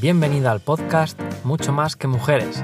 Bienvenida 0.00 0.52
al 0.52 0.60
podcast 0.60 1.20
Mucho 1.42 1.72
más 1.72 1.96
que 1.96 2.06
mujeres. 2.06 2.62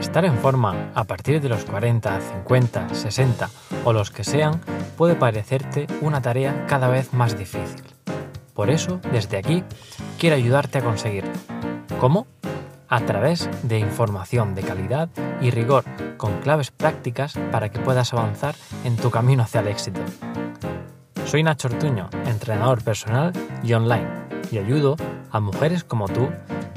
Estar 0.00 0.24
en 0.24 0.36
forma 0.38 0.90
a 0.96 1.04
partir 1.04 1.40
de 1.40 1.48
los 1.48 1.64
40, 1.64 2.20
50, 2.20 2.92
60 2.92 3.50
o 3.84 3.92
los 3.92 4.10
que 4.10 4.24
sean 4.24 4.60
puede 4.96 5.14
parecerte 5.14 5.86
una 6.00 6.20
tarea 6.20 6.66
cada 6.66 6.88
vez 6.88 7.12
más 7.12 7.38
difícil. 7.38 7.84
Por 8.52 8.68
eso, 8.68 9.00
desde 9.12 9.36
aquí, 9.36 9.62
quiero 10.18 10.34
ayudarte 10.34 10.78
a 10.78 10.82
conseguirlo. 10.82 11.32
¿Cómo? 12.00 12.26
A 12.88 13.00
través 13.02 13.48
de 13.62 13.78
información 13.78 14.56
de 14.56 14.62
calidad 14.62 15.08
y 15.40 15.52
rigor 15.52 15.84
con 16.16 16.40
claves 16.40 16.72
prácticas 16.72 17.34
para 17.52 17.68
que 17.68 17.78
puedas 17.78 18.12
avanzar 18.12 18.56
en 18.82 18.96
tu 18.96 19.12
camino 19.12 19.44
hacia 19.44 19.60
el 19.60 19.68
éxito. 19.68 20.00
Soy 21.26 21.44
Nacho 21.44 21.68
Ortuño, 21.68 22.10
entrenador 22.26 22.82
personal 22.82 23.32
y 23.62 23.72
online, 23.72 24.23
y 24.54 24.58
ayudo 24.58 24.96
a 25.32 25.40
mujeres 25.40 25.82
como 25.82 26.08
tú 26.08 26.28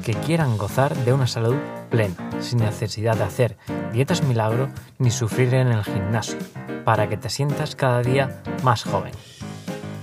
que 0.04 0.12
quieran 0.14 0.58
gozar 0.58 0.96
de 0.96 1.12
una 1.12 1.28
salud 1.28 1.56
plena, 1.90 2.14
sin 2.40 2.58
necesidad 2.58 3.16
de 3.16 3.22
hacer 3.22 3.56
dietas 3.92 4.22
milagro 4.22 4.68
ni 4.98 5.10
sufrir 5.10 5.54
en 5.54 5.68
el 5.68 5.84
gimnasio, 5.84 6.38
para 6.84 7.08
que 7.08 7.16
te 7.16 7.28
sientas 7.28 7.76
cada 7.76 8.02
día 8.02 8.42
más 8.64 8.82
joven. 8.82 9.12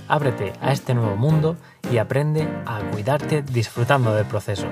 Ábrete 0.08 0.54
a 0.62 0.72
este 0.72 0.94
nuevo 0.94 1.16
mundo 1.16 1.56
y 1.92 1.98
aprende 1.98 2.48
a 2.64 2.80
cuidarte 2.92 3.42
disfrutando 3.42 4.14
del 4.14 4.24
proceso. 4.24 4.66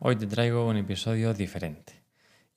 Hoy 0.00 0.16
te 0.16 0.26
traigo 0.26 0.66
un 0.66 0.76
episodio 0.76 1.32
diferente. 1.32 2.07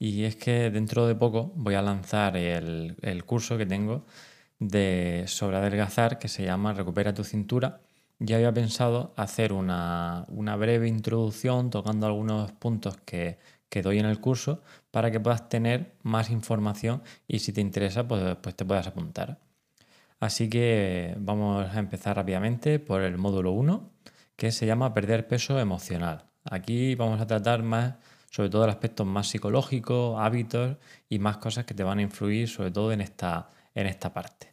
Y 0.01 0.23
es 0.23 0.35
que 0.35 0.71
dentro 0.71 1.05
de 1.05 1.13
poco 1.13 1.53
voy 1.55 1.75
a 1.75 1.81
lanzar 1.83 2.35
el, 2.35 3.23
curso 3.23 3.55
que 3.55 3.67
tengo 3.67 4.03
de 4.57 5.25
sobre 5.27 5.57
adelgazar 5.57 6.17
que 6.17 6.27
se 6.27 6.43
llama 6.43 6.73
Recupera 6.73 7.13
tu 7.13 7.23
cintura. 7.23 7.81
Ya 8.17 8.37
había 8.37 8.51
pensado 8.51 9.13
hacer 9.15 9.53
una, 9.53 10.25
breve 10.57 10.87
introducción 10.87 11.69
tocando 11.69 12.07
algunos 12.07 12.51
puntos 12.51 12.97
que, 13.05 13.37
doy 13.83 13.99
en 13.99 14.07
el 14.07 14.19
curso 14.19 14.63
para 14.89 15.11
que 15.11 15.19
puedas 15.19 15.47
tener 15.49 15.93
más 16.01 16.31
información 16.31 17.03
y 17.27 17.37
si 17.37 17.53
te 17.53 17.61
interesa 17.61 18.07
pues, 18.07 18.37
pues 18.41 18.55
te 18.55 18.65
puedas 18.65 18.87
apuntar. 18.87 19.37
Así 20.19 20.49
que 20.49 21.13
vamos 21.19 21.69
a 21.69 21.77
empezar 21.77 22.15
rápidamente 22.15 22.79
por 22.79 23.03
el 23.03 23.19
módulo 23.19 23.51
1 23.51 23.91
que 24.35 24.51
se 24.51 24.65
llama 24.65 24.95
Perder 24.95 25.27
peso 25.27 25.59
emocional. 25.59 26.25
Aquí 26.43 26.95
vamos 26.95 27.21
a 27.21 27.27
tratar 27.27 27.61
más 27.61 27.97
sobre 28.31 28.49
todo 28.49 28.63
el 28.63 28.69
aspecto 28.69 29.05
más 29.05 29.27
psicológico, 29.27 30.17
hábitos 30.17 30.77
y 31.09 31.19
más 31.19 31.37
cosas 31.37 31.65
que 31.65 31.73
te 31.73 31.83
van 31.83 31.99
a 31.99 32.01
influir 32.01 32.47
sobre 32.47 32.71
todo 32.71 32.91
en 32.91 33.01
esta, 33.01 33.49
en 33.75 33.87
esta 33.87 34.13
parte. 34.13 34.49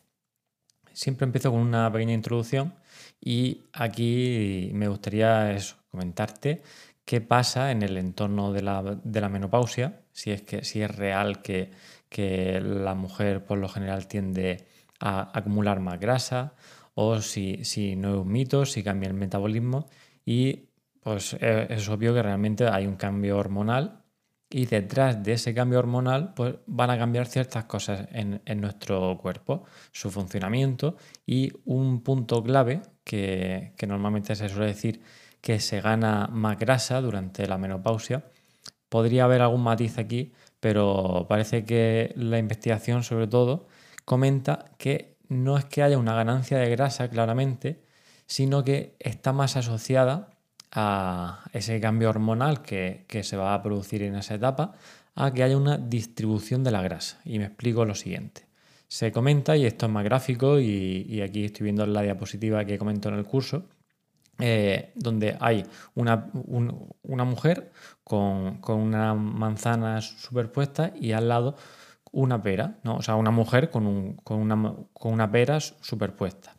Siempre 0.92 1.24
empiezo 1.24 1.52
con 1.52 1.60
una 1.60 1.90
pequeña 1.90 2.12
introducción 2.12 2.74
y 3.20 3.62
aquí 3.72 4.70
me 4.74 4.88
gustaría 4.88 5.56
comentarte 5.92 6.62
qué 7.04 7.20
pasa 7.20 7.70
en 7.70 7.82
el 7.82 7.96
entorno 7.96 8.52
de 8.52 8.62
la, 8.62 9.28
menopausia, 9.28 10.00
si 10.12 10.32
es, 10.32 10.42
que, 10.42 10.64
si 10.64 10.82
es 10.82 10.94
real 10.94 11.40
que, 11.40 11.70
la 12.60 12.94
mujer 12.94 13.44
por 13.44 13.58
lo 13.58 13.68
general 13.68 14.08
tiende 14.08 14.66
a 14.98 15.30
acumular 15.38 15.78
más 15.78 16.00
grasa 16.00 16.54
o 16.94 17.20
si, 17.20 17.64
si 17.64 17.94
no 17.94 18.14
es 18.14 18.20
un 18.20 18.32
mito, 18.32 18.66
si 18.66 18.82
cambia 18.82 19.08
el 19.08 19.14
metabolismo 19.14 19.88
y 20.26 20.67
pues 21.08 21.34
eh, 21.40 21.66
es 21.70 21.88
obvio 21.88 22.12
que 22.12 22.22
realmente 22.22 22.68
hay 22.68 22.86
un 22.86 22.96
cambio 22.96 23.38
hormonal 23.38 24.04
y 24.50 24.66
detrás 24.66 25.22
de 25.22 25.32
ese 25.32 25.54
cambio 25.54 25.78
hormonal 25.78 26.34
pues 26.34 26.56
van 26.66 26.90
a 26.90 26.98
cambiar 26.98 27.26
ciertas 27.26 27.64
cosas 27.64 28.06
en, 28.12 28.60
nuestro 28.60 29.16
cuerpo, 29.16 29.64
su 29.90 30.10
funcionamiento 30.10 30.96
y 31.24 31.50
un 31.64 32.02
punto 32.02 32.42
clave 32.42 32.82
que, 33.04 33.72
normalmente 33.88 34.36
se 34.36 34.50
suele 34.50 34.66
decir 34.66 35.00
que 35.40 35.60
se 35.60 35.80
gana 35.80 36.28
más 36.30 36.58
grasa 36.58 37.00
durante 37.00 37.46
la 37.46 37.56
menopausia. 37.56 38.26
Podría 38.90 39.24
haber 39.24 39.40
algún 39.40 39.62
matiz 39.62 39.96
aquí, 39.96 40.34
pero 40.60 41.24
parece 41.26 41.64
que 41.64 42.12
la 42.16 42.36
investigación 42.38 43.02
sobre 43.02 43.28
todo 43.28 43.66
comenta 44.04 44.66
que 44.76 45.16
no 45.28 45.56
es 45.56 45.64
que 45.64 45.82
haya 45.82 45.96
una 45.96 46.14
ganancia 46.14 46.58
de 46.58 46.68
grasa 46.68 47.08
claramente, 47.08 47.82
sino 48.26 48.62
que 48.62 48.94
está 48.98 49.32
más 49.32 49.56
asociada 49.56 50.37
a 50.72 51.44
ese 51.52 51.80
cambio 51.80 52.10
hormonal 52.10 52.62
que, 52.62 53.04
se 53.22 53.36
va 53.36 53.54
a 53.54 53.62
producir 53.62 54.02
en 54.02 54.16
esa 54.16 54.34
etapa 54.34 54.74
a 55.14 55.32
que 55.32 55.42
haya 55.42 55.56
una 55.56 55.78
distribución 55.78 56.62
de 56.64 56.70
la 56.70 56.82
grasa. 56.82 57.20
Y 57.24 57.38
me 57.38 57.46
explico 57.46 57.84
lo 57.84 57.94
siguiente. 57.94 58.46
Se 58.86 59.12
comenta, 59.12 59.56
y 59.56 59.66
esto 59.66 59.86
es 59.86 59.92
más 59.92 60.04
gráfico, 60.04 60.60
y, 60.60 61.20
aquí 61.22 61.44
estoy 61.44 61.64
viendo 61.64 61.86
la 61.86 62.02
diapositiva 62.02 62.64
que 62.64 62.78
comento 62.78 63.08
en 63.08 63.16
el 63.16 63.24
curso, 63.24 63.64
eh, 64.38 64.92
donde 64.94 65.36
hay 65.40 65.64
una, 65.94 66.30
mujer 67.02 67.72
con, 68.04 68.60
una 68.68 69.14
manzana 69.14 70.00
superpuesta 70.00 70.92
y 70.94 71.12
al 71.12 71.28
lado 71.28 71.56
una 72.12 72.42
pera, 72.42 72.78
¿no? 72.84 72.96
o 72.96 73.02
sea, 73.02 73.16
una 73.16 73.32
mujer 73.32 73.68
con, 73.70 74.14
con, 74.24 74.38
una, 74.38 74.74
con 74.92 75.12
una 75.12 75.30
pera 75.30 75.60
superpuesta 75.60 76.57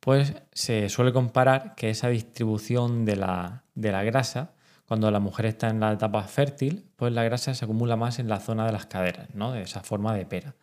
pues 0.00 0.34
se 0.52 0.88
suele 0.88 1.12
comparar 1.12 1.74
que 1.74 1.90
esa 1.90 2.08
distribución 2.08 3.04
de 3.04 3.16
la, 3.16 3.62
grasa, 3.74 4.52
cuando 4.86 5.10
la 5.10 5.20
mujer 5.20 5.46
está 5.46 5.68
en 5.68 5.80
la 5.80 5.92
etapa 5.92 6.22
fértil, 6.24 6.86
pues 6.96 7.12
la 7.12 7.22
grasa 7.22 7.54
se 7.54 7.64
acumula 7.64 7.96
más 7.96 8.18
en 8.18 8.28
la 8.28 8.40
zona 8.40 8.66
de 8.66 8.72
las 8.72 8.86
caderas, 8.86 9.28
¿no? 9.34 9.52
de 9.52 9.62
esa 9.62 9.82
forma 9.82 10.14
de 10.14 10.26
pera. 10.26 10.56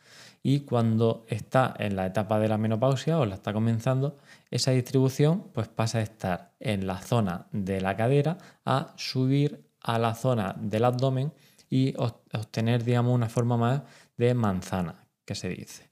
Y 0.43 0.61
cuando 0.61 1.25
está 1.27 1.73
en 1.77 1.95
la 1.95 2.05
etapa 2.05 2.39
de 2.39 2.47
la 2.47 2.57
menopausia 2.57 3.19
o 3.19 3.25
la 3.25 3.35
está 3.35 3.53
comenzando, 3.53 4.17
esa 4.49 4.71
distribución 4.71 5.43
pues 5.53 5.67
pasa 5.67 5.99
a 5.99 6.01
estar 6.01 6.53
en 6.59 6.87
la 6.87 6.99
zona 6.99 7.47
de 7.51 7.81
la 7.81 7.95
cadera 7.95 8.37
a 8.65 8.93
subir 8.97 9.67
a 9.81 9.99
la 9.99 10.15
zona 10.15 10.55
del 10.59 10.85
abdomen 10.85 11.33
y 11.69 11.93
obtener, 11.97 12.83
digamos, 12.83 13.13
una 13.13 13.29
forma 13.29 13.57
más 13.57 13.81
de 14.17 14.33
manzana, 14.33 15.07
que 15.25 15.35
se 15.35 15.49
dice. 15.49 15.86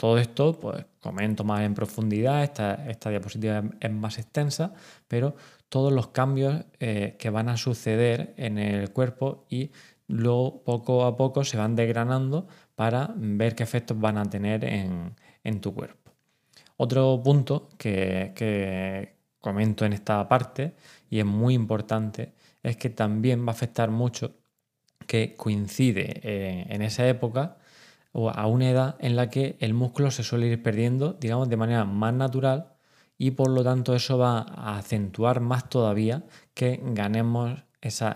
Todo 0.00 0.16
esto, 0.16 0.58
pues 0.58 0.86
comento 0.98 1.44
más 1.44 1.60
en 1.60 1.74
profundidad, 1.74 2.42
esta, 2.42 3.10
diapositiva 3.10 3.62
es 3.80 3.92
más 3.92 4.16
extensa, 4.16 4.72
pero 5.06 5.36
todos 5.68 5.92
los 5.92 6.08
cambios 6.08 6.64
eh, 6.78 7.16
que 7.18 7.28
van 7.28 7.50
a 7.50 7.58
suceder 7.58 8.32
en 8.38 8.56
el 8.56 8.94
cuerpo 8.94 9.44
y 9.50 9.72
luego 10.06 10.64
poco 10.64 11.04
a 11.04 11.18
poco 11.18 11.44
se 11.44 11.58
van 11.58 11.76
desgranando 11.76 12.48
para 12.74 13.12
ver 13.14 13.54
qué 13.54 13.62
efectos 13.62 14.00
van 14.00 14.16
a 14.16 14.24
tener 14.24 14.64
en, 14.64 15.60
tu 15.60 15.74
cuerpo. 15.74 16.12
Otro 16.78 17.20
punto 17.22 17.68
que, 17.76 19.16
comento 19.38 19.84
en 19.84 19.92
esta 19.92 20.26
parte 20.26 20.76
y 21.10 21.18
es 21.18 21.26
muy 21.26 21.52
importante 21.52 22.32
es 22.62 22.78
que 22.78 22.88
también 22.88 23.44
va 23.44 23.50
a 23.50 23.54
afectar 23.54 23.90
mucho 23.90 24.34
que 25.06 25.36
coincide 25.36 26.20
eh, 26.22 26.66
en 26.70 26.80
esa 26.80 27.06
época 27.06 27.58
o 28.12 28.30
a 28.30 28.46
una 28.46 28.70
edad 28.70 28.96
en 28.98 29.16
la 29.16 29.30
que 29.30 29.56
el 29.60 29.74
músculo 29.74 30.10
se 30.10 30.22
suele 30.22 30.46
ir 30.46 30.62
perdiendo, 30.62 31.12
digamos, 31.14 31.48
de 31.48 31.56
manera 31.56 31.84
más 31.84 32.14
natural 32.14 32.74
y 33.16 33.32
por 33.32 33.50
lo 33.50 33.62
tanto 33.62 33.94
eso 33.94 34.18
va 34.18 34.38
a 34.40 34.78
acentuar 34.78 35.40
más 35.40 35.68
todavía 35.68 36.24
que 36.54 36.80
ganemos 36.82 37.62
ese, 37.80 38.06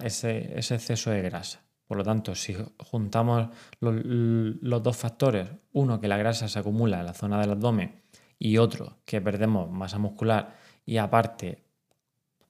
exceso 0.56 1.10
de 1.10 1.22
grasa. 1.22 1.62
Por 1.86 1.98
lo 1.98 2.02
tanto, 2.02 2.34
si 2.34 2.56
juntamos 2.78 3.48
los, 3.80 3.94
los, 4.02 4.82
dos 4.82 4.96
factores, 4.96 5.50
uno 5.72 6.00
que 6.00 6.08
la 6.08 6.16
grasa 6.16 6.48
se 6.48 6.58
acumula 6.58 7.00
en 7.00 7.06
la 7.06 7.12
zona 7.12 7.38
del 7.38 7.50
abdomen 7.50 8.02
y 8.38 8.56
otro 8.56 8.98
que 9.04 9.20
perdemos 9.20 9.70
masa 9.70 9.98
muscular 9.98 10.56
y 10.86 10.96
aparte 10.96 11.64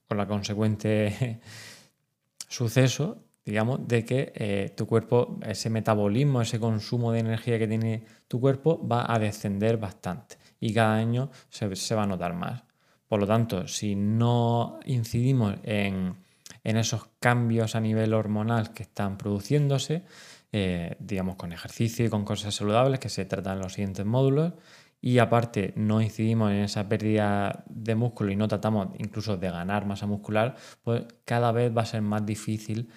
con 0.07 0.19
la 0.19 0.27
consecuente 0.27 1.41
suceso, 2.49 3.24
digamos, 3.45 3.87
de 3.87 4.05
que 4.05 4.33
eh, 4.35 4.73
tu 4.77 4.87
cuerpo, 4.87 5.39
ese 5.43 5.69
metabolismo, 5.71 6.41
ese 6.41 6.59
consumo 6.59 7.13
de 7.13 7.21
energía 7.21 7.59
que 7.59 7.69
tiene 7.69 8.05
tu 8.27 8.41
cuerpo 8.41 8.87
va 8.87 9.13
a 9.13 9.19
descender 9.19 9.77
bastante 9.77 10.39
y 10.61 10.73
cada 10.73 10.95
año 10.95 11.31
se, 11.51 11.95
va 11.95 12.05
a 12.05 12.07
notar 12.07 12.35
más. 12.35 12.63
Por 13.07 13.21
lo 13.21 13.27
tanto, 13.27 13.69
si 13.69 13.95
no 13.95 14.81
incidimos 14.87 15.57
en, 15.63 16.17
esos 16.63 17.07
cambios 17.21 17.75
a 17.75 17.81
nivel 17.81 18.15
hormonal 18.15 18.73
que 18.73 18.85
están 18.85 19.19
produciéndose, 19.19 20.05
eh, 20.53 20.97
digamos 20.99 21.37
con 21.37 21.53
ejercicio 21.53 22.07
y 22.07 22.09
con 22.09 22.25
cosas 22.25 22.55
saludables 22.55 22.99
que 22.99 23.11
se 23.11 23.27
tratan 23.27 23.59
en 23.59 23.63
los 23.65 23.75
siguientes 23.75 24.07
módulos, 24.07 24.55
y 25.03 25.19
aparte 25.19 25.75
no 25.77 26.01
incidimos 26.01 26.51
en 26.51 26.61
esa 26.61 26.89
pérdida 26.89 27.63
de 27.69 27.95
músculo 27.95 28.33
y 28.33 28.37
no 28.37 28.49
tratamos 28.49 28.89
incluso 28.97 29.37
de 29.37 29.51
ganar 29.51 29.85
masa 29.85 30.07
muscular, 30.07 30.57
pues 30.83 31.05
cada 31.27 31.53
vez 31.53 31.77
va 31.77 31.83
a 31.83 31.87
ser 31.87 32.01
más 32.01 32.25
difícil 32.25 32.89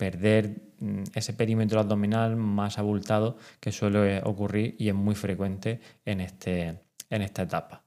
perder 0.00 0.72
mm, 0.78 1.02
ese 1.14 1.34
perímetro 1.34 1.78
abdominal 1.78 2.34
más 2.34 2.78
abultado 2.78 3.36
que 3.60 3.70
suele 3.70 4.22
ocurrir 4.24 4.74
y 4.78 4.88
es 4.88 4.94
muy 4.94 5.14
frecuente 5.14 5.78
en, 6.06 6.22
este, 6.22 6.80
en 7.10 7.20
esta 7.20 7.42
etapa. 7.42 7.84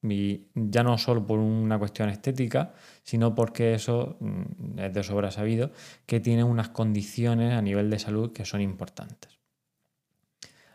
Y 0.00 0.46
ya 0.54 0.84
no 0.84 0.96
solo 0.96 1.26
por 1.26 1.40
una 1.40 1.76
cuestión 1.76 2.08
estética, 2.08 2.72
sino 3.02 3.34
porque 3.34 3.74
eso 3.74 4.16
mm, 4.20 4.78
es 4.78 4.94
de 4.94 5.02
sobra 5.02 5.32
sabido 5.32 5.72
que 6.06 6.20
tiene 6.20 6.44
unas 6.44 6.68
condiciones 6.68 7.52
a 7.52 7.62
nivel 7.62 7.90
de 7.90 7.98
salud 7.98 8.32
que 8.32 8.44
son 8.44 8.60
importantes. 8.60 9.40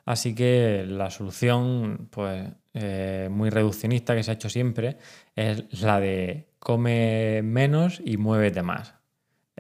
Así 0.04 0.36
que 0.36 0.84
la 0.86 1.10
solución, 1.10 2.10
pues 2.12 2.50
eh, 2.74 3.30
muy 3.32 3.50
reduccionista 3.50 4.14
que 4.14 4.24
se 4.24 4.32
ha 4.32 4.34
hecho 4.34 4.50
siempre, 4.50 4.98
es 5.38 5.82
la 5.82 6.02
de 6.02 6.50
come 6.60 7.42
menos 7.44 8.02
y 8.04 8.18
muévete 8.18 8.62
más. 8.62 9.01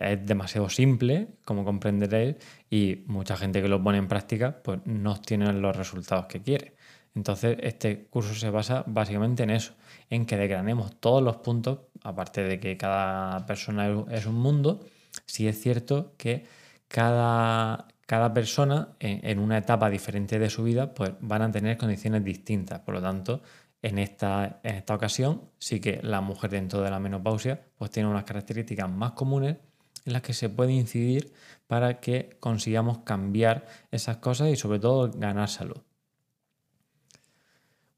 Es 0.01 0.25
demasiado 0.25 0.69
simple, 0.69 1.27
como 1.45 1.63
comprenderéis, 1.63 2.37
y 2.69 3.03
mucha 3.07 3.37
gente 3.37 3.61
que 3.61 3.67
lo 3.67 3.83
pone 3.83 3.97
en 3.97 4.07
práctica, 4.07 4.61
pues 4.63 4.79
no 4.85 5.11
obtiene 5.11 5.51
los 5.53 5.75
resultados 5.75 6.25
que 6.25 6.41
quiere. 6.41 6.75
Entonces, 7.13 7.57
este 7.61 8.05
curso 8.05 8.33
se 8.33 8.49
basa 8.49 8.83
básicamente 8.87 9.43
en 9.43 9.49
eso, 9.49 9.73
en 10.09 10.25
que 10.25 10.37
decranemos 10.37 10.95
todos 10.99 11.21
los 11.21 11.37
puntos, 11.37 11.79
aparte 12.03 12.43
de 12.43 12.59
que 12.59 12.77
cada 12.77 13.45
persona 13.45 14.05
es 14.09 14.25
un 14.25 14.35
mundo, 14.35 14.85
sí 15.25 15.47
es 15.47 15.59
cierto 15.61 16.13
que 16.17 16.45
cada, 16.87 17.87
cada 18.05 18.33
persona 18.33 18.95
en, 18.99 19.39
una 19.39 19.57
etapa 19.57 19.89
diferente 19.89 20.39
de 20.39 20.49
su 20.49 20.63
vida 20.63 20.93
pues 20.93 21.11
van 21.21 21.41
a 21.41 21.51
tener 21.51 21.77
condiciones 21.77 22.23
distintas. 22.23 22.79
Por 22.81 22.95
lo 22.95 23.01
tanto, 23.01 23.41
en 23.81 23.97
esta, 23.99 24.59
en 24.63 24.75
esta 24.75 24.95
ocasión 24.95 25.49
sí 25.59 25.79
que 25.79 25.99
la 26.03 26.21
mujer 26.21 26.51
dentro 26.51 26.81
de 26.81 26.91
la 26.91 26.99
menopausia 26.99 27.61
pues 27.77 27.91
tiene 27.91 28.09
unas 28.09 28.23
características 28.23 28.89
más 28.89 29.11
comunes 29.13 29.57
en 30.05 30.13
las 30.13 30.21
que 30.21 30.33
se 30.33 30.49
puede 30.49 30.73
incidir 30.73 31.33
para 31.67 31.99
que 31.99 32.37
consigamos 32.39 32.99
cambiar 32.99 33.65
esas 33.91 34.17
cosas 34.17 34.49
y 34.49 34.55
sobre 34.55 34.79
todo 34.79 35.11
ganar 35.11 35.49
salud. 35.49 35.81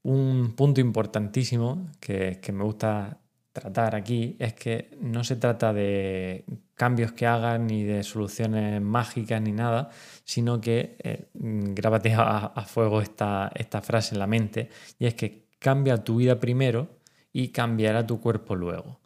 Un 0.02 0.54
punto 0.54 0.80
importantísimo 0.80 1.90
que, 1.98 2.38
me 2.52 2.62
gusta 2.62 3.18
tratar 3.52 3.94
aquí 3.94 4.36
es 4.38 4.52
que 4.52 4.90
no 5.00 5.24
se 5.24 5.36
trata 5.36 5.72
de 5.72 6.44
cambios 6.74 7.12
que 7.12 7.26
hagan 7.26 7.66
ni 7.66 7.84
de 7.84 8.02
soluciones 8.02 8.82
mágicas 8.82 9.40
ni 9.40 9.52
nada, 9.52 9.88
sino 10.24 10.60
que 10.60 10.96
eh, 11.02 11.28
grábate 11.32 12.12
a, 12.16 12.64
fuego 12.66 13.00
esta, 13.00 13.50
esta, 13.54 13.80
frase 13.80 14.14
en 14.14 14.18
la 14.18 14.26
mente 14.26 14.68
y 14.98 15.06
es 15.06 15.14
que 15.14 15.46
cambia 15.58 16.04
tu 16.04 16.16
vida 16.16 16.38
primero 16.38 16.88
y 17.32 17.48
cambiará 17.48 18.06
tu 18.06 18.20
cuerpo 18.20 18.54
luego. 18.54 19.00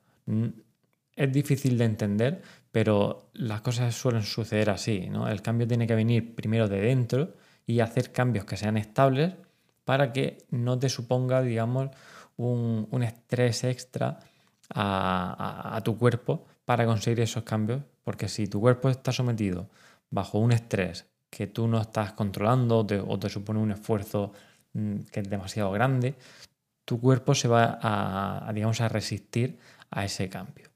Es 1.19 1.33
difícil 1.33 1.77
de 1.77 1.85
entender, 1.85 2.43
pero 2.71 3.31
las 3.33 3.61
cosas 3.63 3.93
suelen 3.93 4.23
suceder 4.23 4.71
así. 4.71 5.09
¿no? 5.11 5.27
El 5.29 5.43
cambio 5.43 5.67
tiene 5.67 5.85
que 5.85 5.97
venir 5.97 6.37
primero 6.37 6.69
de 6.69 6.81
dentro 6.81 7.35
y 7.67 7.81
hacer 7.81 8.13
cambios 8.13 8.45
que 8.45 8.57
sean 8.57 8.77
estables 8.77 9.35
para 9.85 10.13
que 10.13 10.39
no 10.51 10.79
te 10.79 10.89
suponga, 10.89 11.43
digamos, 11.43 11.91
un, 12.37 13.03
estrés 13.03 13.65
extra 13.65 14.21
a, 14.73 15.81
tu 15.83 15.99
cuerpo 15.99 16.47
para 16.65 16.87
conseguir 16.87 17.19
esos 17.19 17.43
cambios, 17.43 17.83
porque 18.05 18.29
si 18.29 18.47
tu 18.47 18.61
cuerpo 18.61 18.89
está 18.89 19.11
sometido 19.11 19.69
bajo 20.11 20.39
un 20.39 20.53
estrés 20.53 21.05
que 21.31 21.49
tú 21.49 21.67
no 21.67 21.81
estás 21.81 22.13
controlando 22.13 22.87
o 23.09 23.19
te 23.19 23.29
supone 23.29 23.59
un 23.59 23.73
esfuerzo 23.73 24.33
mm, 24.75 24.99
que 25.11 25.19
es 25.19 25.29
demasiado 25.29 25.73
grande, 25.73 26.15
tu 26.85 27.01
cuerpo 27.01 27.35
se 27.35 27.49
va 27.49 27.77
a, 27.83 28.53
digamos, 28.53 28.81
a 28.81 28.89
resistir 28.89 29.59
a 29.91 30.05
ese 30.05 30.29
cambio. 30.29 30.68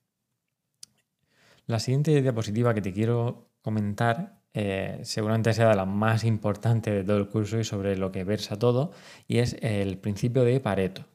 La 1.73 1.79
siguiente 1.79 2.21
diapositiva 2.21 2.75
que 2.75 2.83
te 2.83 2.93
quiero 2.93 3.49
comentar 3.63 4.43
eh, 4.53 5.01
seguramente 5.05 5.55
sea 5.55 5.73
las 5.75 5.87
más 5.87 6.23
importantes 6.23 6.93
de 6.93 7.03
todo 7.03 7.17
el 7.17 7.29
curso 7.29 7.59
y 7.59 7.65
sobre 7.65 7.97
lo 7.97 8.13
que 8.13 8.25
versa 8.25 8.59
todo, 8.59 8.91
y 9.27 9.39
es 9.39 9.57
el 9.63 9.97
principio 9.97 10.45
de 10.45 10.61
Pareto. 10.61 11.07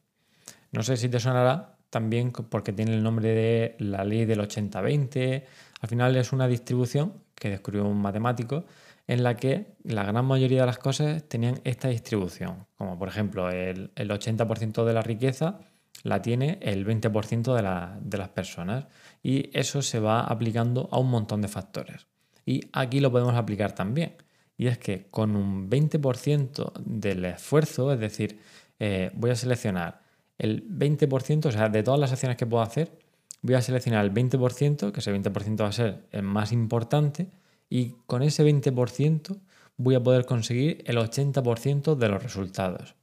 No 0.72 0.82
sé 0.82 0.96
si 0.96 1.08
te 1.08 1.20
sonará 1.20 1.76
también 1.90 2.32
porque 2.32 2.72
tiene 2.72 2.92
el 2.94 3.04
nombre 3.04 3.28
de 3.28 3.76
la 3.78 4.02
ley 4.02 4.24
del 4.24 4.40
80-20. 4.40 5.44
Al 5.80 5.88
final 5.88 6.16
es 6.16 6.32
una 6.32 6.48
distribución 6.48 7.22
que 7.36 7.50
descubrió 7.50 7.84
un 7.86 8.02
matemático 8.02 8.64
en 9.06 9.22
la 9.22 9.36
que 9.36 9.76
la 9.84 10.02
gran 10.02 10.24
mayoría 10.24 10.62
de 10.62 10.66
las 10.66 10.78
cosas 10.78 11.22
tenían 11.28 11.60
esta 11.62 11.86
distribución, 11.86 12.66
como 12.76 12.98
por 12.98 13.06
ejemplo 13.06 13.48
el, 13.48 13.92
80% 13.94 14.84
de 14.84 14.92
la 14.92 15.02
riqueza 15.02 15.60
la 16.02 16.20
tiene 16.20 16.58
el 16.62 16.84
20% 16.84 17.54
de, 17.54 18.00
de 18.00 18.18
las 18.18 18.28
personas 18.30 18.86
y 19.22 19.50
eso 19.58 19.82
se 19.82 20.00
va 20.00 20.20
aplicando 20.20 20.88
a 20.92 20.98
un 20.98 21.10
montón 21.10 21.42
de 21.42 21.48
factores. 21.48 22.06
Y 22.46 22.62
aquí 22.72 23.00
lo 23.00 23.10
podemos 23.10 23.34
aplicar 23.34 23.74
también. 23.74 24.16
Y 24.56 24.66
es 24.66 24.78
que 24.78 25.06
con 25.10 25.36
un 25.36 25.68
20% 25.70 26.72
del 26.84 27.24
esfuerzo, 27.26 27.92
es 27.92 28.00
decir, 28.00 28.40
eh, 28.78 29.10
voy 29.14 29.30
a 29.30 29.36
seleccionar 29.36 30.00
el 30.38 30.66
20%, 30.68 31.46
o 31.46 31.52
sea, 31.52 31.68
de 31.68 31.82
todas 31.82 32.00
las 32.00 32.12
acciones 32.12 32.36
que 32.36 32.46
puedo 32.46 32.62
hacer, 32.62 32.98
voy 33.42 33.54
a 33.54 33.62
seleccionar 33.62 34.04
el 34.04 34.12
20%, 34.12 34.92
que 34.92 35.00
ese 35.00 35.12
20% 35.12 35.62
va 35.62 35.68
a 35.68 35.72
ser 35.72 36.06
el 36.12 36.22
más 36.22 36.52
importante, 36.52 37.28
y 37.68 37.96
con 38.06 38.22
ese 38.22 38.44
20% 38.44 39.38
voy 39.76 39.94
a 39.94 40.02
poder 40.02 40.24
conseguir 40.26 40.82
el 40.86 40.96
80% 40.96 41.94
de 41.96 42.08
los 42.08 42.22
resultados. 42.22 42.94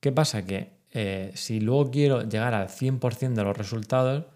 ¿Qué 0.00 0.12
pasa? 0.12 0.44
Que 0.44 0.72
eh, 0.90 1.32
si 1.34 1.60
luego 1.60 1.90
quiero 1.90 2.22
llegar 2.22 2.54
al 2.54 2.68
100% 2.68 3.34
de 3.34 3.44
los 3.44 3.56
resultados, 3.56 4.26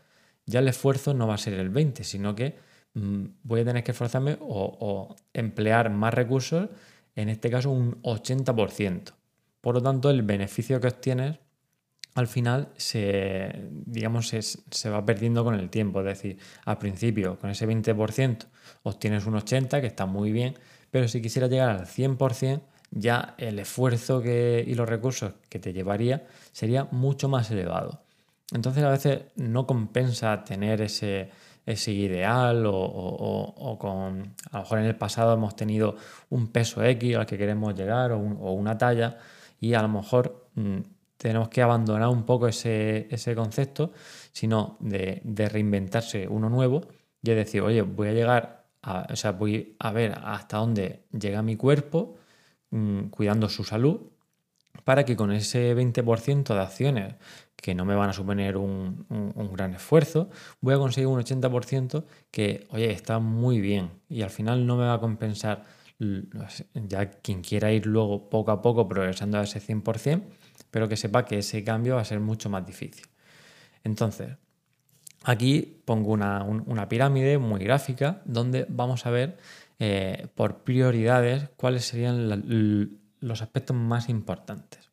ya 0.49 0.61
el 0.61 0.69
esfuerzo 0.69 1.15
no 1.15 1.29
va 1.29 1.35
a 1.35 1.39
ser 1.39 1.55
el 1.55 1.71
20, 1.71 2.03
sino 2.03 2.35
que 2.35 2.57
Mm, 2.95 3.27
voy 3.45 3.61
a 3.61 3.65
tener 3.65 3.85
que 3.85 3.93
esforzarme 3.93 4.37
o, 4.41 5.15
emplear 5.33 5.91
más 5.91 6.15
recursos, 6.15 6.69
en 7.15 7.29
este 7.29 7.51
caso 7.51 7.71
un 7.71 8.01
80%. 8.03 9.15
Por 9.61 9.75
lo 9.75 9.83
tanto, 9.83 10.11
el 10.11 10.23
beneficio 10.23 10.81
que 10.81 10.89
obtienes 10.89 11.39
al 12.15 12.27
final 12.27 12.71
se, 12.77 13.69
digamos, 13.71 14.29
se, 14.29 14.91
va 14.91 15.05
perdiendo 15.05 15.45
con 15.45 15.55
el 15.55 15.71
tiempo. 15.71 16.01
Es 16.01 16.07
decir, 16.07 16.39
al 16.65 16.79
principio 16.79 17.39
con 17.39 17.51
ese 17.51 17.67
20% 17.69 18.47
obtienes 18.83 19.27
un 19.27 19.35
80%, 19.35 19.81
que 19.81 19.87
está 19.87 20.07
muy 20.07 20.33
bien, 20.33 20.55
pero 20.91 21.07
si 21.09 21.23
quisieras 21.23 21.51
llegar 21.51 21.71
al 21.71 21.87
100%, 21.87 22.63
ya 22.91 23.35
el 23.39 23.59
esfuerzo 23.59 24.23
que, 24.23 24.65
y 24.67 24.75
los 24.75 24.89
recursos 24.89 25.35
que 25.49 25.59
te 25.59 25.73
llevaría 25.73 26.27
sería 26.53 26.89
mucho 26.91 27.29
más 27.29 27.51
elevado. 27.51 28.08
Entonces 28.53 28.83
a 28.83 28.91
veces 28.91 29.21
no 29.37 29.67
compensa 29.67 30.43
tener 30.45 30.81
ese, 30.81 31.31
ese 31.67 31.93
ideal 31.93 32.65
o, 32.67 33.77
con, 33.79 34.35
a 34.51 34.57
lo 34.57 34.63
mejor 34.63 34.79
en 34.79 34.85
el 34.87 34.97
pasado 34.97 35.35
hemos 35.35 35.55
tenido 35.55 35.97
un 36.31 36.49
peso 36.49 36.83
X 36.83 37.17
al 37.17 37.27
que 37.27 37.37
queremos 37.37 37.75
llegar 37.75 38.13
o, 38.13 38.19
una 38.19 38.79
talla 38.79 39.19
y 39.61 39.75
a 39.75 39.83
lo 39.83 39.89
mejor 39.89 40.49
mm, 40.55 40.79
tenemos 41.19 41.49
que 41.51 41.61
abandonar 41.61 42.09
un 42.09 42.25
poco 42.25 42.49
ese, 42.49 43.07
concepto, 43.37 43.93
sino 44.33 44.79
de, 44.81 45.21
reinventarse 45.53 46.27
uno 46.27 46.49
nuevo 46.49 46.89
y 47.23 47.31
decir, 47.33 47.61
oye, 47.61 47.83
voy 47.83 48.09
a 48.09 48.13
llegar, 48.13 48.65
a, 48.83 49.07
o 49.11 49.17
sea, 49.17 49.33
voy 49.33 49.77
a 49.79 49.93
ver 49.93 50.19
hasta 50.25 50.57
dónde 50.57 51.05
llega 51.13 51.43
mi 51.43 51.57
cuerpo 51.57 52.17
mm, 52.71 53.09
cuidando 53.09 53.51
su 53.51 53.63
salud 53.65 54.01
para 54.85 55.05
que 55.05 55.17
con 55.17 55.33
ese 55.33 55.77
20% 55.77 56.55
de 56.55 56.61
acciones 56.61 57.15
que 57.61 57.75
no 57.75 57.85
me 57.85 57.95
van 57.95 58.11
a 58.11 58.13
suponer 58.13 58.57
un, 58.57 59.05
gran 59.53 59.75
esfuerzo, 59.75 60.31
voy 60.61 60.75
a 60.75 60.79
conseguir 60.79 61.09
un 61.09 61.21
80% 61.21 62.05
que, 62.31 62.67
oye, 62.71 62.91
está 62.93 63.19
muy 63.19 63.61
bien 63.61 63.91
y 64.09 64.23
al 64.23 64.31
final 64.31 64.67
no 64.67 64.77
me 64.77 64.85
va 64.85 64.95
a 64.95 65.01
compensar, 65.01 65.65
ya 66.75 67.11
quien 67.11 67.43
quiera 67.43 67.73
ir 67.73 67.87
luego 67.87 68.31
poco 68.31 68.53
a 68.53 68.63
poco 68.63 68.89
progresando 68.89 69.39
a 69.39 69.43
ese 69.43 69.61
100%, 69.61 70.23
pero 70.71 70.89
que 70.89 70.97
sepa 70.97 71.25
que 71.25 71.39
ese 71.39 71.65
cambio 71.65 71.97
va 71.97 72.03
a 72.03 72.05
ser 72.05 72.21
mucho 72.21 72.49
más 72.49 72.65
difícil. 72.65 73.07
Entonces, 73.83 74.37
aquí 75.25 75.83
pongo 75.85 76.13
una, 76.13 76.89
pirámide 76.89 77.39
muy 77.39 77.61
gráfica 77.65 78.23
donde 78.25 78.67
vamos 78.69 79.05
a 79.05 79.11
ver 79.11 79.37
eh, 79.81 80.29
por 80.37 80.63
prioridades 80.63 81.49
cuáles 81.57 81.87
serían 81.87 82.95
los 83.19 83.43
aspectos 83.43 83.77
más 83.77 84.09
importantes. 84.09 84.88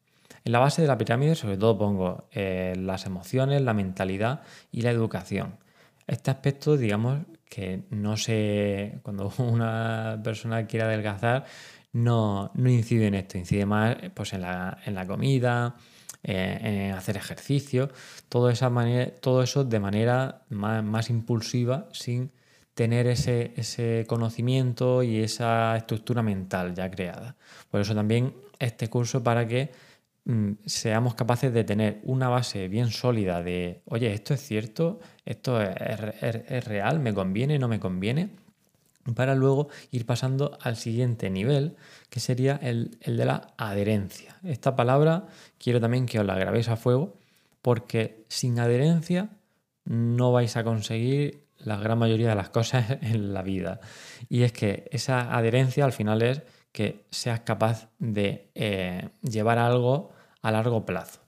En 0.45 0.51
la 0.51 0.59
base 0.59 0.83
de 0.83 0.87
la 0.87 0.97
pirámide 0.97 1.33
sobre 1.33 1.57
todo 1.57 1.75
pongo 1.75 2.29
eh, 2.31 2.75
las 2.77 3.07
emociones, 3.07 3.63
la 3.63 3.73
mentalidad 3.73 4.43
y 4.71 4.83
la 4.83 4.91
educación. 4.91 5.57
Este 6.05 6.29
aspecto, 6.29 6.77
digamos, 6.77 7.21
que 7.49 7.85
no 7.89 8.15
sé, 8.15 8.99
cuando 9.01 9.33
una 9.39 10.21
persona 10.23 10.67
quiere 10.67 10.85
adelgazar, 10.85 11.45
no, 11.93 12.51
incide 12.55 13.07
en 13.07 13.15
esto, 13.15 13.39
incide 13.39 13.65
más 13.65 13.95
pues, 14.13 14.33
en, 14.33 14.41
la, 14.41 15.05
comida, 15.07 15.77
eh, 16.21 16.59
en 16.61 16.91
hacer 16.91 17.17
ejercicio, 17.17 17.89
todo, 18.29 18.51
esa 18.51 18.69
manera, 18.69 19.11
todo 19.19 19.41
eso 19.41 19.63
de 19.63 19.79
manera 19.79 20.43
más, 20.49 21.09
impulsiva, 21.09 21.87
sin 21.91 22.31
tener 22.75 23.07
ese, 23.07 23.53
ese, 23.55 24.05
conocimiento 24.07 25.01
y 25.01 25.21
esa 25.21 25.75
estructura 25.75 26.21
mental 26.21 26.75
ya 26.75 26.91
creada. 26.91 27.35
Por 27.71 27.81
eso 27.81 27.95
también 27.95 28.35
este 28.59 28.89
curso 28.89 29.23
para 29.23 29.47
que 29.47 29.71
seamos 30.65 31.13
capaces 31.13 31.53
de 31.53 31.63
tener 31.63 31.99
una 32.03 32.29
base 32.29 32.67
bien 32.67 32.89
sólida 32.89 33.43
de, 33.43 33.83
oye, 33.85 34.11
esto 34.13 34.33
es 34.33 34.41
cierto, 34.41 34.99
esto 35.23 35.61
es, 35.61 36.65
real, 36.65 36.99
me 36.99 37.13
conviene, 37.13 37.59
no 37.59 37.67
me 37.67 37.79
conviene, 37.79 38.29
para 39.13 39.35
luego 39.35 39.67
ir 39.91 40.07
pasando 40.07 40.57
al 40.61 40.77
siguiente 40.77 41.29
nivel, 41.29 41.75
que 42.09 42.19
sería 42.19 42.59
el, 42.63 42.97
el, 43.01 43.17
de 43.17 43.25
la 43.25 43.53
adherencia. 43.57 44.37
Esta 44.43 44.75
palabra 44.75 45.27
quiero 45.59 45.79
también 45.79 46.07
que 46.07 46.19
os 46.19 46.25
la 46.25 46.35
grabéis 46.35 46.69
a 46.69 46.75
fuego, 46.75 47.19
porque 47.61 48.25
sin 48.27 48.59
adherencia 48.59 49.29
no 49.83 50.31
vais 50.31 50.57
a 50.57 50.63
conseguir 50.63 51.45
la 51.59 51.77
gran 51.77 51.99
mayoría 51.99 52.29
de 52.29 52.35
las 52.35 52.49
cosas 52.49 52.97
en 53.01 53.31
la 53.31 53.43
vida. 53.43 53.79
Y 54.27 54.41
es 54.41 54.51
que 54.51 54.87
esa 54.91 55.35
adherencia 55.35 55.85
al 55.85 55.93
final 55.93 56.23
es 56.23 56.41
que 56.71 57.05
seas 57.11 57.41
capaz 57.41 57.89
de 57.99 58.49
eh, 58.55 59.09
llevar 59.21 59.59
algo 59.59 60.14
a 60.45 60.51
largo 60.51 60.85
plazo. 60.85 61.21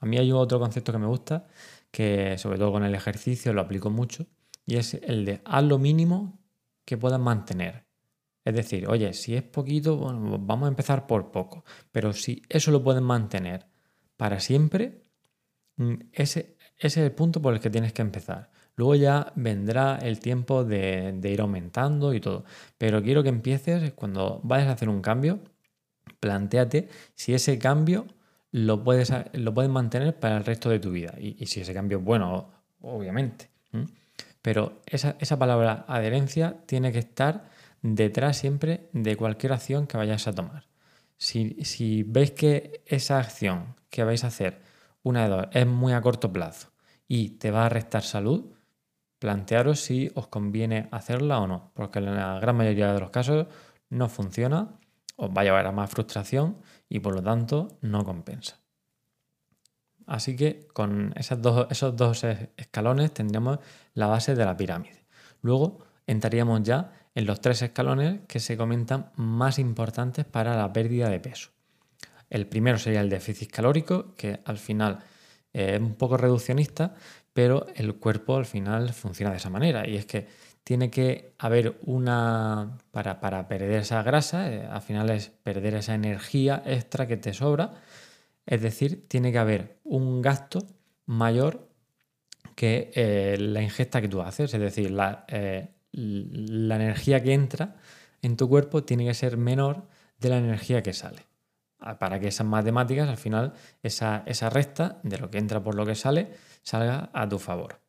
A 0.00 0.06
mí 0.06 0.18
hay 0.18 0.32
otro 0.32 0.58
concepto 0.58 0.90
que 0.90 0.98
me 0.98 1.06
gusta, 1.06 1.46
que 1.92 2.36
sobre 2.38 2.58
todo 2.58 2.72
con 2.72 2.84
el 2.84 2.94
ejercicio 2.94 3.52
lo 3.52 3.60
aplico 3.60 3.88
mucho, 3.88 4.26
y 4.66 4.76
es 4.76 4.94
el 4.94 5.24
de 5.24 5.40
haz 5.44 5.62
lo 5.62 5.78
mínimo 5.78 6.40
que 6.84 6.98
puedas 6.98 7.20
mantener. 7.20 7.86
Es 8.44 8.54
decir, 8.54 8.88
oye, 8.88 9.12
si 9.12 9.36
es 9.36 9.44
poquito, 9.44 9.96
vamos 10.40 10.66
a 10.66 10.68
empezar 10.68 11.06
por 11.06 11.30
poco, 11.30 11.64
pero 11.92 12.12
si 12.12 12.42
eso 12.48 12.72
lo 12.72 12.82
puedes 12.82 13.02
mantener 13.02 13.66
para 14.16 14.40
siempre, 14.40 15.04
mm, 15.76 15.94
ese, 16.12 16.56
ese 16.76 17.00
es 17.00 17.06
el 17.06 17.12
punto 17.12 17.40
por 17.40 17.54
el 17.54 17.60
que 17.60 17.70
tienes 17.70 17.92
que 17.92 18.02
empezar. 18.02 18.50
Luego 18.74 18.96
ya 18.96 19.32
vendrá 19.36 19.98
el 19.98 20.18
tiempo 20.18 20.64
de, 20.64 21.20
ir 21.22 21.40
aumentando 21.40 22.12
y 22.12 22.20
todo. 22.20 22.44
Pero 22.76 23.02
quiero 23.02 23.22
que 23.22 23.28
empieces, 23.28 23.92
cuando 23.92 24.40
vayas 24.42 24.68
a 24.68 24.72
hacer 24.72 24.88
un 24.88 25.02
cambio, 25.02 25.40
planteate 26.20 26.88
si 27.14 27.34
ese 27.34 27.58
cambio 27.58 28.06
lo 28.50 28.82
puedes, 28.82 29.12
lo 29.32 29.54
puedes 29.54 29.70
mantener 29.70 30.18
para 30.18 30.36
el 30.36 30.44
resto 30.44 30.70
de 30.70 30.80
tu 30.80 30.90
vida. 30.90 31.14
Y, 31.18 31.46
si 31.46 31.60
ese 31.60 31.74
cambio 31.74 31.98
es 31.98 32.04
bueno, 32.04 32.50
obviamente. 32.80 33.50
Pero 34.42 34.80
esa, 34.86 35.38
palabra 35.38 35.84
adherencia 35.88 36.56
tiene 36.66 36.92
que 36.92 37.00
estar 37.00 37.50
detrás 37.82 38.38
siempre 38.38 38.88
de 38.92 39.16
cualquier 39.16 39.52
acción 39.52 39.86
que 39.86 39.96
vayas 39.96 40.26
a 40.26 40.32
tomar. 40.32 40.64
Si, 41.16 41.56
si 41.64 42.04
veis 42.04 42.30
que 42.30 42.82
esa 42.86 43.18
acción 43.18 43.74
que 43.90 44.04
vais 44.04 44.24
a 44.24 44.28
hacer, 44.28 44.60
una 45.02 45.24
de 45.24 45.28
dos, 45.28 45.46
es 45.52 45.66
muy 45.66 45.92
a 45.92 46.00
corto 46.00 46.32
plazo 46.32 46.70
y 47.06 47.30
te 47.30 47.50
va 47.50 47.66
a 47.66 47.68
restar 47.68 48.02
salud, 48.02 48.52
plantearos 49.18 49.80
si 49.80 50.10
os 50.14 50.28
conviene 50.28 50.88
hacerla 50.92 51.40
o 51.40 51.46
no, 51.46 51.72
porque 51.74 51.98
en 51.98 52.14
la 52.14 52.38
gran 52.38 52.56
mayoría 52.56 52.92
de 52.92 53.00
los 53.00 53.10
casos 53.10 53.46
no 53.90 54.08
funciona, 54.08 54.78
os 55.18 55.30
va 55.30 55.42
a 55.42 55.44
llevar 55.44 55.66
a 55.66 55.72
más 55.72 55.90
frustración 55.90 56.58
y 56.88 57.00
por 57.00 57.14
lo 57.14 57.22
tanto 57.22 57.78
no 57.82 58.04
compensa. 58.04 58.60
Así 60.06 60.36
que 60.36 60.68
con 60.72 61.12
esos 61.16 61.42
dos 61.96 62.24
escalones 62.56 63.12
tendríamos 63.12 63.58
la 63.94 64.06
base 64.06 64.34
de 64.34 64.44
la 64.44 64.56
pirámide. 64.56 65.04
Luego 65.42 65.84
entraríamos 66.06 66.62
ya 66.62 66.92
en 67.14 67.26
los 67.26 67.40
tres 67.40 67.60
escalones 67.62 68.20
que 68.28 68.40
se 68.40 68.56
comentan 68.56 69.10
más 69.16 69.58
importantes 69.58 70.24
para 70.24 70.56
la 70.56 70.72
pérdida 70.72 71.10
de 71.10 71.20
peso. 71.20 71.50
El 72.30 72.46
primero 72.46 72.78
sería 72.78 73.00
el 73.00 73.10
déficit 73.10 73.50
calórico, 73.50 74.14
que 74.16 74.40
al 74.44 74.56
final 74.56 75.00
es 75.52 75.80
un 75.80 75.94
poco 75.94 76.16
reduccionista, 76.16 76.94
pero 77.32 77.66
el 77.74 77.96
cuerpo 77.96 78.36
al 78.36 78.46
final 78.46 78.92
funciona 78.92 79.32
de 79.32 79.38
esa 79.38 79.50
manera 79.50 79.86
y 79.86 79.96
es 79.96 80.06
que 80.06 80.28
tiene 80.68 80.90
que 80.90 81.32
haber 81.38 81.78
una, 81.86 82.76
para, 82.90 83.48
perder 83.48 83.80
esa 83.80 84.02
grasa, 84.02 84.52
eh, 84.52 84.66
al 84.66 84.82
final 84.82 85.08
es 85.08 85.30
perder 85.30 85.76
esa 85.76 85.94
energía 85.94 86.62
extra 86.66 87.06
que 87.06 87.16
te 87.16 87.32
sobra, 87.32 87.72
es 88.44 88.60
decir, 88.60 89.08
tiene 89.08 89.32
que 89.32 89.38
haber 89.38 89.78
un 89.82 90.20
gasto 90.20 90.58
mayor 91.06 91.70
que 92.54 92.90
eh, 92.94 93.38
la 93.40 93.62
ingesta 93.62 94.02
que 94.02 94.08
tú 94.08 94.20
haces, 94.20 94.52
es 94.52 94.60
decir, 94.60 94.90
la, 94.90 95.24
eh, 95.28 95.70
la 95.92 96.76
energía 96.76 97.22
que 97.22 97.32
entra 97.32 97.76
en 98.20 98.36
tu 98.36 98.46
cuerpo 98.46 98.84
tiene 98.84 99.06
que 99.06 99.14
ser 99.14 99.38
menor 99.38 99.88
de 100.18 100.28
la 100.28 100.36
energía 100.36 100.82
que 100.82 100.92
sale. 100.92 101.22
Para 101.98 102.20
que 102.20 102.28
esas 102.28 102.46
matemáticas, 102.46 103.08
al 103.08 103.16
final, 103.16 103.54
esa, 103.82 104.22
esa, 104.26 104.50
resta 104.50 105.00
de 105.02 105.16
lo 105.16 105.30
que 105.30 105.38
entra 105.38 105.64
por 105.64 105.76
lo 105.76 105.86
que 105.86 105.94
sale, 105.94 106.34
salga 106.62 107.08
a 107.14 107.26
tu 107.26 107.38
favor. 107.38 107.87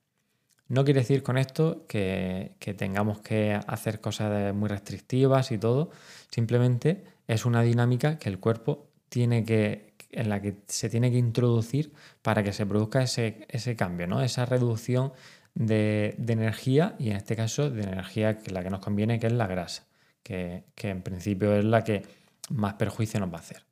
No 0.70 0.86
quiere 0.86 1.02
decir 1.02 1.24
con 1.24 1.40
esto 1.40 1.86
que, 1.88 2.56
tengamos 2.78 3.20
que 3.22 3.60
hacer 3.68 4.02
cosas 4.02 4.54
muy 4.54 4.70
restrictivas 4.70 5.52
y 5.52 5.58
todo, 5.58 5.90
simplemente 6.30 7.04
es 7.28 7.46
una 7.46 7.64
dinámica 7.64 8.20
que 8.20 8.30
el 8.30 8.40
cuerpo 8.40 8.88
tiene 9.10 9.44
que, 9.44 9.94
en 10.12 10.30
la 10.30 10.42
que 10.42 10.58
se 10.68 10.90
tiene 10.90 11.12
que 11.12 11.18
introducir 11.18 11.92
para 12.22 12.44
que 12.44 12.54
se 12.54 12.68
produzca 12.68 13.02
ese, 13.02 13.76
cambio, 13.76 14.06
¿no? 14.06 14.22
esa 14.22 14.46
reducción 14.46 15.12
de, 15.56 16.16
energía 16.28 16.96
y 17.00 17.10
en 17.10 17.18
este 17.18 17.36
caso 17.36 17.72
de 17.72 17.84
energía 17.84 18.38
que 18.38 18.52
la 18.52 18.64
que 18.64 18.70
nos 18.70 18.82
conviene, 18.82 19.20
que 19.20 19.26
es 19.26 19.34
la 19.34 19.48
grasa, 19.48 19.88
que, 20.22 20.66
que 20.76 20.90
en 20.90 21.02
principio 21.02 21.56
es 21.56 21.66
la 21.66 21.84
que 21.84 22.04
más 22.52 22.76
perjuicio 22.76 23.20
nos 23.20 23.34
va 23.34 23.38
a 23.38 23.42
hacer. 23.42 23.66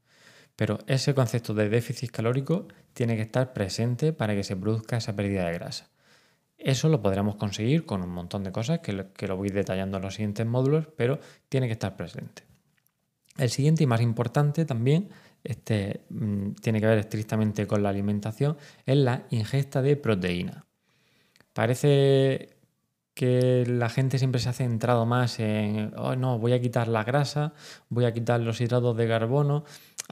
Pero 0.56 0.80
ese 0.88 1.14
concepto 1.14 1.54
de 1.54 1.70
déficit 1.70 2.10
calórico 2.10 2.68
tiene 2.94 3.16
que 3.16 3.22
estar 3.22 3.54
presente 3.54 4.14
para 4.14 4.34
que 4.34 4.44
se 4.44 4.56
produzca 4.56 4.98
esa 4.98 5.16
pérdida 5.16 5.46
de 5.46 5.54
grasa. 5.54 5.92
Eso 6.58 6.90
lo 6.90 7.02
podremos 7.02 7.36
conseguir 7.36 7.86
con 7.86 8.02
un 8.02 8.10
montón 8.10 8.44
de 8.44 8.52
cosas 8.52 8.80
que 8.80 8.94
lo, 8.94 9.38
voy 9.38 9.50
detallando 9.50 9.98
en 9.98 10.04
los 10.04 10.16
siguientes 10.16 10.46
módulos, 10.46 10.88
pero 10.98 11.20
tiene 11.50 11.68
que 11.68 11.74
estar 11.74 11.96
presente. 11.96 12.44
El 13.38 13.50
siguiente 13.50 13.84
y 13.84 13.88
más 13.88 14.02
importante 14.02 14.66
también 14.66 15.10
este, 15.44 16.02
mm, 16.10 16.54
tiene 16.54 16.82
que 16.82 16.88
ver 16.88 16.98
estrictamente 16.98 17.68
con 17.68 17.84
la 17.84 17.90
alimentación, 17.90 18.58
es 18.86 18.98
la 18.98 19.24
ingesta 19.30 19.82
de 19.82 19.96
proteína. 19.96 20.66
Parece 21.54 22.58
que 23.14 23.66
la 23.68 23.90
gente 23.90 24.20
siempre 24.20 24.40
se 24.40 24.50
ha 24.50 24.54
centrado 24.54 25.06
más 25.06 25.40
en, 25.40 25.92
oh 25.98 26.16
no, 26.16 26.38
voy 26.38 26.54
a 26.54 26.62
quitar 26.62 26.88
la 26.88 27.04
grasa, 27.04 27.54
voy 27.90 28.06
a 28.06 28.14
quitar 28.14 28.40
los 28.42 28.62
hidratos 28.62 28.96
de 28.96 29.08
carbono, 29.08 29.64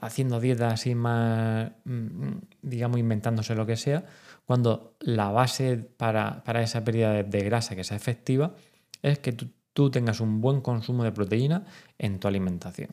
haciendo 0.02 0.40
dietas 0.40 0.74
así 0.74 0.96
más, 0.96 1.72
mm, 1.86 2.38
digamos, 2.62 3.00
inventándose 3.00 3.56
lo 3.56 3.66
que 3.66 3.78
sea, 3.78 4.06
cuando 4.46 4.96
la 5.00 5.32
base 5.32 5.78
para, 5.78 6.44
esa 6.62 6.84
pérdida 6.84 7.24
de, 7.24 7.40
grasa 7.42 7.76
que 7.76 7.84
sea 7.84 7.98
efectiva 7.98 8.54
es 9.02 9.20
que 9.20 9.34
tú, 9.34 9.90
tengas 9.92 10.22
un 10.22 10.40
buen 10.40 10.62
consumo 10.62 11.04
de 11.04 11.12
proteína 11.12 11.66
en 11.98 12.20
tu 12.20 12.28
alimentación. 12.28 12.92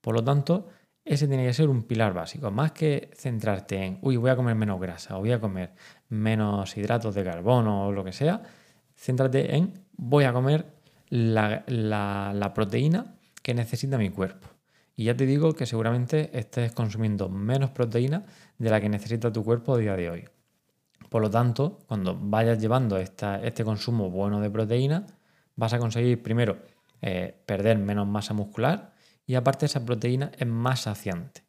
Por 0.00 0.14
lo 0.14 0.24
tanto, 0.24 0.68
ese 1.04 1.28
tiene 1.28 1.44
que 1.44 1.52
ser 1.52 1.68
un 1.68 1.82
pilar 1.82 2.14
básico, 2.14 2.50
más 2.50 2.72
que 2.72 3.10
centrarte 3.14 3.84
en, 3.84 3.98
uy, 4.02 4.16
voy 4.16 4.30
a 4.30 4.36
comer 4.36 4.54
menos 4.54 4.80
grasa 4.80 5.18
o 5.18 5.20
voy 5.20 5.32
a 5.32 5.40
comer 5.40 5.74
menos 6.08 6.76
hidratos 6.76 7.14
de 7.14 7.24
carbono 7.24 7.86
o 7.86 7.92
lo 7.92 8.04
que 8.04 8.12
sea, 8.12 8.42
céntrate 8.96 9.56
en, 9.56 9.84
voy 9.92 10.24
a 10.24 10.32
comer 10.32 10.66
la 11.10 12.52
proteína 12.54 13.16
que 13.42 13.54
necesita 13.54 13.98
mi 13.98 14.10
cuerpo. 14.10 14.48
Y 14.96 15.04
ya 15.04 15.16
te 15.16 15.26
digo 15.26 15.52
que 15.52 15.66
seguramente 15.66 16.30
estés 16.38 16.72
consumiendo 16.72 17.28
menos 17.28 17.70
proteína 17.70 18.24
de 18.58 18.70
la 18.70 18.80
que 18.80 18.88
necesita 18.88 19.30
tu 19.30 19.44
cuerpo 19.44 19.74
a 19.74 19.78
día 19.78 19.94
de 19.94 20.10
hoy. 20.10 20.35
Por 21.16 21.22
lo 21.22 21.30
tanto, 21.30 21.78
cuando 21.86 22.14
vayas 22.14 22.60
llevando 22.60 22.98
este 22.98 23.64
consumo 23.64 24.10
bueno 24.10 24.38
de 24.38 24.50
proteína, 24.50 25.06
vas 25.54 25.72
a 25.72 25.78
conseguir 25.78 26.22
primero 26.22 26.58
eh, 27.00 27.34
perder 27.46 27.78
menos 27.78 28.06
masa 28.06 28.34
muscular 28.34 28.92
y 29.26 29.34
aparte 29.34 29.64
esa 29.64 29.82
proteína 29.82 30.30
es 30.36 30.46
más 30.46 30.80
saciante. 30.80 31.42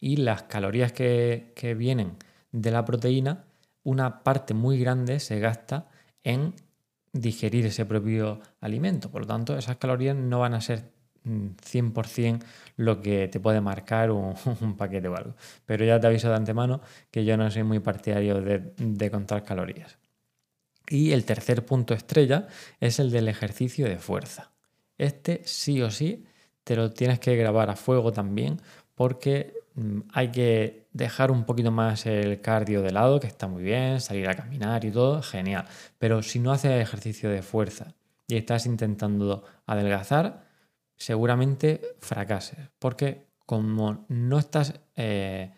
Y 0.00 0.16
las 0.16 0.44
calorías 0.44 0.92
que, 0.92 1.52
que 1.54 1.74
vienen 1.74 2.16
de 2.52 2.70
la 2.70 2.86
proteína, 2.86 3.44
una 3.84 4.22
parte 4.22 4.54
muy 4.54 4.78
grande 4.78 5.20
se 5.20 5.38
gasta 5.40 5.90
en 6.22 6.54
digerir 7.12 7.66
ese 7.66 7.84
propio 7.84 8.40
alimento. 8.62 9.10
Por 9.10 9.20
lo 9.20 9.26
tanto, 9.26 9.58
esas 9.58 9.76
calorías 9.76 10.16
no 10.16 10.40
van 10.40 10.54
a 10.54 10.62
ser 10.62 10.90
100% 11.24 12.42
lo 12.76 13.00
que 13.00 13.28
te 13.28 13.40
puede 13.40 13.60
marcar 13.60 14.10
un, 14.10 14.34
paquete 14.76 15.08
o 15.08 15.16
algo. 15.16 15.34
Pero 15.66 15.84
ya 15.84 16.00
te 16.00 16.06
aviso 16.06 16.28
de 16.28 16.36
antemano 16.36 16.80
que 17.10 17.24
yo 17.24 17.36
no 17.36 17.50
soy 17.50 17.62
muy 17.62 17.80
partidario 17.80 18.40
de, 18.40 19.10
contar 19.10 19.44
calorías. 19.44 19.98
Y 20.88 21.12
el 21.12 21.24
tercer 21.24 21.64
punto 21.64 21.94
estrella 21.94 22.48
es 22.80 22.98
el 22.98 23.10
del 23.10 23.28
ejercicio 23.28 23.86
de 23.86 23.98
fuerza. 23.98 24.50
Este 24.98 25.42
sí 25.44 25.80
o 25.80 25.90
sí 25.90 26.24
te 26.64 26.76
lo 26.76 26.90
tienes 26.90 27.18
que 27.18 27.36
grabar 27.36 27.70
a 27.70 27.76
fuego 27.76 28.12
también 28.12 28.60
porque 28.94 29.54
mm, 29.74 30.00
hay 30.12 30.30
que 30.30 30.86
dejar 30.92 31.30
un 31.30 31.44
poquito 31.44 31.70
más 31.70 32.04
el 32.06 32.40
cardio 32.40 32.82
de 32.82 32.92
lado, 32.92 33.18
que 33.18 33.26
está 33.26 33.48
muy 33.48 33.62
bien, 33.62 34.00
salir 34.00 34.28
a 34.28 34.34
caminar 34.34 34.84
y 34.84 34.90
todo, 34.90 35.22
genial. 35.22 35.64
Pero 35.98 36.22
si 36.22 36.38
no 36.38 36.52
haces 36.52 36.82
ejercicio 36.82 37.30
de 37.30 37.42
fuerza 37.42 37.94
y 38.26 38.36
estás 38.36 38.66
intentando 38.66 39.44
adelgazar, 39.66 40.51
seguramente 41.02 41.96
fracases, 41.98 42.58
porque 42.78 43.26
como 43.44 44.04
no 44.08 44.38
estás 44.38 44.80
eh, 44.94 45.50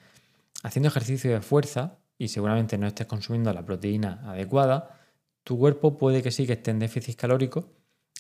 haciendo 0.63 0.89
ejercicio 0.89 1.31
de 1.33 1.43
fuerza 1.43 1.99
y 2.17 2.29
seguramente 2.29 2.79
no 2.79 2.87
estés 2.87 3.07
consumiendo 3.07 3.53
la 3.53 3.63
proteína 3.63 4.23
adecuada, 4.25 5.01
tu 5.43 5.59
cuerpo 5.59 5.99
puede 5.99 6.23
que 6.23 6.31
sí 6.31 6.47
que 6.47 6.55
esté 6.55 6.71
en 6.71 6.79
déficit 6.79 7.17
calórico, 7.17 7.69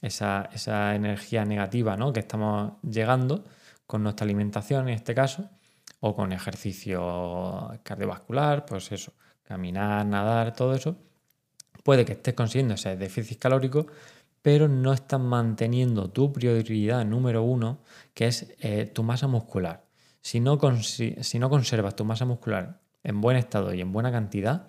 esa, 0.03 0.51
energía 0.95 1.47
negativa 1.47 1.97
¿no? 1.97 2.13
que 2.13 2.21
estamos 2.21 2.75
llegando 2.83 3.45
con 3.87 4.03
nuestra 4.03 4.25
alimentación 4.25 4.89
en 4.89 4.95
este 4.95 5.15
caso, 5.15 5.49
o 6.01 6.15
con 6.15 6.31
ejercicio 6.31 7.81
cardiovascular, 7.83 8.67
pues 8.67 8.93
eso, 8.93 9.15
caminar, 9.43 10.05
nadar, 10.05 10.55
todo 10.55 10.75
eso, 10.75 10.99
puede 11.83 12.05
que 12.05 12.13
estés 12.13 12.35
consiguiendo 12.35 12.75
ese 12.75 12.99
déficit 12.99 13.39
calórico, 13.39 13.87
pero 14.45 14.69
no 14.69 14.93
estás 14.93 15.21
manteniendo 15.21 16.11
tu 16.11 16.31
prioridad 16.31 17.03
número 17.07 17.43
uno, 17.43 17.81
que 18.13 18.27
es 18.27 18.55
eh, 18.59 18.85
tu 18.85 19.03
masa 19.03 19.27
muscular. 19.27 19.87
Si 20.21 20.39
no, 20.39 20.59
conservas 20.59 21.97
tu 21.97 22.05
masa 22.05 22.27
muscular 22.27 22.79
en 23.03 23.23
buen 23.23 23.39
estado 23.39 23.73
y 23.73 23.81
en 23.81 23.91
buena 23.91 24.13
cantidad, 24.13 24.69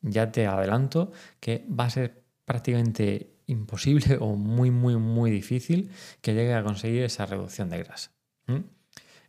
ya 0.00 0.30
te 0.30 0.46
adelanto 0.46 1.10
que 1.40 1.66
va 1.68 1.86
a 1.86 1.90
ser 1.90 2.22
prácticamente 2.44 3.32
imposible 3.48 4.16
o 4.20 4.36
muy, 4.36 4.70
muy, 4.70 4.94
muy 4.94 5.32
difícil 5.32 5.90
que 6.20 6.32
llegue 6.32 6.54
a 6.54 6.62
conseguir 6.62 7.02
esa 7.02 7.26
reducción 7.26 7.68
de 7.68 7.78
grasa. 7.78 8.12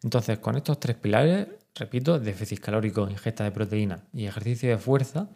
Entonces, 0.04 0.38
con 0.38 0.58
estos 0.58 0.80
tres 0.80 0.96
pilares, 0.96 1.48
repito, 1.74 2.20
déficit 2.20 2.60
calórico, 2.60 3.10
ingesta 3.10 3.46
de 3.46 3.52
proteína 3.52 4.04
y 4.14 4.28
ejercicio 4.28 4.70
de 4.70 4.78
fuerza, 4.78 5.28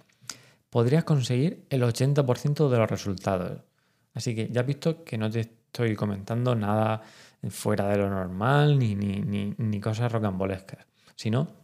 podrías 0.70 1.04
conseguir 1.04 1.66
el 1.72 1.82
80% 1.82 2.70
de 2.70 2.78
los 2.78 2.92
resultados. 2.92 3.71
Así 4.14 4.36
que 4.36 4.50
ya 4.50 4.62
has 4.62 4.68
visto 4.68 5.04
que 5.04 5.18
no 5.18 5.30
te 5.30 5.42
estoy 5.42 5.96
comentando 5.96 6.56
nada 6.56 7.02
fuera 7.50 7.88
de 7.88 7.98
lo 7.98 8.10
normal 8.10 8.78
ni, 8.78 8.96
ni, 8.96 9.54
ni, 9.58 9.80
cosas 9.80 10.12
rocambolescas, 10.12 10.86
sino 11.16 11.62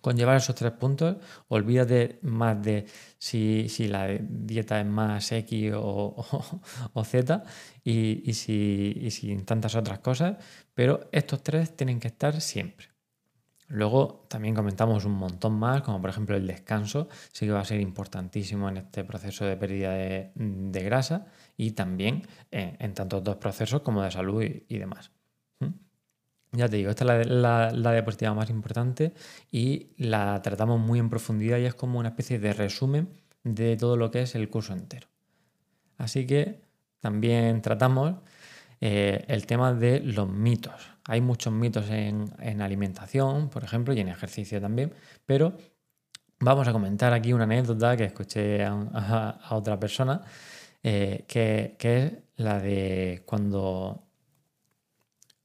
con 0.00 0.16
llevar 0.16 0.36
esos 0.36 0.54
tres 0.54 0.72
puntos, 0.72 1.16
olvídate 1.48 2.20
más 2.22 2.62
de 2.62 2.86
si, 3.18 3.68
la 3.88 4.06
dieta 4.08 4.80
es 4.80 4.86
más 4.86 5.30
X 5.30 5.72
o, 5.76 6.62
Z 7.04 7.44
y, 7.84 8.32
si, 8.32 8.96
y 8.98 9.10
sin 9.10 9.44
tantas 9.44 9.74
otras 9.74 9.98
cosas, 9.98 10.38
pero 10.72 11.08
estos 11.12 11.42
tres 11.42 11.76
tienen 11.76 12.00
que 12.00 12.08
estar 12.08 12.40
siempre. 12.40 12.90
Luego 13.70 14.26
también 14.28 14.56
comentamos 14.56 15.04
un 15.04 15.12
montón 15.12 15.52
más, 15.52 15.82
como 15.82 16.00
por 16.00 16.10
ejemplo 16.10 16.36
el 16.36 16.44
descanso, 16.44 17.08
sí 17.30 17.46
que 17.46 17.52
va 17.52 17.60
a 17.60 17.64
ser 17.64 17.80
importantísimo 17.80 18.68
en 18.68 18.78
este 18.78 19.04
proceso 19.04 19.44
de 19.44 19.56
pérdida 19.56 19.92
de, 19.94 20.82
grasa 20.82 21.26
y 21.60 21.72
también 21.72 22.26
en, 22.50 22.94
tantos 22.94 23.22
dos 23.22 23.36
procesos 23.36 23.82
como 23.82 24.02
de 24.02 24.10
salud 24.10 24.42
y, 24.42 24.78
demás. 24.78 25.10
¿Mm? 25.58 25.66
Ya 26.52 26.68
te 26.68 26.78
digo, 26.78 26.88
esta 26.88 27.20
es 27.20 27.26
la, 27.26 27.70
la, 27.70 27.92
diapositiva 27.92 28.32
más 28.32 28.48
importante 28.48 29.12
y 29.52 29.90
la 29.98 30.40
tratamos 30.40 30.80
muy 30.80 30.98
en 30.98 31.10
profundidad 31.10 31.58
y 31.58 31.66
es 31.66 31.74
como 31.74 31.98
una 31.98 32.08
especie 32.08 32.38
de 32.38 32.54
resumen 32.54 33.08
de 33.44 33.76
todo 33.76 33.98
lo 33.98 34.10
que 34.10 34.22
es 34.22 34.34
el 34.34 34.48
curso 34.48 34.72
entero. 34.72 35.08
Así 35.98 36.26
que 36.26 36.62
también 37.00 37.60
tratamos 37.60 38.14
eh, 38.80 39.22
el 39.28 39.44
tema 39.44 39.74
de 39.74 40.00
los 40.00 40.30
mitos. 40.30 40.88
Hay 41.06 41.20
muchos 41.20 41.52
mitos 41.52 41.90
en, 41.90 42.62
alimentación, 42.62 43.50
por 43.50 43.64
ejemplo, 43.64 43.92
y 43.92 44.00
en 44.00 44.08
ejercicio 44.08 44.62
también, 44.62 44.94
pero 45.26 45.58
vamos 46.38 46.66
a 46.66 46.72
comentar 46.72 47.12
aquí 47.12 47.34
una 47.34 47.44
anécdota 47.44 47.98
que 47.98 48.04
escuché 48.04 48.64
a, 48.64 49.38
otra 49.50 49.78
persona, 49.78 50.22
eh, 50.82 51.24
que, 51.28 51.76
es 51.78 52.12
la 52.36 52.58
de 52.58 53.22
cuando 53.26 54.06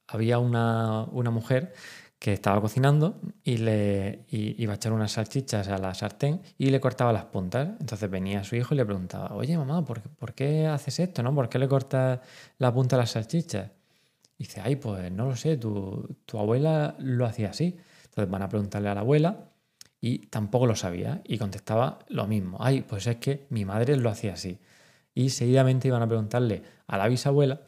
había 0.08 0.40
una, 0.40 1.04
una 1.06 1.32
mujer 1.32 1.74
que 2.20 2.34
estaba 2.34 2.60
cocinando 2.62 3.20
y 3.44 3.58
le 3.58 4.26
iba 4.30 4.74
a 4.74 4.76
echar 4.78 4.94
unas 4.94 5.12
salchichas 5.12 5.68
a 5.68 5.78
la 5.78 5.94
sartén 5.94 6.42
y 6.58 6.70
le 6.70 6.80
cortaba 6.80 7.14
las 7.14 7.26
puntas. 7.26 7.70
Entonces 7.80 8.10
venía 8.10 8.44
su 8.44 8.56
hijo 8.56 8.74
y 8.74 8.78
le 8.78 8.86
preguntaba, 8.86 9.36
oye 9.36 9.58
mamá, 9.58 9.84
¿por, 9.86 10.02
¿por 10.02 10.34
qué 10.34 10.66
haces 10.68 11.00
esto? 11.00 11.22
¿no? 11.24 11.36
¿Por 11.36 11.50
qué 11.50 11.60
le 11.60 11.68
cortas 11.68 12.20
la 12.58 12.74
punta 12.74 12.96
a 12.96 13.00
las 13.00 13.12
salchichas? 13.12 13.72
Dice, 14.38 14.62
ay, 14.62 14.76
pues 14.78 15.12
no 15.12 15.26
lo 15.26 15.36
sé, 15.36 15.58
tu, 15.58 16.18
tu 16.26 16.40
abuela 16.40 16.96
lo 17.00 17.26
hacía 17.26 17.50
así. 17.50 17.78
Entonces 18.06 18.30
van 18.32 18.42
a 18.42 18.50
preguntarle 18.50 18.90
a 18.90 18.96
la 18.96 19.02
abuela 19.02 19.52
y 20.02 20.28
tampoco 20.28 20.68
lo 20.68 20.76
sabía 20.76 21.22
y 21.26 21.38
contestaba 21.38 22.00
lo 22.10 22.28
mismo. 22.28 22.58
Ay, 22.60 22.82
pues 22.82 23.08
es 23.08 23.18
que 23.18 23.48
mi 23.50 23.66
madre 23.66 23.98
lo 23.98 24.10
hacía 24.10 24.34
así. 24.34 24.60
Y 25.16 25.30
seguidamente 25.30 25.88
iban 25.88 26.04
a 26.04 26.08
preguntarle 26.08 26.62
a 26.86 26.98
la 26.98 27.08
bisabuela 27.08 27.62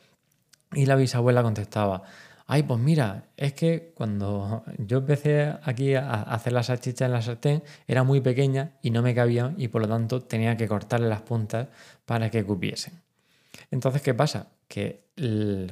y 0.74 0.86
la 0.86 0.96
bisabuela 0.96 1.42
contestaba, 1.42 2.04
ay, 2.46 2.64
pues 2.64 2.80
mira, 2.80 3.26
es 3.38 3.54
que 3.54 3.94
cuando 3.96 4.64
yo 4.78 5.00
empecé 5.00 5.56
aquí 5.64 5.96
a 5.96 6.24
hacer 6.24 6.54
la 6.54 6.64
salchicha 6.64 7.06
en 7.06 7.14
la 7.14 7.22
sartén 7.22 7.64
era 7.88 8.04
muy 8.04 8.22
pequeña 8.22 8.74
y 8.82 8.92
no 8.92 9.02
me 9.02 9.16
cabía 9.16 9.54
y 9.58 9.70
por 9.70 9.82
lo 9.82 9.88
tanto 9.88 10.22
tenía 10.22 10.58
que 10.58 10.68
cortarle 10.68 11.08
las 11.08 11.22
puntas 11.22 11.70
para 12.06 12.30
que 12.30 12.44
cupiesen. 12.44 13.02
Entonces, 13.72 14.02
¿qué 14.02 14.14
pasa? 14.14 14.50
Que 14.68 15.08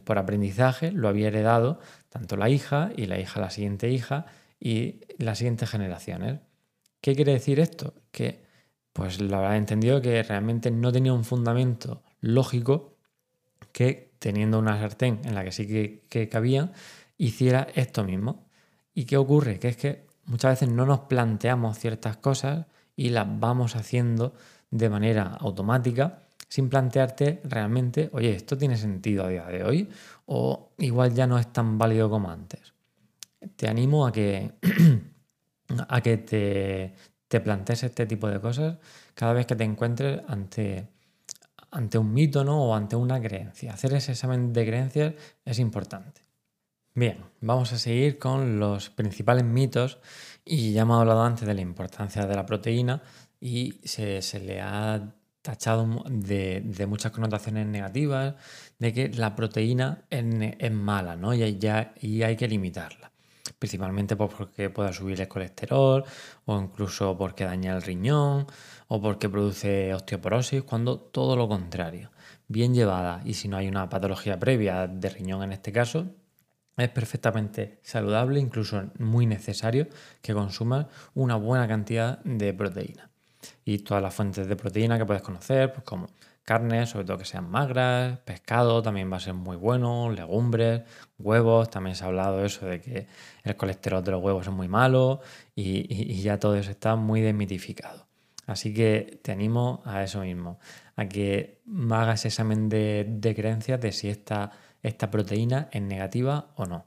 por 0.03 0.17
aprendizaje 0.17 0.91
lo 0.91 1.07
había 1.07 1.27
heredado 1.27 1.79
tanto 2.09 2.37
la 2.37 2.49
hija 2.49 2.91
y 2.95 3.05
la 3.05 3.19
hija 3.19 3.39
la 3.39 3.49
siguiente 3.49 3.89
hija 3.89 4.25
y 4.59 5.01
las 5.17 5.37
siguientes 5.37 5.69
generaciones. 5.69 6.39
¿Qué 7.01 7.15
quiere 7.15 7.33
decir 7.33 7.59
esto? 7.59 7.93
Que 8.11 8.44
pues 8.95 9.19
lo 9.19 9.35
habrá 9.35 9.57
entendido 9.57 10.01
que 10.01 10.23
realmente 10.23 10.71
no 10.71 10.89
tenía 10.89 11.11
un 11.11 11.25
fundamento 11.25 12.01
lógico 12.21 12.95
que 13.73 14.13
teniendo 14.19 14.57
una 14.57 14.79
sartén 14.79 15.19
en 15.25 15.35
la 15.35 15.43
que 15.43 15.51
sí 15.51 15.67
que, 15.67 16.29
cabía, 16.29 16.71
hiciera 17.17 17.67
esto 17.75 18.05
mismo. 18.05 18.47
¿Y 18.93 19.03
qué 19.03 19.17
ocurre? 19.17 19.59
Que 19.59 19.67
es 19.67 19.75
que 19.75 20.05
muchas 20.27 20.53
veces 20.53 20.73
no 20.73 20.85
nos 20.85 21.01
planteamos 21.01 21.77
ciertas 21.77 22.15
cosas 22.15 22.67
y 22.95 23.09
las 23.09 23.27
vamos 23.37 23.75
haciendo 23.75 24.33
de 24.71 24.89
manera 24.89 25.23
automática 25.41 26.29
sin 26.47 26.69
plantearte 26.69 27.41
realmente, 27.43 28.09
oye, 28.13 28.33
¿esto 28.33 28.57
tiene 28.57 28.77
sentido 28.77 29.25
a 29.25 29.27
día 29.27 29.45
de 29.47 29.65
hoy? 29.65 29.89
O 30.27 30.71
igual 30.77 31.13
ya 31.13 31.27
no 31.27 31.37
es 31.37 31.51
tan 31.51 31.77
válido 31.77 32.09
como 32.09 32.31
antes. 32.31 32.73
Te 33.57 33.67
animo 33.67 34.07
a 34.07 34.13
que, 34.13 34.53
a 35.89 35.99
que 35.99 36.15
te, 36.15 36.93
te 37.27 37.39
plantees 37.39 37.83
este 37.83 38.05
tipo 38.05 38.27
de 38.27 38.39
cosas 38.39 38.77
cada 39.13 39.33
vez 39.33 39.45
que 39.45 39.55
te 39.55 39.63
encuentres 39.63 40.21
ante 40.27 40.87
ante 41.75 41.97
un 41.97 42.13
mito 42.13 42.43
¿no? 42.43 42.63
o 42.63 42.75
ante 42.75 42.95
una 42.95 43.21
creencia. 43.21 43.73
Hacer 43.73 43.93
ese 43.93 44.13
examen 44.13 44.53
de 44.53 44.65
creencias 44.65 45.13
es 45.43 45.59
importante. 45.59 46.21
Bien, 46.93 47.17
vamos 47.41 47.73
a 47.73 47.77
seguir 47.77 48.17
con 48.17 48.59
los 48.59 48.89
principales 48.89 49.43
mitos 49.43 49.99
y 50.45 50.71
ya 50.71 50.83
hemos 50.83 51.01
hablado 51.01 51.23
antes 51.23 51.45
de 51.45 51.53
la 51.53 51.59
importancia 51.59 52.25
de 52.25 52.35
la 52.35 52.45
proteína 52.45 53.03
y 53.41 53.81
se, 53.83 54.21
le 54.39 54.61
ha 54.61 55.13
tachado 55.41 56.05
de, 56.09 56.85
muchas 56.87 57.11
connotaciones 57.11 57.67
negativas, 57.67 58.35
de 58.79 58.93
que 58.93 59.09
la 59.09 59.35
proteína 59.35 60.05
es, 60.09 60.71
mala 60.71 61.17
¿no? 61.17 61.33
y, 61.33 61.57
ya, 61.57 61.93
y 61.99 62.23
hay 62.23 62.37
que 62.37 62.47
limitarla 62.47 63.11
principalmente 63.65 64.15
pues, 64.15 64.31
porque 64.37 64.69
pueda 64.69 64.93
subir 64.93 65.19
el 65.19 65.27
colesterol 65.27 66.03
o 66.45 66.61
incluso 66.61 67.17
porque 67.17 67.45
daña 67.45 67.75
el 67.75 67.81
riñón 67.81 68.45
o 68.87 69.01
porque 69.01 69.27
produce 69.27 69.91
osteoporosis, 69.91 70.61
cuando 70.61 70.99
todo 70.99 71.35
lo 71.35 71.47
contrario. 71.47 72.11
Bien 72.47 72.75
llevada 72.75 73.23
y 73.25 73.33
si 73.33 73.47
no 73.47 73.57
hay 73.57 73.67
una 73.67 73.89
patología 73.89 74.37
previa 74.37 74.85
de 74.85 75.09
riñón 75.09 75.41
en 75.41 75.51
este 75.51 75.71
caso, 75.71 76.05
es 76.77 76.89
perfectamente 76.89 77.79
saludable, 77.81 78.39
incluso 78.39 78.83
muy 78.99 79.25
necesario 79.25 79.87
que 80.21 80.35
consumas 80.35 80.85
una 81.15 81.35
buena 81.35 81.67
cantidad 81.67 82.19
de 82.23 82.53
proteína. 82.53 83.09
Y 83.63 83.79
todas 83.79 84.03
las 84.03 84.13
fuentes 84.13 84.47
de 84.47 84.55
proteína 84.55 84.99
que 84.99 85.05
puedes 85.05 85.23
conocer, 85.23 85.73
pues 85.73 85.83
como 85.83 86.07
carnes, 86.45 86.89
sobre 86.91 87.05
todo 87.05 87.17
que 87.17 87.25
sean 87.25 87.49
magras, 87.49 88.19
pescado 88.19 88.81
también 88.83 89.11
va 89.11 89.17
a 89.17 89.19
ser 89.19 89.33
muy 89.33 89.57
bueno, 89.57 90.11
legumbres, 90.11 90.83
huevos, 91.17 91.71
también 91.71 91.95
se 91.95 92.03
ha 92.03 92.07
hablado 92.07 92.45
eso 92.45 92.67
de 92.67 92.79
que 92.79 93.07
el 93.43 93.57
colesterol 93.57 94.03
de 94.03 94.11
los 94.11 94.23
huevos 94.23 94.45
es 94.45 94.53
muy 94.53 94.67
malo 94.67 95.21
y, 95.55 96.21
ya 96.21 96.39
todo 96.39 96.55
eso 96.55 96.69
está 96.69 96.95
muy 96.95 97.21
desmitificado. 97.21 98.05
Así 98.45 98.75
que 98.75 99.19
te 99.23 99.31
animo 99.31 99.81
a 99.85 100.03
eso 100.03 100.21
mismo, 100.21 100.59
a 100.95 101.07
que 101.07 101.61
hagas 101.89 102.25
examen 102.25 102.69
de, 102.69 103.33
creencias 103.35 103.81
de 103.81 103.91
si 103.91 104.09
esta, 104.09 104.51
esta, 104.83 105.09
proteína 105.09 105.67
es 105.71 105.81
negativa 105.81 106.53
o 106.55 106.65
no. 106.65 106.85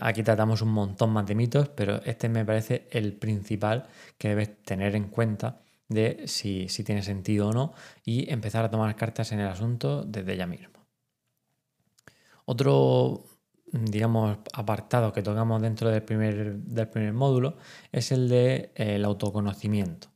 aquí 0.00 0.22
tratamos 0.22 0.62
un 0.62 0.70
montón 0.70 1.10
más 1.10 1.26
de 1.26 1.34
mitos, 1.34 1.68
pero 1.68 2.00
este 2.04 2.30
me 2.30 2.46
parece 2.46 2.88
el 2.90 3.12
principal 3.12 3.84
que 4.16 4.28
debes 4.28 4.62
tener 4.62 4.96
en 4.96 5.08
cuenta 5.08 5.65
de 5.88 6.26
si, 6.26 6.66
tiene 6.84 7.02
sentido 7.02 7.48
o 7.48 7.52
no 7.52 7.74
y 8.04 8.30
empezar 8.32 8.64
a 8.64 8.70
tomar 8.70 8.94
cartas 8.96 9.32
en 9.32 9.40
el 9.40 9.48
asunto 9.48 10.04
desde 10.04 10.36
ya 10.36 10.46
mismo. 10.46 10.80
Otro, 12.44 13.24
digamos, 13.72 14.38
apartado 14.52 15.12
que 15.12 15.22
tocamos 15.22 15.60
dentro 15.62 15.90
del 15.90 16.02
primer, 16.02 16.56
del 16.56 16.88
primer 16.88 17.12
módulo 17.12 17.56
es 17.92 18.12
el 18.12 18.28
del 18.28 18.70
de, 18.74 19.02
autoconocimiento. 19.04 20.08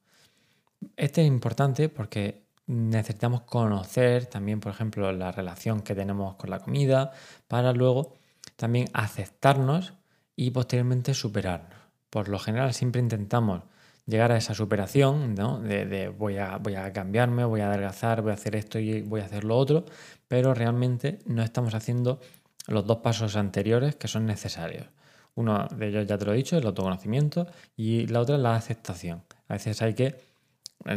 Este 0.97 1.23
es 1.23 1.27
importante 1.27 1.89
porque 1.89 2.47
necesitamos 2.67 3.43
conocer 3.43 4.27
también, 4.27 4.61
por 4.61 4.73
ejemplo, 4.73 5.11
la 5.13 5.33
relación 5.33 5.83
que 5.83 5.95
tenemos 5.95 6.37
con 6.37 6.51
la 6.51 6.61
comida 6.61 7.13
para 7.49 7.73
luego 7.73 8.15
también 8.57 8.89
aceptarnos 8.93 9.95
y 10.37 10.53
posteriormente 10.53 11.15
superarnos. 11.15 11.79
Por 12.11 12.29
lo 12.29 12.39
general 12.39 12.73
siempre 12.75 13.01
intentamos 13.01 13.63
llegar 14.11 14.33
a 14.33 14.37
esa 14.37 14.55
superación, 14.55 15.35
¿no? 15.35 15.61
De, 15.61 16.09
voy, 16.09 16.37
a, 16.37 16.59
voy 16.59 16.75
a 16.75 16.93
cambiarme, 16.93 17.45
voy 17.45 17.61
a 17.61 17.69
adelgazar, 17.69 18.23
voy 18.23 18.33
a 18.33 18.35
hacer 18.35 18.57
esto 18.57 18.79
y 18.79 19.03
voy 19.03 19.21
a 19.21 19.25
hacer 19.25 19.45
lo 19.45 19.57
otro, 19.57 19.85
pero 20.29 20.53
realmente 20.53 21.21
no 21.27 21.43
estamos 21.43 21.75
haciendo 21.75 22.21
los 22.67 22.87
dos 22.87 22.99
pasos 22.99 23.37
anteriores 23.37 23.97
que 23.97 24.09
son 24.09 24.27
necesarios. 24.27 24.87
Uno 25.35 25.69
de 25.75 25.89
ellos 25.89 26.07
ya 26.07 26.19
te 26.19 26.25
lo 26.25 26.35
he 26.35 26.37
dicho, 26.37 26.59
el 26.59 26.67
autoconocimiento, 26.67 27.47
y 27.77 28.07
la 28.09 28.21
otra 28.21 28.37
es 28.37 28.43
la 28.43 28.57
aceptación. 28.57 29.23
A 29.49 29.55
veces 29.55 29.81
hay 29.81 29.95
que 29.95 30.17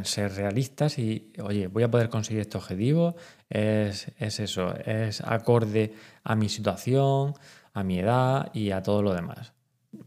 ser 0.04 0.34
realistas 0.34 0.98
y, 0.98 1.34
oye, 1.42 1.68
voy 1.68 1.84
a 1.84 1.92
poder 1.92 2.10
conseguir 2.10 2.42
este 2.42 2.58
objetivo, 2.58 3.16
es, 3.50 4.12
es 4.18 4.40
eso, 4.40 4.76
es 4.76 5.22
acorde 5.22 5.94
a 6.24 6.36
mi 6.36 6.50
situación, 6.50 7.34
a 7.74 7.84
mi 7.84 8.00
edad 8.00 8.50
y 8.54 8.72
a 8.72 8.82
todo 8.82 9.02
lo 9.02 9.14
demás. 9.14 9.54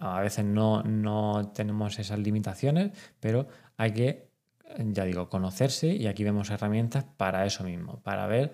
A 0.01 0.21
veces 0.21 0.45
no, 0.45 1.53
tenemos 1.55 1.99
esas 1.99 2.19
limitaciones, 2.19 2.91
pero 3.21 3.47
hay 3.77 3.93
que, 3.93 4.31
ya 4.79 5.05
digo, 5.05 5.29
conocerse 5.29 5.89
y 5.89 6.07
aquí 6.07 6.25
vemos 6.25 6.51
herramientas 6.51 7.05
para 7.17 7.47
eso 7.47 7.65
mismo, 7.65 8.01
para 8.03 8.27
ver, 8.27 8.53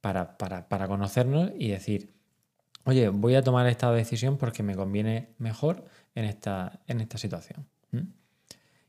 para, 0.00 0.36
para, 0.36 0.88
conocernos 0.88 1.52
y 1.58 1.68
decir, 1.68 2.14
oye, 2.84 3.08
voy 3.08 3.34
a 3.34 3.42
tomar 3.42 3.66
esta 3.66 3.90
decisión 3.92 4.36
porque 4.36 4.62
me 4.62 4.74
conviene 4.74 5.34
mejor 5.38 5.84
en 6.14 6.26
esta, 6.26 6.80
en 6.86 7.00
esta 7.00 7.18
situación. 7.18 7.66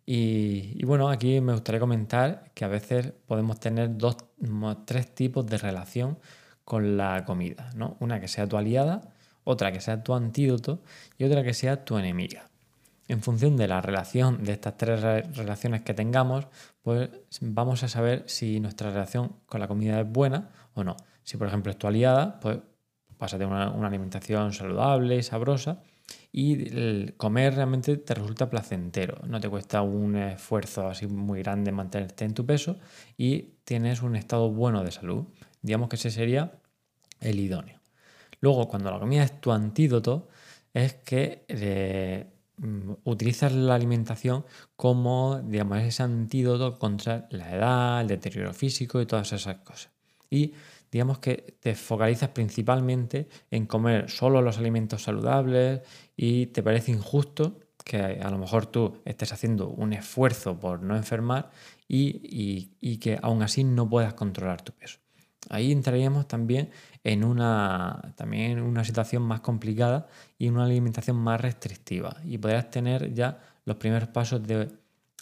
Y, 0.05 0.83
bueno, 0.85 1.09
aquí 1.09 1.41
me 1.41 1.53
gustaría 1.53 1.79
comentar 1.79 2.51
que 2.53 2.63
a 2.63 2.67
veces 2.67 3.11
podemos 3.25 3.59
tener 3.59 3.97
dos, 3.97 4.17
tres 4.85 5.15
tipos 5.15 5.47
de 5.47 5.57
relación 5.57 6.19
con 6.63 6.95
la 6.95 7.25
comida, 7.25 7.71
¿no? 7.75 7.97
Una 7.99 8.19
que 8.19 8.27
sea 8.27 8.47
tu 8.47 8.57
aliada, 8.57 9.14
otra 9.45 9.71
que 9.71 9.79
sea 9.79 10.03
tu 10.03 10.13
antídoto 10.13 10.81
y 11.17 11.23
otra 11.23 11.43
que 11.43 11.53
sea 11.53 11.85
tu 11.85 11.97
enemiga. 11.97 12.49
En 13.07 13.21
función 13.21 13.55
de 13.55 13.67
la 13.67 13.81
relación 13.81 14.43
de 14.43 14.51
estas 14.51 14.75
tres 14.77 15.01
relaciones 15.01 15.83
que 15.83 15.93
tengamos, 15.93 16.47
pues 16.81 17.09
vamos 17.39 17.83
a 17.83 17.87
saber 17.87 18.23
si 18.25 18.59
nuestra 18.59 18.91
relación 18.91 19.37
con 19.45 19.61
la 19.61 19.67
comida 19.67 20.01
es 20.01 20.11
buena 20.11 20.49
o 20.73 20.83
no. 20.83 20.97
Si 21.23 21.37
por 21.37 21.47
ejemplo 21.47 21.71
es 21.71 21.77
tu 21.77 21.87
aliada, 21.87 22.39
pues 22.39 22.59
vas 23.17 23.33
a 23.33 23.37
tener 23.37 23.53
una, 23.53 23.69
una 23.71 23.87
alimentación 23.87 24.51
saludable 24.51 25.15
y 25.15 25.23
sabrosa 25.23 25.81
y 26.31 26.67
el 26.77 27.13
comer 27.17 27.55
realmente 27.55 27.97
te 27.97 28.13
resulta 28.13 28.49
placentero, 28.49 29.19
no 29.27 29.39
te 29.39 29.49
cuesta 29.49 29.81
un 29.81 30.17
esfuerzo 30.17 30.87
así 30.87 31.07
muy 31.07 31.39
grande 31.39 31.71
mantenerte 31.71 32.25
en 32.25 32.33
tu 32.33 32.45
peso 32.45 32.77
y 33.17 33.53
tienes 33.63 34.01
un 34.01 34.15
estado 34.15 34.49
bueno 34.51 34.83
de 34.83 34.91
salud. 34.91 35.25
Digamos 35.61 35.89
que 35.89 35.95
ese 35.95 36.11
sería 36.11 36.59
el 37.21 37.39
idóneo. 37.39 37.84
Luego, 38.45 38.67
cuando 38.67 38.91
la 38.91 38.99
comida 38.99 39.23
es 39.23 39.41
tu 39.41 39.51
antídoto, 39.51 40.27
es 40.71 40.93
que 40.93 41.45
eh, 41.47 42.27
mm, 42.57 42.91
utilizas 43.05 43.51
la 43.51 43.73
alimentación 43.73 44.45
como 44.75 45.41
digamos, 45.43 45.79
ese 45.79 46.03
antídoto 46.03 46.77
contra 46.77 47.27
la 47.31 47.55
edad, 47.55 48.01
el 48.01 48.07
deterioro 48.07 48.53
físico 48.53 49.01
y 49.01 49.07
todas 49.07 49.33
esas 49.33 49.57
cosas. 49.61 49.91
Y 50.29 50.53
digamos 50.91 51.17
que 51.17 51.57
te 51.59 51.73
focalizas 51.73 52.29
principalmente 52.29 53.27
en 53.49 53.65
comer 53.65 54.11
solo 54.11 54.43
los 54.43 54.59
alimentos 54.59 55.01
saludables 55.01 55.81
y 56.15 56.45
te 56.45 56.61
parece 56.61 56.91
injusto 56.91 57.57
que 57.83 57.97
a 57.97 58.29
lo 58.29 58.37
mejor 58.37 58.67
tú 58.67 59.01
estés 59.05 59.33
haciendo 59.33 59.69
un 59.69 59.91
esfuerzo 59.93 60.59
por 60.59 60.83
no 60.83 60.95
enfermar 60.95 61.49
y, 61.87 62.97
que 62.99 63.17
aún 63.23 63.41
así 63.41 63.63
no 63.63 63.89
puedas 63.89 64.13
controlar 64.13 64.61
tu 64.61 64.71
peso. 64.71 64.99
Ahí 65.49 65.71
entraríamos 65.71 66.27
también 66.27 66.69
en 67.03 67.23
una, 67.23 68.13
también 68.15 68.61
una 68.61 68.83
situación 68.83 69.23
más 69.23 69.41
complicada 69.41 70.07
y 70.37 70.49
una 70.49 70.65
alimentación 70.65 71.17
más 71.17 71.39
restrictiva. 71.41 72.17
Y 72.23 72.37
podrías 72.37 72.69
tener 72.69 73.13
ya 73.13 73.39
los 73.65 73.77
primeros 73.77 74.09
pasos 74.09 74.45
de 74.45 74.69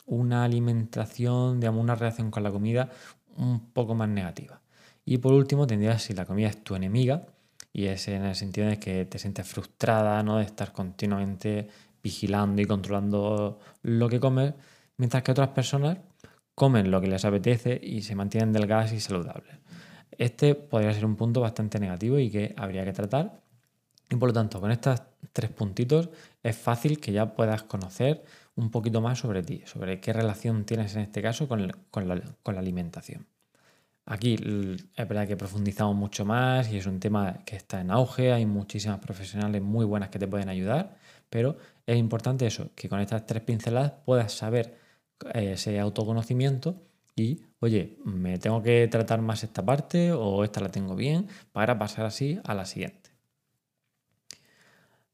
una 0.06 0.44
alimentación, 0.44 1.60
digamos, 1.60 1.84
una 1.84 1.96
relación 1.96 2.32
con 2.32 2.44
la 2.44 2.52
comida 2.52 2.90
un 3.38 3.72
poco 3.72 3.96
más 3.96 4.10
negativa. 4.10 4.62
Y 5.06 5.18
por 5.18 5.34
último, 5.34 5.68
tendrías 5.68 6.02
si 6.02 6.14
la 6.14 6.26
comida 6.26 6.50
es 6.50 6.64
tu 6.64 6.76
enemiga, 6.76 7.26
y 7.74 7.88
es 7.88 8.08
en 8.08 8.24
el 8.24 8.36
sentido 8.36 8.68
de 8.68 8.80
que 8.80 9.06
te 9.06 9.18
sientes 9.18 9.48
frustrada, 9.48 10.22
¿no? 10.22 10.38
De 10.38 10.44
estar 10.44 10.72
continuamente 10.72 11.68
vigilando 12.04 12.62
y 12.62 12.66
controlando 12.66 13.60
lo 13.82 14.10
que 14.10 14.20
comes, 14.20 14.54
mientras 14.98 15.24
que 15.24 15.32
otras 15.32 15.50
personas 15.50 15.98
comen 16.54 16.92
lo 16.92 17.02
que 17.02 17.08
les 17.08 17.26
apetece 17.26 17.80
y 17.82 18.04
se 18.04 18.14
mantienen 18.16 18.54
delgadas 18.54 18.94
y 18.94 19.00
saludables. 19.00 19.58
Este 20.18 20.56
podría 20.56 20.94
ser 20.94 21.06
un 21.06 21.16
punto 21.16 21.42
bastante 21.42 21.80
negativo 21.80 22.20
y 22.20 22.30
que 22.30 22.54
habría 22.58 22.86
que 22.86 22.94
tratar. 22.94 23.42
Y 24.10 24.16
por 24.16 24.30
lo 24.30 24.34
tanto, 24.34 24.60
con 24.60 24.72
estos 24.72 25.02
tres 25.32 25.50
puntitos 25.52 26.10
es 26.44 26.56
fácil 26.56 27.00
que 27.00 27.12
ya 27.12 27.34
puedas 27.34 27.64
conocer 27.64 28.24
un 28.56 28.70
poquito 28.70 29.02
más 29.02 29.20
sobre 29.20 29.42
ti, 29.44 29.64
sobre 29.66 30.00
qué 30.00 30.14
relación 30.14 30.66
tienes 30.66 30.96
en 30.96 31.02
este 31.02 31.22
caso 31.22 31.48
con 31.48 31.68
la 31.68 32.60
alimentación. 32.60 33.26
Aquí 34.06 34.34
es 34.34 35.08
verdad 35.08 35.28
que 35.28 35.38
profundizamos 35.38 35.96
mucho 35.96 36.26
más 36.26 36.70
y 36.70 36.78
es 36.78 36.86
un 36.86 37.00
tema 37.00 37.40
que 37.46 37.56
está 37.56 37.80
en 37.80 37.90
auge, 37.90 38.34
hay 38.34 38.46
muchísimas 38.46 39.00
profesionales 39.00 39.62
muy 39.62 39.86
buenas 39.86 40.10
que 40.10 40.20
te 40.20 40.28
pueden 40.28 40.50
ayudar, 40.50 40.98
pero 41.30 41.58
es 41.86 41.98
importante 41.98 42.46
eso, 42.46 42.70
que 42.76 42.90
con 42.90 43.00
estas 43.00 43.26
tres 43.26 43.44
pinceladas 43.44 43.94
puedas 44.06 44.34
saber 44.34 44.78
eh, 45.34 45.54
ese 45.54 45.80
autoconocimiento 45.80 46.76
y, 47.16 47.44
oye, 47.64 47.98
me 48.04 48.38
tengo 48.40 48.62
que 48.62 48.88
tratar 48.90 49.22
más 49.22 49.44
esta 49.44 49.64
parte 49.64 50.12
o 50.12 50.44
esta 50.44 50.60
la 50.60 50.70
tengo 50.70 50.96
bien 50.98 51.28
para 51.54 51.80
pasar 51.80 52.06
así 52.06 52.40
a 52.44 52.54
la 52.54 52.66
siguiente. 52.66 53.12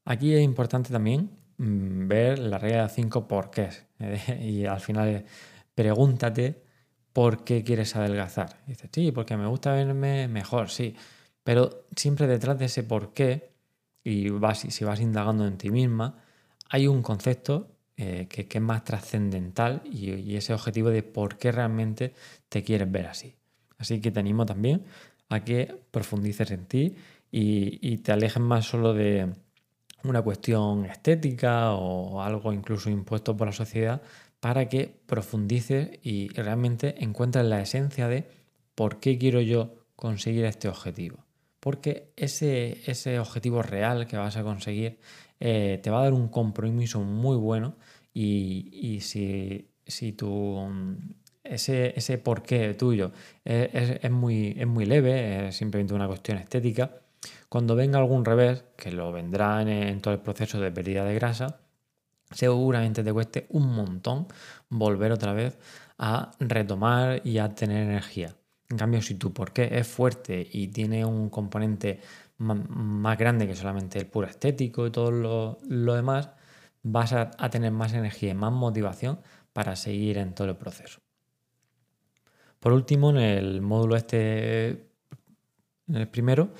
Aquí 0.04 0.34
es 0.34 0.42
importante 0.42 0.90
también 0.90 1.30
mm, 1.58 2.08
ver 2.08 2.40
la 2.40 2.58
regla 2.58 2.82
de 2.82 2.88
5 2.88 3.28
porqués 3.28 3.86
y 4.40 4.66
al 4.66 4.80
final 4.80 5.24
pregúntate 5.76 6.64
¿por 7.12 7.44
qué 7.44 7.62
quieres 7.62 7.94
adelgazar? 7.94 8.56
Dices, 8.66 8.90
sí, 8.92 9.12
porque 9.12 9.36
me 9.36 9.46
gusta 9.46 9.72
verme 9.72 10.26
mejor, 10.26 10.70
sí. 10.70 10.96
Pero 11.44 11.86
siempre 11.94 12.26
detrás 12.26 12.58
de 12.58 12.64
ese 12.66 12.82
por 12.82 13.12
qué, 13.12 13.52
y 14.02 14.28
vas, 14.30 14.58
si 14.58 14.84
vas 14.84 15.00
indagando 15.00 15.46
en 15.46 15.56
ti 15.56 15.70
misma, 15.70 16.16
hay 16.68 16.88
un 16.88 17.02
concepto 17.02 17.76
eh, 18.00 18.26
que, 18.28 18.46
es 18.50 18.62
más 18.62 18.82
trascendental 18.84 19.82
y, 19.84 20.34
ese 20.36 20.54
objetivo 20.54 20.88
de 20.90 21.02
por 21.02 21.36
qué 21.36 21.52
realmente 21.52 22.14
te 22.48 22.62
quieres 22.62 22.90
ver 22.90 23.06
así. 23.06 23.34
Así 23.78 24.00
que 24.00 24.10
te 24.10 24.20
animo 24.20 24.46
también 24.46 24.84
a 25.28 25.44
que 25.44 25.82
profundices 25.90 26.50
en 26.50 26.64
ti 26.66 26.96
y 27.30 27.98
te 27.98 28.12
alejes 28.12 28.42
más 28.42 28.64
solo 28.66 28.94
de 28.94 29.32
una 30.04 30.22
cuestión 30.22 30.86
estética 30.86 31.72
o 31.72 32.22
algo 32.22 32.52
incluso 32.52 32.90
impuesto 32.90 33.36
por 33.36 33.48
la 33.48 33.52
sociedad 33.52 34.02
para 34.40 34.68
que 34.68 34.92
profundices 35.06 35.90
y 36.02 36.28
realmente 36.28 37.04
encuentres 37.04 37.44
la 37.44 37.60
esencia 37.60 38.08
de 38.08 38.26
por 38.74 38.98
qué 38.98 39.18
quiero 39.18 39.40
yo 39.40 39.74
conseguir 39.94 40.46
este 40.46 40.68
objetivo. 40.68 41.18
Porque 41.60 42.12
ese, 42.16 42.80
ese 42.90 43.18
objetivo 43.18 43.62
real 43.62 44.06
que 44.06 44.16
vas 44.16 44.36
a 44.36 44.42
conseguir 44.42 44.98
eh, 45.38 45.78
te 45.82 45.90
va 45.90 46.00
a 46.00 46.04
dar 46.04 46.12
un 46.12 46.28
compromiso 46.28 47.00
muy 47.00 47.36
bueno 47.36 47.76
y, 48.12 48.98
si, 49.02 49.70
si 49.86 50.16
ese, 51.44 51.92
ese 51.96 52.18
porqué 52.18 52.74
tuyo 52.74 53.12
es, 53.44 54.10
muy, 54.10 54.56
es 54.58 54.66
muy 54.66 54.86
leve, 54.86 55.48
es 55.48 55.56
simplemente 55.56 55.94
una 55.94 56.06
cuestión 56.06 56.38
estética, 56.38 56.90
cuando 57.48 57.74
venga 57.74 57.98
algún 57.98 58.24
revés, 58.24 58.64
que 58.76 58.92
lo 58.92 59.12
vendrá 59.12 59.62
en 59.62 60.00
todo 60.00 60.14
el 60.14 60.20
proceso 60.20 60.60
de 60.60 60.70
pérdida 60.70 61.04
de 61.04 61.14
grasa, 61.14 61.60
seguramente 62.30 63.02
te 63.02 63.12
cueste 63.12 63.46
un 63.50 63.74
montón 63.74 64.28
volver 64.68 65.12
otra 65.12 65.32
vez 65.32 65.58
a 65.98 66.30
retomar 66.38 67.20
y 67.24 67.38
a 67.38 67.48
tener 67.50 67.82
energía. 67.82 68.34
En 68.70 68.76
cambio, 68.76 69.02
si 69.02 69.16
tu 69.16 69.32
por 69.32 69.52
qué 69.52 69.68
es 69.72 69.86
fuerte 69.86 70.48
y 70.52 70.68
tiene 70.68 71.04
un 71.04 71.28
componente 71.28 72.00
más 72.38 73.18
grande 73.18 73.46
que 73.46 73.54
solamente 73.54 73.98
el 73.98 74.06
puro 74.06 74.26
estético 74.26 74.86
y 74.86 74.90
todo 74.90 75.10
lo, 75.10 75.94
demás, 75.94 76.30
vas 76.82 77.12
a, 77.12 77.30
tener 77.50 77.72
más 77.72 77.92
energía 77.92 78.30
y 78.30 78.34
más 78.34 78.52
motivación 78.52 79.20
para 79.52 79.76
seguir 79.76 80.18
en 80.18 80.34
todo 80.34 80.48
el 80.48 80.56
proceso. 80.56 81.00
Por 82.60 82.72
último, 82.72 83.10
en 83.10 83.16
el 83.16 83.60
módulo 83.60 83.96
este, 83.96 84.68
en 85.88 85.96
el 85.96 86.08
primero, 86.08 86.52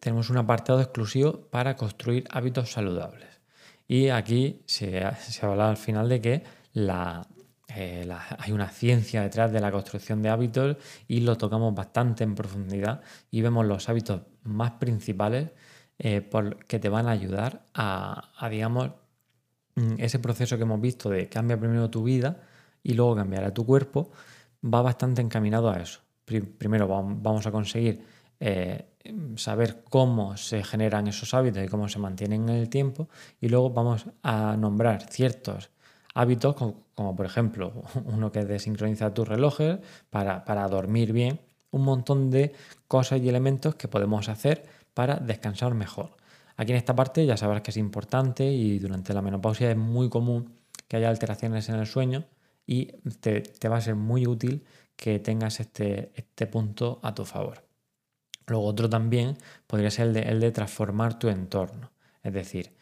tenemos 0.00 0.30
un 0.30 0.38
apartado 0.38 0.80
exclusivo 0.80 1.48
para 1.50 1.76
construir 1.76 2.26
hábitos 2.30 2.72
saludables. 2.72 3.40
Y 3.86 4.08
aquí 4.08 4.62
se, 4.66 5.02
habla 5.42 5.68
al 5.68 5.76
final 5.76 6.08
de 6.08 6.20
que 6.20 6.42
eh, 7.76 8.08
hay 8.38 8.52
una 8.52 8.68
ciencia 8.68 9.22
detrás 9.22 9.52
de 9.52 9.60
la 9.60 9.70
construcción 9.70 10.22
de 10.22 10.28
hábitos 10.28 10.76
y 11.08 11.20
lo 11.20 11.36
tocamos 11.36 11.74
bastante 11.74 12.24
en 12.24 12.34
profundidad 12.34 13.00
y 13.30 13.40
vemos 13.42 13.66
los 13.66 13.88
hábitos 13.88 14.22
más 14.44 14.72
principales 14.72 15.50
eh, 15.98 16.28
que 16.66 16.78
te 16.78 16.88
van 16.88 17.06
a 17.08 17.10
ayudar 17.10 17.66
a, 17.74 18.48
digamos, 18.50 18.90
mm, 19.76 19.94
ese 19.98 20.18
proceso 20.18 20.56
que 20.56 20.62
hemos 20.62 20.80
visto 20.80 21.10
de 21.10 21.28
cambia 21.28 21.58
primero 21.58 21.90
tu 21.90 22.02
vida 22.04 22.40
y 22.82 22.94
luego 22.94 23.16
cambiará 23.16 23.52
tu 23.52 23.66
cuerpo, 23.66 24.10
va 24.64 24.82
bastante 24.82 25.20
encaminado 25.20 25.70
a 25.70 25.78
eso. 25.78 26.00
Primero 26.24 26.86
vamos 26.86 27.46
a 27.46 27.50
conseguir 27.50 28.02
eh, 28.38 28.86
saber 29.36 29.82
cómo 29.88 30.36
se 30.36 30.62
generan 30.62 31.08
esos 31.08 31.34
hábitos 31.34 31.64
y 31.64 31.68
cómo 31.68 31.88
se 31.88 31.98
mantienen 31.98 32.48
en 32.48 32.56
el 32.56 32.68
tiempo 32.68 33.08
y 33.40 33.48
luego 33.48 33.70
vamos 33.70 34.06
a 34.22 34.56
nombrar 34.56 35.02
ciertos 35.10 35.70
hábitos 36.14 36.54
como, 36.54 37.16
por 37.16 37.26
ejemplo 37.26 37.72
uno 38.04 38.32
que 38.32 38.40
es 38.40 38.48
de 38.48 38.58
sincronizar 38.58 39.14
tus 39.14 39.28
relojes 39.28 39.78
para, 40.10 40.44
para 40.44 40.66
dormir 40.68 41.12
bien, 41.12 41.40
un 41.70 41.82
montón 41.82 42.30
de 42.30 42.52
cosas 42.88 43.20
y 43.20 43.28
elementos 43.28 43.74
que 43.76 43.88
podemos 43.88 44.28
hacer 44.28 44.64
para 44.94 45.16
descansar 45.16 45.74
mejor. 45.74 46.16
Aquí 46.56 46.72
en 46.72 46.78
esta 46.78 46.94
parte 46.94 47.24
ya 47.24 47.36
sabrás 47.36 47.62
que 47.62 47.70
es 47.70 47.76
importante 47.76 48.44
y 48.44 48.78
durante 48.78 49.14
la 49.14 49.22
menopausia 49.22 49.70
es 49.70 49.76
muy 49.76 50.10
común 50.10 50.52
que 50.88 50.96
haya 50.96 51.08
alteraciones 51.08 51.68
en 51.68 51.76
el 51.76 51.86
sueño 51.86 52.24
y 52.66 52.86
te, 53.20 53.40
te 53.40 53.68
va 53.68 53.78
a 53.78 53.80
ser 53.80 53.94
muy 53.94 54.26
útil 54.26 54.64
que 54.96 55.18
tengas 55.18 55.60
este, 55.60 56.12
este 56.14 56.46
punto 56.46 57.00
a 57.02 57.14
tu 57.14 57.24
favor. 57.24 57.64
Luego 58.46 58.66
otro 58.66 58.90
también 58.90 59.38
podría 59.66 59.90
ser 59.90 60.14
el 60.16 60.40
de, 60.40 60.50
transformar 60.50 61.18
tu 61.18 61.28
entorno. 61.28 61.92
Es 62.22 62.32
decir, 62.32 62.74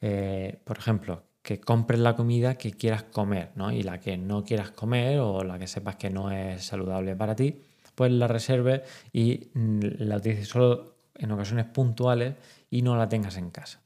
eh, 0.00 0.60
por 0.64 0.78
ejemplo, 0.78 1.24
que 1.46 1.60
compres 1.60 2.00
la 2.00 2.16
comida 2.16 2.56
que 2.56 2.72
quieras 2.72 3.04
comer, 3.04 3.52
¿no? 3.54 3.70
Y 3.70 3.84
la 3.84 4.00
que 4.00 4.16
no 4.16 4.42
quieras 4.42 4.72
comer 4.72 5.20
o 5.20 5.44
la 5.44 5.60
que 5.60 5.68
sepas 5.68 5.94
que 5.94 6.10
no 6.10 6.32
es 6.32 6.64
saludable 6.64 7.14
para 7.14 7.36
ti, 7.36 7.62
pues 7.94 8.10
la 8.10 8.26
reserves 8.26 8.82
y 9.12 9.48
mm, 9.54 9.78
la 10.00 10.16
utilices 10.16 10.48
solo 10.48 10.96
en 11.14 11.30
ocasiones 11.30 11.66
puntuales 11.66 12.34
y 12.68 12.82
no 12.82 12.96
la 12.96 13.08
tengas 13.08 13.36
en 13.36 13.50
casa. 13.50 13.80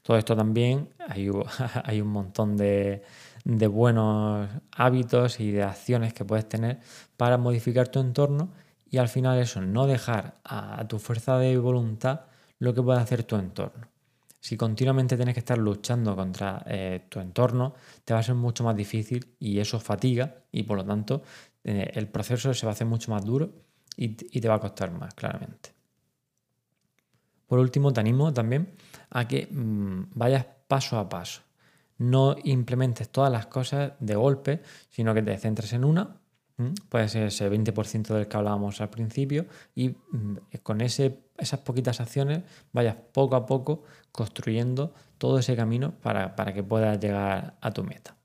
Todo 0.00 0.16
esto 0.16 0.34
también 0.34 0.88
hay, 1.06 1.28
hay 1.84 2.00
un 2.00 2.08
montón 2.08 2.56
de, 2.56 3.02
de 3.44 3.66
buenos 3.66 4.48
hábitos 4.74 5.40
y 5.40 5.50
de 5.50 5.64
acciones 5.64 6.14
que 6.14 6.24
puedes 6.24 6.48
tener 6.48 6.78
para 7.18 7.36
modificar 7.36 7.88
tu 7.88 8.00
entorno 8.00 8.48
y 8.90 8.96
al 8.96 9.10
final 9.10 9.38
eso, 9.38 9.60
no 9.60 9.86
dejar 9.86 10.36
a 10.44 10.88
tu 10.88 10.98
fuerza 10.98 11.36
de 11.36 11.58
voluntad 11.58 12.22
lo 12.58 12.72
que 12.72 12.82
puede 12.82 12.98
hacer 12.98 13.24
tu 13.24 13.36
entorno. 13.36 13.91
Si 14.42 14.56
continuamente 14.56 15.14
tienes 15.14 15.34
que 15.34 15.38
estar 15.38 15.56
luchando 15.56 16.16
contra 16.16 16.64
eh, 16.66 17.06
tu 17.08 17.20
entorno, 17.20 17.74
te 18.04 18.12
va 18.12 18.18
a 18.18 18.24
ser 18.24 18.34
mucho 18.34 18.64
más 18.64 18.74
difícil 18.74 19.36
y 19.38 19.60
eso 19.60 19.78
fatiga 19.78 20.42
y 20.50 20.64
por 20.64 20.78
lo 20.78 20.84
tanto 20.84 21.22
eh, 21.62 21.92
el 21.94 22.08
proceso 22.08 22.52
se 22.52 22.66
va 22.66 22.72
a 22.72 22.74
hacer 22.74 22.88
mucho 22.88 23.12
más 23.12 23.24
duro 23.24 23.52
y, 23.96 24.08
te 24.08 24.48
va 24.48 24.56
a 24.56 24.58
costar 24.58 24.90
más, 24.90 25.14
claramente. 25.14 25.70
Por 27.46 27.60
último, 27.60 27.92
te 27.92 28.00
animo 28.00 28.32
también 28.32 28.74
a 29.10 29.28
que 29.28 29.46
mm, 29.46 30.10
vayas 30.14 30.44
paso 30.66 30.98
a 30.98 31.08
paso 31.08 31.42
no 31.98 32.34
implementes 32.42 33.10
todas 33.10 33.30
las 33.30 33.46
cosas 33.46 33.92
de 34.00 34.16
golpe, 34.16 34.60
sino 34.90 35.14
que 35.14 35.22
te 35.22 35.38
centres 35.38 35.72
en 35.72 35.84
una. 35.84 36.16
Puede 36.88 37.08
ser 37.08 37.24
ese 37.24 37.50
20% 37.50 38.14
del 38.14 38.28
que 38.28 38.36
hablábamos 38.36 38.80
al 38.80 38.90
principio 38.90 39.46
y 39.74 39.88
mm, 39.88 40.36
con 40.62 40.80
ese, 40.80 41.18
esas 41.38 41.60
poquitas 41.60 42.00
acciones 42.00 42.42
vayas 42.72 42.96
poco 43.12 43.36
a 43.36 43.46
poco 43.46 43.84
construyendo 44.12 44.94
todo 45.18 45.38
ese 45.38 45.56
camino 45.56 45.92
para, 46.00 46.34
que 46.54 46.62
puedas 46.62 47.00
llegar 47.00 47.56
a 47.60 47.70
tu 47.72 47.84
meta. 47.84 48.16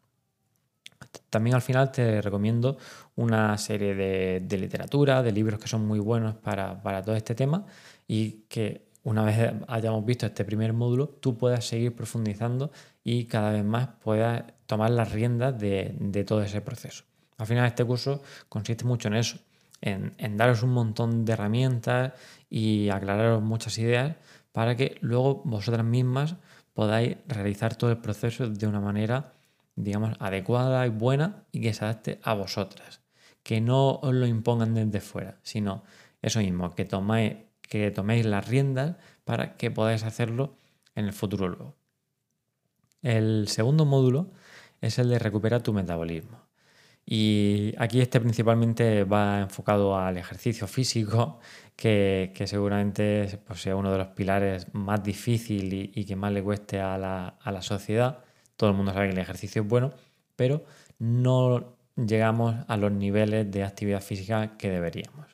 También 1.30 1.56
al 1.56 1.62
final 1.62 1.92
te 1.92 2.22
recomiendo 2.22 2.78
una 3.16 3.58
serie 3.58 3.96
de, 3.96 4.58
literatura, 4.58 5.24
de 5.24 5.32
libros 5.32 5.60
que 5.60 5.68
son 5.68 5.86
muy 5.86 6.00
buenos 6.00 6.36
para, 6.36 6.82
para 6.82 7.02
todo 7.02 7.16
este 7.16 7.36
tema 7.36 7.66
y 8.08 8.44
que 8.50 8.88
una 9.08 9.24
vez 9.24 9.54
hayamos 9.70 10.04
visto 10.06 10.26
este 10.26 10.44
primer 10.44 10.74
módulo, 10.74 11.08
tú 11.08 11.38
puedas 11.38 11.66
seguir 11.66 11.96
profundizando 11.96 12.72
y 13.06 13.24
cada 13.24 13.54
vez 13.54 13.64
más 13.64 13.88
puedas 14.04 14.44
tomar 14.66 14.92
las 14.92 15.14
riendas 15.14 15.58
de, 15.58 16.26
todo 16.28 16.44
ese 16.44 16.60
proceso. 16.60 17.06
Al 17.38 17.46
final 17.46 17.66
este 17.66 17.86
curso 17.86 18.22
consiste 18.50 18.84
mucho 18.84 19.08
en 19.08 19.16
eso, 19.16 19.38
en, 19.82 20.38
daros 20.38 20.64
un 20.64 20.72
montón 20.72 21.24
de 21.26 21.34
herramientas 21.34 22.14
y 22.50 22.90
aclararos 22.90 23.44
muchas 23.44 23.78
ideas 23.78 24.16
para 24.52 24.76
que 24.76 24.98
luego 25.02 25.44
vosotras 25.46 25.86
mismas 25.86 26.36
podáis 26.74 27.18
realizar 27.28 27.76
todo 27.76 27.92
el 27.92 27.98
proceso 27.98 28.50
de 28.50 28.68
una 28.68 28.80
manera, 28.80 29.34
digamos, 29.76 30.16
adecuada 30.20 30.86
y 30.86 30.90
buena 30.90 31.44
y 31.52 31.62
que 31.62 31.74
se 31.74 31.86
adapte 31.86 32.20
a 32.24 32.34
vosotras. 32.34 33.02
Que 33.44 33.62
no 33.62 33.96
os 33.96 34.14
lo 34.14 34.26
impongan 34.26 34.74
desde 34.74 35.00
fuera, 35.00 35.38
sino 35.44 35.84
eso 36.22 36.40
mismo, 36.40 36.74
que 36.74 36.86
tomáis 36.86 37.36
que 37.68 37.92
toméis 37.92 38.26
las 38.26 38.48
riendas 38.48 38.96
para 39.26 39.58
que 39.58 39.72
podáis 39.72 40.04
hacerlo 40.04 40.58
en 40.96 41.06
el 41.06 41.14
futuro 41.14 41.48
luego. 41.48 41.76
El 43.02 43.48
segundo 43.48 43.86
módulo 43.86 44.32
es 44.82 44.98
el 45.00 45.10
de 45.10 45.20
recuperar 45.20 45.62
tu 45.62 45.74
metabolismo. 45.74 46.47
Y 47.10 47.74
aquí 47.78 48.02
este 48.02 48.20
principalmente 48.20 49.06
va 49.06 49.40
enfocado 49.40 49.98
al 49.98 50.18
ejercicio 50.18 50.68
físico, 50.68 51.40
que, 51.76 52.34
seguramente 52.46 53.40
pues, 53.48 53.62
sea 53.62 53.78
uno 53.78 53.92
de 53.92 53.98
los 53.98 54.08
pilares 54.08 54.68
más 54.74 55.02
difíciles 55.04 55.90
y, 55.96 56.06
que 56.06 56.16
más 56.18 56.34
le 56.34 56.44
cueste 56.44 56.82
a 56.82 56.98
la, 56.98 57.30
a 57.42 57.52
la 57.52 57.62
sociedad. 57.62 58.20
Todo 58.58 58.72
el 58.72 58.76
mundo 58.76 58.92
sabe 58.94 59.08
que 59.08 59.14
el 59.14 59.20
ejercicio 59.20 59.62
es 59.62 59.68
bueno, 59.68 59.94
pero 60.36 60.66
no 61.00 61.78
llegamos 61.96 62.56
a 62.68 62.76
los 62.76 62.92
niveles 62.92 63.50
de 63.50 63.64
actividad 63.64 64.02
física 64.02 64.58
que 64.58 64.70
deberíamos. 64.70 65.28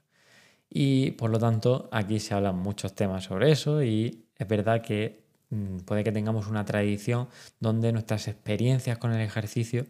Y 0.70 1.12
por 1.12 1.32
lo 1.32 1.40
tanto, 1.40 1.90
aquí 1.92 2.20
se 2.20 2.36
hablan 2.36 2.58
muchos 2.58 2.94
temas 2.94 3.24
sobre 3.24 3.52
eso 3.52 3.84
y 3.84 4.26
es 4.38 4.48
verdad 4.48 4.82
que 4.82 5.24
mm, 5.50 5.78
puede 5.80 6.04
que 6.04 6.12
tengamos 6.12 6.48
una 6.48 6.66
tradición 6.66 7.30
donde 7.60 7.92
nuestras 7.92 8.28
experiencias 8.28 8.98
con 9.00 9.12
el 9.14 9.22
ejercicio 9.22 9.86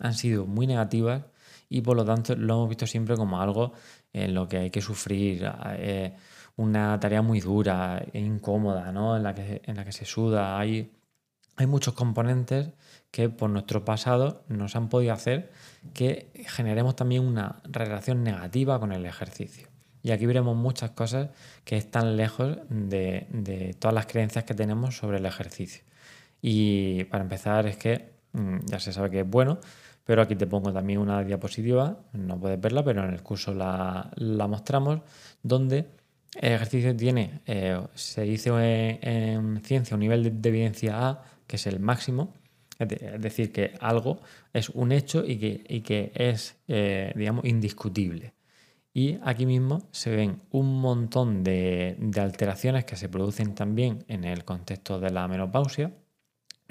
han 0.00 0.14
sido 0.14 0.46
muy 0.46 0.66
negativas 0.66 1.22
y 1.68 1.80
por 1.80 1.96
lo 1.96 2.04
tanto 2.04 2.36
lo 2.36 2.54
hemos 2.54 2.68
visto 2.68 2.86
siempre 2.86 3.16
como 3.16 3.40
algo 3.40 3.72
en 4.12 4.34
lo 4.34 4.48
que 4.48 4.58
hay 4.58 4.70
que 4.70 4.82
sufrir, 4.82 5.50
eh, 5.76 6.14
una 6.56 7.00
tarea 7.00 7.22
muy 7.22 7.40
dura 7.40 8.04
e 8.12 8.20
incómoda, 8.20 8.92
¿no? 8.92 9.16
en, 9.16 9.22
la 9.22 9.34
que, 9.34 9.62
en 9.64 9.76
la 9.76 9.84
que 9.84 9.92
se 9.92 10.04
suda. 10.04 10.58
Hay, 10.58 10.92
hay 11.56 11.66
muchos 11.66 11.94
componentes 11.94 12.68
que 13.10 13.28
por 13.28 13.50
nuestro 13.50 13.84
pasado 13.84 14.44
nos 14.48 14.76
han 14.76 14.88
podido 14.88 15.12
hacer 15.12 15.50
que 15.94 16.30
generemos 16.46 16.96
también 16.96 17.24
una 17.26 17.62
relación 17.64 18.22
negativa 18.22 18.78
con 18.78 18.92
el 18.92 19.06
ejercicio. 19.06 19.68
Y 20.02 20.10
aquí 20.10 20.26
veremos 20.26 20.56
muchas 20.56 20.90
cosas 20.90 21.28
que 21.64 21.76
están 21.76 22.16
lejos 22.16 22.58
de, 22.68 23.76
todas 23.78 23.94
las 23.94 24.06
creencias 24.06 24.44
que 24.44 24.54
tenemos 24.54 24.96
sobre 24.96 25.18
el 25.18 25.26
ejercicio. 25.26 25.84
Y 26.40 27.04
para 27.04 27.22
empezar 27.22 27.66
es 27.66 27.76
que 27.76 28.10
ya 28.32 28.80
se 28.80 28.92
sabe 28.92 29.10
que 29.10 29.20
es 29.20 29.28
bueno, 29.28 29.58
pero 30.04 30.22
aquí 30.22 30.36
te 30.36 30.46
pongo 30.46 30.72
también 30.72 30.98
una 30.98 31.22
diapositiva, 31.22 31.98
no 32.12 32.38
puedes 32.38 32.60
verla, 32.60 32.84
pero 32.84 33.04
en 33.04 33.12
el 33.12 33.22
curso 33.22 33.54
la, 33.54 34.10
mostramos, 34.48 35.00
donde 35.42 35.86
el 36.40 36.52
ejercicio 36.52 36.96
tiene, 36.96 37.40
eh, 37.46 37.80
se 37.94 38.22
dice 38.22 38.50
en, 39.02 39.62
ciencia, 39.62 39.94
un 39.94 40.00
nivel 40.00 40.40
de, 40.40 40.48
evidencia 40.48 41.08
A, 41.08 41.24
que 41.46 41.56
es 41.56 41.66
el 41.66 41.78
máximo, 41.80 42.32
es 42.78 43.20
decir, 43.20 43.52
que 43.52 43.74
algo 43.80 44.20
es 44.52 44.68
un 44.70 44.92
hecho 44.92 45.24
y 45.24 45.36
que, 45.36 45.82
que 45.82 46.12
es, 46.14 46.56
eh, 46.66 47.12
digamos, 47.14 47.44
indiscutible. 47.44 48.34
Y 48.94 49.18
aquí 49.22 49.46
mismo 49.46 49.88
se 49.90 50.14
ven 50.14 50.42
un 50.50 50.80
montón 50.80 51.42
de, 51.42 51.96
alteraciones 52.20 52.84
que 52.84 52.96
se 52.96 53.08
producen 53.08 53.54
también 53.54 54.04
en 54.08 54.24
el 54.24 54.44
contexto 54.44 55.00
de 55.00 55.10
la 55.10 55.26
menopausia. 55.28 55.92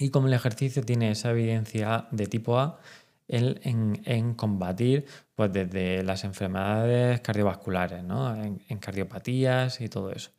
Y 0.01 0.09
como 0.09 0.27
el 0.27 0.33
ejercicio 0.33 0.83
tiene 0.83 1.11
esa 1.11 1.29
evidencia 1.29 2.07
de 2.09 2.25
tipo 2.25 2.57
A 2.57 2.79
en, 3.27 4.33
combatir 4.33 5.05
pues 5.35 5.53
desde 5.53 6.03
las 6.03 6.23
enfermedades 6.23 7.21
cardiovasculares, 7.21 8.03
¿no? 8.03 8.35
en, 8.35 8.77
cardiopatías 8.79 9.79
y 9.79 9.89
todo 9.89 10.11
eso. 10.11 10.31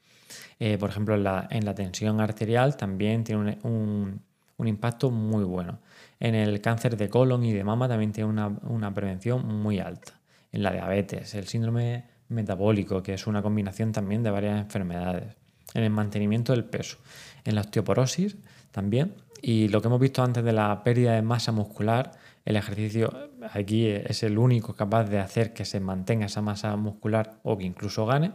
Eh, 0.59 0.79
por 0.79 0.91
ejemplo, 0.91 1.15
en 1.15 1.23
la, 1.65 1.75
tensión 1.77 2.21
arterial 2.21 2.77
también 2.77 3.23
tiene 3.23 3.59
un, 3.63 4.21
impacto 4.59 5.11
muy 5.13 5.45
bueno. 5.45 5.79
En 6.19 6.35
el 6.35 6.61
cáncer 6.61 6.97
de 6.97 7.09
colon 7.09 7.45
y 7.45 7.53
de 7.53 7.63
mama 7.63 7.89
también 7.89 8.13
tiene 8.13 8.31
una 8.31 8.93
prevención 8.93 9.47
muy 9.47 9.79
alta 9.79 10.15
en 10.51 10.65
la 10.65 10.73
diabetes, 10.73 11.35
el 11.35 11.47
síndrome 11.47 12.05
metabólico, 12.29 13.01
que 13.03 13.15
es 13.15 13.29
una 13.29 13.43
combinación 13.43 13.93
también 13.93 14.25
de 14.25 14.31
varias 14.31 14.61
enfermedades, 14.61 15.37
en 15.75 15.85
el 15.85 15.91
mantenimiento 15.91 16.53
del 16.53 16.65
peso, 16.65 16.99
en 17.45 17.55
la 17.55 17.61
osteoporosis 17.61 18.37
también, 18.73 19.15
y 19.43 19.69
lo 19.69 19.83
que 19.83 19.89
hemos 19.89 20.01
visto 20.01 20.23
antes 20.23 20.45
de 20.45 20.53
la 20.53 20.83
pérdida 20.83 21.13
de 21.13 21.23
masa 21.23 21.53
muscular, 21.53 22.13
el 22.45 22.57
ejercicio 22.57 23.13
aquí 23.53 23.89
es 23.89 24.23
el 24.23 24.39
único 24.39 24.75
capaz 24.75 25.05
de 25.05 25.19
hacer 25.19 25.53
que 25.53 25.65
se 25.65 25.81
mantenga 25.81 26.27
esa 26.27 26.41
masa 26.41 26.77
muscular 26.77 27.41
o 27.43 27.59
que 27.59 27.65
incluso 27.65 28.07
gane, 28.07 28.33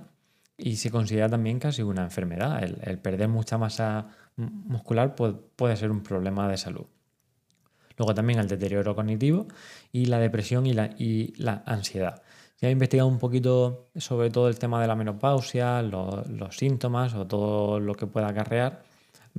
y 0.57 0.75
se 0.75 0.91
considera 0.91 1.29
también 1.29 1.59
casi 1.59 1.81
una 1.81 2.03
enfermedad. 2.03 2.61
El, 2.63 2.99
perder 2.99 3.29
mucha 3.29 3.57
masa 3.57 4.07
muscular 4.35 5.15
puede 5.15 5.77
ser 5.77 5.91
un 5.91 6.03
problema 6.03 6.47
de 6.49 6.57
salud. 6.57 6.85
Luego 7.97 8.13
también 8.13 8.39
el 8.39 8.47
deterioro 8.47 8.95
cognitivo 8.95 9.47
y 9.91 10.05
la 10.05 10.19
depresión 10.19 10.67
y 10.67 10.73
la, 10.73 10.91
y 10.97 11.33
la 11.37 11.63
ansiedad. 11.65 12.21
Si 12.55 12.65
has 12.65 12.71
investigado 12.71 13.07
un 13.07 13.19
poquito 13.19 13.89
sobre 13.95 14.31
todo 14.31 14.47
el 14.47 14.57
tema 14.57 14.81
de 14.81 14.87
la 14.87 14.95
menopausia, 14.95 15.81
los, 15.83 16.57
síntomas 16.57 17.13
o 17.13 17.27
todo 17.27 17.79
lo 17.79 17.93
que 17.93 18.07
pueda 18.07 18.29
acarrear, 18.29 18.81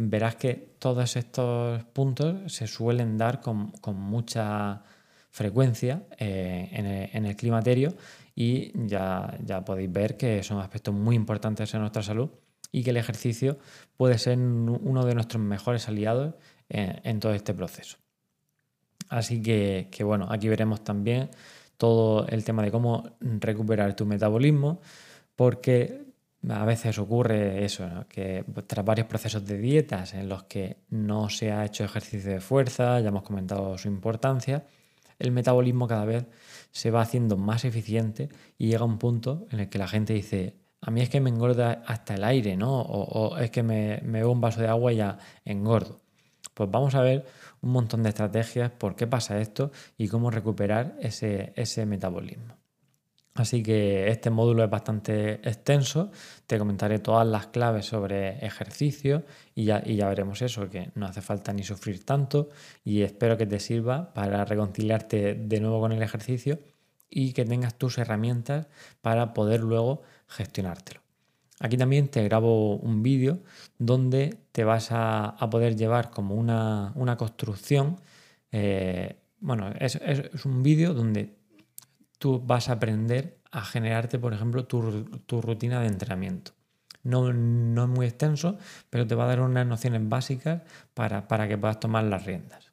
verás 0.00 0.36
que 0.36 0.54
todos 0.78 1.16
estos 1.16 1.82
puntos 1.92 2.52
se 2.52 2.66
suelen 2.66 3.18
dar 3.18 3.40
con, 3.40 3.72
mucha 3.94 4.82
frecuencia 5.30 6.04
eh, 6.18 7.08
en, 7.12 7.26
el, 7.26 7.36
climaterio 7.36 7.94
y 8.34 8.72
ya, 8.86 9.36
ya 9.44 9.64
podéis 9.64 9.92
ver 9.92 10.16
que 10.16 10.42
son 10.42 10.60
aspectos 10.60 10.94
muy 10.94 11.16
importantes 11.16 11.74
en 11.74 11.80
nuestra 11.80 12.02
salud 12.02 12.30
y 12.70 12.84
que 12.84 12.90
el 12.90 12.96
ejercicio 12.96 13.58
puede 13.96 14.18
ser 14.18 14.38
uno 14.38 15.04
de 15.04 15.14
nuestros 15.14 15.42
mejores 15.42 15.88
aliados 15.88 16.34
en 16.68 17.18
todo 17.18 17.32
este 17.32 17.54
proceso. 17.54 17.96
Así 19.08 19.42
que, 19.42 19.88
bueno, 20.04 20.26
aquí 20.30 20.48
veremos 20.48 20.84
también 20.84 21.30
todo 21.76 22.26
el 22.28 22.44
tema 22.44 22.62
de 22.62 22.70
cómo 22.70 23.16
recuperar 23.20 23.94
tu 23.96 24.04
metabolismo, 24.04 24.80
porque 25.34 26.07
a 26.48 26.64
veces 26.64 26.98
ocurre 26.98 27.64
eso, 27.64 28.06
que 28.08 28.44
tras 28.66 28.84
varios 28.84 29.06
procesos 29.06 29.44
de 29.44 29.58
dietas 29.58 30.14
en 30.14 30.28
los 30.28 30.44
que 30.44 30.78
no 30.90 31.28
se 31.28 31.52
ha 31.52 31.64
hecho 31.64 31.84
ejercicio 31.84 32.30
de 32.30 32.40
fuerza, 32.40 33.00
ya 33.00 33.08
hemos 33.08 33.22
comentado 33.22 33.76
su 33.76 33.88
importancia, 33.88 34.64
el 35.18 35.32
metabolismo 35.32 35.88
cada 35.88 36.04
vez 36.04 36.26
se 36.70 36.90
va 36.90 37.00
haciendo 37.00 37.36
más 37.36 37.64
eficiente 37.64 38.28
y 38.56 38.68
llega 38.68 38.84
un 38.84 38.98
punto 38.98 39.46
en 39.50 39.60
el 39.60 39.68
que 39.68 39.78
la 39.78 39.88
gente 39.88 40.12
dice, 40.12 40.56
a 40.80 40.90
mí 40.90 41.00
es 41.00 41.08
que 41.08 41.20
me 41.20 41.30
engorda 41.30 41.82
hasta 41.86 42.14
el 42.14 42.22
aire, 42.22 42.56
¿no? 42.56 42.80
O, 42.82 43.36
es 43.38 43.50
que 43.50 43.64
me, 43.64 44.00
me 44.04 44.20
bebo 44.20 44.32
un 44.32 44.40
vaso 44.40 44.60
de 44.60 44.68
agua 44.68 44.92
y 44.92 44.96
ya 44.96 45.18
engordo. 45.44 46.00
Pues 46.54 46.70
vamos 46.70 46.94
a 46.94 47.02
ver 47.02 47.24
un 47.62 47.70
montón 47.70 48.02
de 48.02 48.10
estrategias 48.10 48.70
por 48.70 48.94
qué 48.94 49.06
pasa 49.06 49.40
esto 49.40 49.72
y 49.96 50.08
cómo 50.08 50.30
recuperar 50.30 50.96
ese, 51.00 51.52
ese 51.56 51.84
metabolismo. 51.84 52.57
Así 53.38 53.62
que 53.62 54.08
este 54.08 54.30
módulo 54.30 54.64
es 54.64 54.70
bastante 54.70 55.34
extenso, 55.48 56.10
te 56.46 56.58
comentaré 56.58 56.98
todas 56.98 57.26
las 57.26 57.46
claves 57.46 57.86
sobre 57.86 58.44
ejercicio 58.44 59.24
y 59.54 59.64
ya, 59.64 59.80
y 59.84 59.94
ya 59.94 60.08
veremos 60.08 60.42
eso, 60.42 60.68
que 60.68 60.90
no 60.96 61.06
hace 61.06 61.22
falta 61.22 61.52
ni 61.52 61.62
sufrir 61.62 62.04
tanto 62.04 62.48
y 62.84 63.02
espero 63.02 63.36
que 63.36 63.46
te 63.46 63.60
sirva 63.60 64.12
para 64.12 64.44
reconciliarte 64.44 65.34
de 65.34 65.60
nuevo 65.60 65.80
con 65.80 65.92
el 65.92 66.02
ejercicio 66.02 66.58
y 67.08 67.32
que 67.32 67.44
tengas 67.44 67.78
tus 67.78 67.98
herramientas 67.98 68.66
para 69.02 69.34
poder 69.34 69.60
luego 69.60 70.02
gestionártelo. 70.26 71.00
Aquí 71.60 71.76
también 71.76 72.08
te 72.08 72.24
grabo 72.24 72.76
un 72.76 73.02
vídeo 73.02 73.38
donde 73.78 74.36
te 74.52 74.64
vas 74.64 74.88
a, 74.90 75.36
poder 75.50 75.76
llevar 75.76 76.10
como 76.10 76.34
una, 76.34 77.16
construcción. 77.16 78.00
Eh, 78.52 79.16
bueno, 79.40 79.72
es, 79.78 79.96
es 79.96 80.44
un 80.44 80.62
vídeo 80.62 80.94
donde 80.94 81.37
tú 82.18 82.40
vas 82.44 82.68
a 82.68 82.74
aprender 82.74 83.38
a 83.50 83.64
generarte, 83.64 84.18
por 84.18 84.34
ejemplo, 84.34 84.66
tu, 84.66 85.40
rutina 85.40 85.80
de 85.80 85.86
entrenamiento. 85.86 86.52
No, 87.02 87.32
no, 87.32 87.84
es 87.84 87.88
muy 87.88 88.06
extenso, 88.06 88.58
pero 88.90 89.06
te 89.06 89.14
va 89.14 89.24
a 89.24 89.28
dar 89.28 89.40
unas 89.40 89.66
nociones 89.66 90.06
básicas 90.08 90.62
para, 90.94 91.48
que 91.48 91.56
puedas 91.56 91.80
tomar 91.80 92.04
las 92.04 92.26
riendas. 92.26 92.72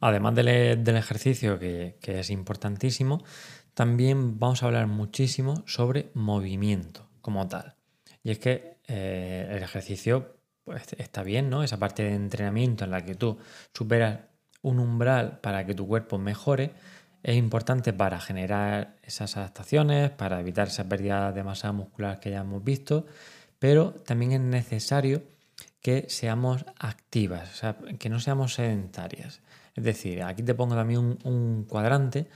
Además 0.00 0.34
del, 0.34 0.48
ejercicio, 0.48 1.58
que, 1.58 1.98
es 2.02 2.30
importantísimo, 2.30 3.22
también 3.74 4.38
vamos 4.38 4.62
a 4.62 4.66
hablar 4.66 4.86
muchísimo 4.86 5.62
sobre 5.66 6.10
movimiento 6.14 7.08
como 7.20 7.46
tal. 7.46 7.76
Y 8.22 8.30
es 8.30 8.38
que 8.38 8.78
eh, 8.88 9.48
el 9.50 9.62
ejercicio 9.62 10.36
pues, 10.64 10.94
está 10.98 11.22
bien, 11.22 11.50
¿no? 11.50 11.62
Esa 11.62 11.78
parte 11.78 12.02
de 12.02 12.14
entrenamiento 12.14 12.84
en 12.84 12.90
la 12.90 13.04
que 13.04 13.14
tú 13.14 13.38
superas 13.72 14.20
un 14.62 14.78
umbral 14.78 15.40
para 15.40 15.64
que 15.66 15.74
tu 15.74 15.86
cuerpo 15.86 16.18
mejore, 16.18 16.72
es 17.22 17.36
importante 17.36 17.92
para 17.92 18.20
generar 18.20 18.96
esas 19.02 19.36
adaptaciones, 19.36 20.10
para 20.10 20.40
evitar 20.40 20.68
esa 20.68 20.88
pérdida 20.88 21.32
de 21.32 21.42
masa 21.42 21.72
muscular 21.72 22.18
que 22.20 22.30
ya 22.30 22.40
hemos 22.40 22.64
visto, 22.64 23.06
pero 23.58 23.92
también 24.06 24.32
es 24.32 24.40
necesario 24.40 25.22
que 25.82 26.06
seamos 26.08 26.64
activas, 26.78 27.62
que 27.98 28.08
no 28.08 28.20
seamos 28.20 28.54
sedentarias. 28.54 29.40
Es 29.74 29.84
decir, 29.84 30.22
aquí 30.22 30.42
te 30.42 30.54
pongo 30.54 30.74
también 30.74 31.18
un, 31.24 31.64
cuadrante 31.68 32.26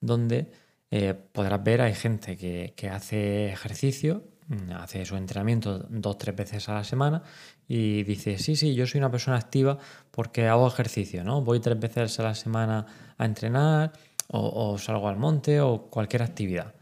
donde 0.00 0.50
eh, 0.90 1.14
podrás 1.14 1.62
ver, 1.62 1.80
hay 1.80 1.94
gente 1.94 2.36
que, 2.36 2.72
que 2.76 2.88
hace 2.88 3.48
ejercicio, 3.50 4.24
mm, 4.48 4.72
hace 4.72 5.04
su 5.04 5.16
entrenamiento 5.16 5.78
dos, 5.88 6.18
tres 6.18 6.36
veces 6.36 6.68
a 6.68 6.74
la 6.74 6.84
semana 6.84 7.22
y 7.66 8.04
dice, 8.04 8.38
sí, 8.38 8.56
sí, 8.56 8.74
yo 8.74 8.86
soy 8.86 8.98
una 8.98 9.10
persona 9.10 9.36
activa 9.36 9.78
porque 10.10 10.48
hago 10.48 10.68
ejercicio, 10.68 11.24
¿no? 11.24 11.40
Voy 11.42 11.60
tres 11.60 11.78
veces 11.78 12.20
a 12.20 12.22
la 12.22 12.34
semana 12.34 12.86
a 13.16 13.24
entrenar, 13.24 13.92
o, 14.28 14.78
salgo 14.78 15.08
al 15.08 15.16
monte 15.16 15.60
o 15.60 15.90
cualquier 15.90 16.22
actividad. 16.22 16.74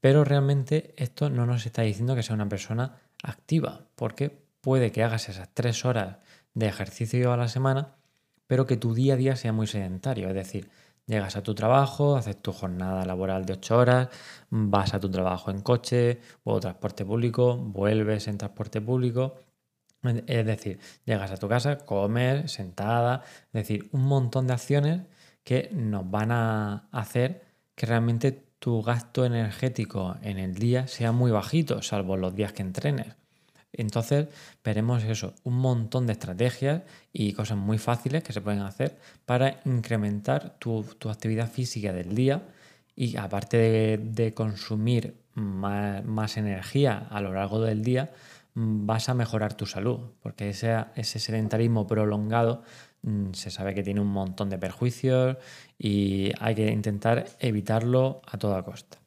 Pero 0.00 0.24
realmente 0.24 0.94
esto 0.96 1.30
no 1.30 1.46
nos 1.46 1.66
está 1.66 1.82
diciendo 1.82 2.14
que 2.14 2.22
sea 2.22 2.34
una 2.34 2.48
persona 2.48 2.96
activa, 3.22 3.86
porque 3.96 4.44
puede 4.60 4.92
que 4.92 5.02
hagas 5.02 5.28
esas 5.28 5.48
tres 5.54 5.84
horas 5.84 6.18
de 6.52 6.66
ejercicio 6.66 7.32
a 7.32 7.36
la 7.36 7.48
semana, 7.48 7.96
pero 8.46 8.66
que 8.66 8.76
tu 8.76 8.94
día 8.94 9.14
a 9.14 9.16
día 9.16 9.36
sea 9.36 9.52
muy 9.52 9.66
sedentario. 9.66 10.28
Es 10.28 10.34
decir, 10.34 10.70
llegas 11.06 11.36
a 11.36 11.42
tu 11.42 11.54
trabajo, 11.54 12.16
haces 12.16 12.40
tu 12.40 12.52
jornada 12.52 13.04
laboral 13.04 13.44
de 13.46 13.54
ocho 13.54 13.78
horas, 13.78 14.08
vas 14.50 14.94
a 14.94 15.00
tu 15.00 15.10
trabajo 15.10 15.50
en 15.50 15.60
coche 15.60 16.20
o 16.44 16.60
transporte 16.60 17.04
público, 17.04 17.56
vuelves 17.56 18.28
en 18.28 18.38
transporte 18.38 18.80
público. 18.80 19.36
Es 20.26 20.44
decir, 20.44 20.78
llegas 21.06 21.30
a 21.30 21.38
tu 21.38 21.48
casa, 21.48 21.78
comes, 21.78 22.52
sentada, 22.52 23.22
es 23.46 23.52
decir, 23.52 23.88
un 23.92 24.02
montón 24.02 24.46
de 24.46 24.52
acciones 24.52 25.00
que 25.44 25.70
nos 25.72 26.10
van 26.10 26.32
a 26.32 26.88
hacer 26.90 27.44
que 27.74 27.86
realmente 27.86 28.44
tu 28.58 28.82
gasto 28.82 29.24
energético 29.26 30.16
en 30.22 30.38
el 30.38 30.54
día 30.54 30.86
sea 30.86 31.12
muy 31.12 31.30
bajito, 31.30 31.82
salvo 31.82 32.16
los 32.16 32.34
días 32.34 32.52
que 32.52 32.62
entrenes. 32.62 33.08
Entonces 33.72 34.28
veremos 34.64 35.02
eso, 35.04 35.34
un 35.42 35.58
montón 35.58 36.06
de 36.06 36.12
estrategias 36.12 36.82
y 37.12 37.32
cosas 37.32 37.58
muy 37.58 37.76
fáciles 37.76 38.22
que 38.22 38.32
se 38.32 38.40
pueden 38.40 38.60
hacer 38.60 38.98
para 39.26 39.60
incrementar 39.64 40.56
tu, 40.58 40.84
actividad 41.10 41.50
física 41.50 41.92
del 41.92 42.14
día 42.14 42.42
y 42.96 43.16
aparte 43.16 43.98
de, 43.98 44.34
consumir 44.34 45.16
más, 45.34 46.36
energía 46.36 47.06
a 47.10 47.20
lo 47.20 47.34
largo 47.34 47.60
del 47.60 47.82
día, 47.82 48.12
vas 48.54 49.08
a 49.08 49.14
mejorar 49.14 49.54
tu 49.54 49.66
salud, 49.66 49.98
porque 50.22 50.50
ese, 50.50 50.84
ese 50.94 51.18
sedentarismo 51.18 51.88
prolongado 51.88 52.62
Mm, 52.62 52.93
se 53.32 53.50
sabe 53.50 53.74
que 53.74 53.82
tiene 53.82 54.00
un 54.00 54.08
montón 54.08 54.48
de 54.50 54.58
perjuicios 54.58 55.36
y 55.78 56.32
hay 56.40 56.54
que 56.54 56.70
intentar 56.70 57.26
evitarlo 57.38 58.22
a 58.26 58.38
toda 58.38 58.62
costa. 58.62 58.98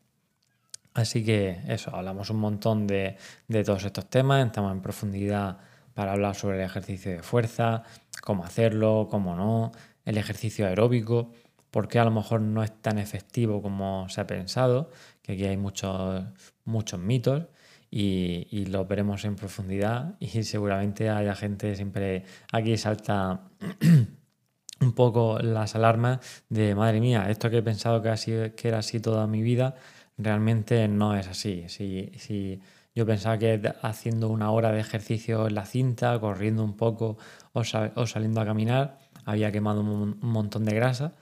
Así 0.93 1.23
que 1.23 1.61
eso, 1.67 1.95
hablamos 1.95 2.29
un 2.29 2.39
montón 2.39 2.87
de, 2.87 3.17
todos 3.65 3.85
estos 3.85 4.09
temas, 4.09 4.45
estamos 4.45 4.71
en 4.71 4.81
profundidad 4.81 5.59
para 5.93 6.13
hablar 6.13 6.35
sobre 6.35 6.57
el 6.57 6.63
ejercicio 6.63 7.11
de 7.11 7.23
fuerza, 7.23 7.83
cómo 8.21 8.43
hacerlo, 8.43 9.07
cómo 9.09 9.35
no, 9.35 9.71
el 10.05 10.17
ejercicio 10.17 10.65
aeróbico, 10.67 11.31
por 11.71 11.87
qué 11.87 11.99
a 11.99 12.05
lo 12.05 12.11
mejor 12.11 12.41
no 12.41 12.63
es 12.63 12.71
tan 12.81 12.97
efectivo 12.97 13.61
como 13.61 14.09
se 14.09 14.21
ha 14.21 14.27
pensado, 14.27 14.89
que 15.21 15.33
aquí 15.33 15.45
hay 15.45 15.57
muchos, 15.57 16.23
muchos 16.65 16.99
mitos 16.99 17.43
y, 17.89 18.65
lo 18.65 18.85
veremos 18.85 19.23
en 19.25 19.35
profundidad 19.35 20.15
y 20.19 20.43
seguramente 20.43 21.09
haya 21.09 21.35
gente 21.35 21.75
siempre 21.75 22.23
aquí 22.51 22.77
salta 22.77 23.41
un 24.81 24.93
poco 24.93 25.39
las 25.39 25.75
alarmas 25.75 26.19
de 26.49 26.75
madre 26.75 26.99
mía, 26.99 27.29
esto 27.29 27.49
que 27.49 27.57
he 27.57 27.63
pensado 27.63 28.01
que, 28.01 28.53
que 28.55 28.67
era 28.67 28.79
así 28.79 28.99
toda 28.99 29.27
mi 29.27 29.41
vida, 29.41 29.75
realmente 30.17 30.87
no 30.87 31.15
es 31.15 31.27
así. 31.27 31.65
Si, 31.67 32.11
si 32.17 32.61
yo 32.93 33.05
pensaba 33.05 33.37
que 33.37 33.73
haciendo 33.81 34.29
una 34.29 34.51
hora 34.51 34.71
de 34.71 34.79
ejercicio 34.79 35.47
en 35.47 35.55
la 35.55 35.65
cinta, 35.65 36.19
corriendo 36.19 36.63
un 36.63 36.75
poco 36.77 37.17
o, 37.53 37.63
saliendo 37.63 38.41
a 38.41 38.45
caminar, 38.45 38.99
había 39.25 39.51
quemado 39.51 39.81
un, 39.81 40.19
un 40.21 40.29
montón 40.29 40.65
de 40.65 40.75
grasa, 40.75 41.13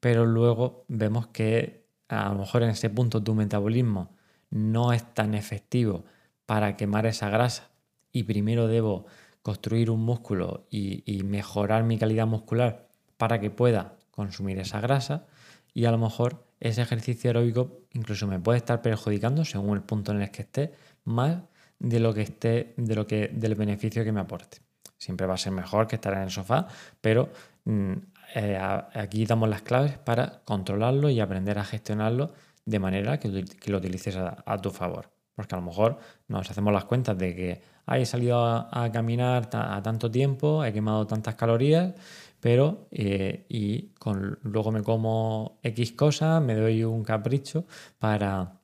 pero 0.00 0.24
luego 0.26 0.84
vemos 0.88 1.26
que 1.28 1.86
a 2.08 2.28
lo 2.30 2.40
mejor 2.40 2.62
en 2.62 2.70
ese 2.70 2.90
punto 2.90 3.22
tu 3.22 3.34
metabolismo 3.34 4.16
no 4.50 4.92
es 4.92 5.04
tan 5.14 5.34
efectivo 5.34 6.04
para 6.46 6.76
quemar 6.76 7.06
esa 7.06 7.30
grasa. 7.30 7.70
Y 8.12 8.24
primero 8.24 8.66
debo 8.66 9.06
construir 9.42 9.90
un 9.90 10.00
músculo 10.04 10.66
y, 10.70 11.22
mejorar 11.24 11.84
mi 11.84 11.98
calidad 11.98 12.26
muscular 12.26 12.88
para 13.16 13.40
que 13.40 13.50
pueda 13.50 13.96
consumir 14.10 14.58
esa 14.58 14.80
grasa. 14.80 15.26
Y 15.72 15.84
a 15.84 15.92
lo 15.92 15.98
mejor 15.98 16.44
ese 16.58 16.82
ejercicio 16.82 17.30
aeróbico 17.30 17.80
incluso 17.92 18.26
me 18.26 18.38
puede 18.38 18.58
estar 18.58 18.82
perjudicando 18.82 19.44
según 19.44 19.76
el 19.76 19.82
punto 19.82 20.12
en 20.12 20.22
el 20.22 20.30
que 20.30 20.42
esté 20.42 20.72
más 21.04 21.38
de 21.78 22.00
lo 22.00 22.12
que 22.12 22.22
esté 22.22 22.74
de 22.76 22.94
lo 22.94 23.06
que 23.06 23.28
del 23.28 23.54
beneficio 23.54 24.04
que 24.04 24.12
me 24.12 24.20
aporte. 24.20 24.58
Siempre 24.98 25.26
va 25.26 25.34
a 25.34 25.38
ser 25.38 25.52
mejor 25.52 25.86
que 25.86 25.96
estar 25.96 26.12
en 26.12 26.22
el 26.22 26.30
sofá 26.30 26.66
pero 27.00 27.30
mm, 27.64 27.92
eh, 28.34 28.58
aquí 28.58 29.24
damos 29.24 29.48
las 29.48 29.62
claves 29.62 29.96
para 29.98 30.42
controlarlo 30.44 31.08
y 31.08 31.20
aprender 31.20 31.58
a 31.58 31.64
gestionarlo 31.64 32.32
de 32.70 32.78
manera 32.78 33.18
que, 33.18 33.28
lo 33.66 33.78
utilices 33.78 34.16
a 34.16 34.58
tu 34.58 34.70
favor. 34.70 35.10
Porque 35.34 35.54
a 35.54 35.58
lo 35.58 35.64
mejor 35.64 35.98
nos 36.28 36.50
hacemos 36.50 36.72
las 36.72 36.84
cuentas 36.84 37.16
de 37.16 37.34
que 37.34 37.62
he 37.86 38.06
salido 38.06 38.44
a, 38.44 38.90
caminar 38.92 39.48
a 39.52 39.82
tanto 39.82 40.10
tiempo, 40.10 40.64
he 40.64 40.72
quemado 40.72 41.06
tantas 41.06 41.34
calorías, 41.34 41.94
pero 42.40 42.88
eh, 42.90 43.46
y 43.48 43.88
con, 43.98 44.38
luego 44.42 44.70
me 44.70 44.82
como 44.82 45.58
X 45.62 45.92
cosas, 45.92 46.42
me 46.42 46.54
doy 46.54 46.84
un 46.84 47.02
capricho 47.02 47.64
para 47.98 48.59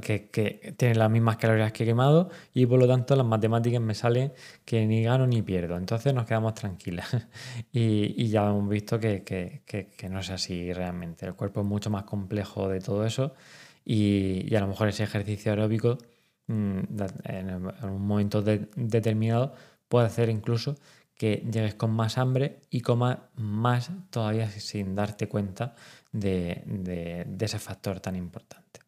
que, 0.00 0.30
que 0.30 0.74
tener 0.76 0.96
las 0.96 1.10
mismas 1.10 1.36
calorías 1.36 1.72
que 1.72 1.84
he 1.84 1.86
quemado 1.86 2.30
y 2.54 2.66
por 2.66 2.78
lo 2.78 2.86
tanto 2.86 3.16
las 3.16 3.26
matemáticas 3.26 3.80
me 3.80 3.94
salen 3.94 4.32
que 4.64 4.86
ni 4.86 5.02
gano 5.02 5.26
ni 5.26 5.42
pierdo. 5.42 5.76
Entonces 5.76 6.14
nos 6.14 6.26
quedamos 6.26 6.54
tranquilas 6.54 7.16
y, 7.72 8.28
ya 8.28 8.44
hemos 8.48 8.68
visto 8.68 8.98
que, 9.00 9.22
que 9.24 10.08
no 10.08 10.20
es 10.20 10.30
así 10.30 10.72
realmente. 10.72 11.26
El 11.26 11.34
cuerpo 11.34 11.60
es 11.60 11.66
mucho 11.66 11.90
más 11.90 12.04
complejo 12.04 12.68
de 12.68 12.80
todo 12.80 13.04
eso 13.04 13.34
y, 13.86 14.54
a 14.56 14.60
lo 14.60 14.66
mejor 14.66 14.88
ese 14.88 15.04
ejercicio 15.04 15.52
aeróbico 15.52 15.96
mm, 16.48 16.80
en, 17.24 17.66
un 17.84 18.06
momento 18.06 18.42
determinado 18.42 19.54
puede 19.88 20.06
hacer 20.06 20.28
incluso 20.28 20.74
que 21.14 21.46
llegues 21.50 21.76
con 21.76 21.92
más 21.92 22.18
hambre 22.18 22.60
y 22.68 22.80
comas 22.80 23.18
más 23.36 23.90
todavía 24.10 24.50
sin 24.50 24.96
darte 24.96 25.28
cuenta 25.28 25.74
de, 26.12 27.24
ese 27.40 27.58
factor 27.60 28.00
tan 28.00 28.16
importante. 28.16 28.80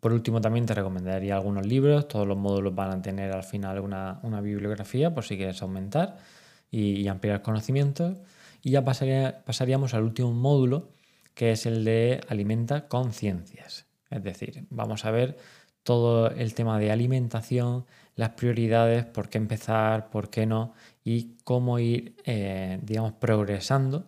Por 0.00 0.12
último, 0.12 0.40
también 0.40 0.66
te 0.66 0.74
recomendaría 0.74 1.36
algunos 1.36 1.66
libros. 1.66 2.08
Todos 2.08 2.26
los 2.26 2.36
módulos 2.36 2.74
van 2.74 2.90
a 2.90 3.02
tener 3.02 3.32
al 3.32 3.44
final 3.44 3.80
una, 3.80 4.40
bibliografía 4.40 5.14
por 5.14 5.24
si 5.24 5.36
quieres 5.36 5.62
aumentar 5.62 6.16
y, 6.70 7.06
ampliar 7.08 7.42
conocimientos. 7.42 8.18
Y 8.62 8.70
ya 8.70 8.84
pasaríamos 8.84 9.94
al 9.94 10.02
último 10.02 10.32
módulo, 10.32 10.90
que 11.34 11.52
es 11.52 11.66
el 11.66 11.84
de 11.84 12.20
alimenta 12.28 12.88
conciencias. 12.88 13.86
Es 14.10 14.22
decir, 14.22 14.66
vamos 14.70 15.04
a 15.04 15.10
ver 15.10 15.36
todo 15.82 16.30
el 16.30 16.54
tema 16.54 16.78
de 16.78 16.90
alimentación, 16.90 17.86
las 18.14 18.30
prioridades, 18.30 19.04
por 19.06 19.28
qué 19.28 19.38
empezar, 19.38 20.10
por 20.10 20.28
qué 20.28 20.44
no 20.44 20.74
y 21.04 21.36
cómo 21.44 21.78
ir, 21.78 22.16
eh, 22.24 22.78
digamos, 22.82 23.12
progresando 23.14 24.06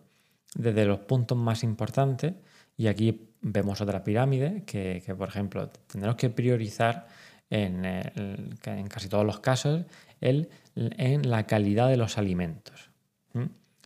desde 0.53 0.85
los 0.85 0.99
puntos 0.99 1.37
más 1.37 1.63
importantes 1.63 2.33
Y 2.77 2.87
aquí 2.87 3.30
vemos 3.41 3.81
otra 3.81 4.03
pirámide 4.03 4.63
que, 4.65 5.03
por 5.17 5.29
ejemplo, 5.29 5.69
tendremos 5.87 6.15
que 6.15 6.29
priorizar 6.29 7.07
en, 7.49 8.57
casi 8.89 9.09
todos 9.09 9.25
los 9.25 9.39
casos 9.39 9.85
el, 10.21 10.49
en 10.75 11.29
la 11.29 11.45
calidad 11.47 11.89
de 11.89 11.97
los 11.97 12.17
alimentos. 12.17 12.89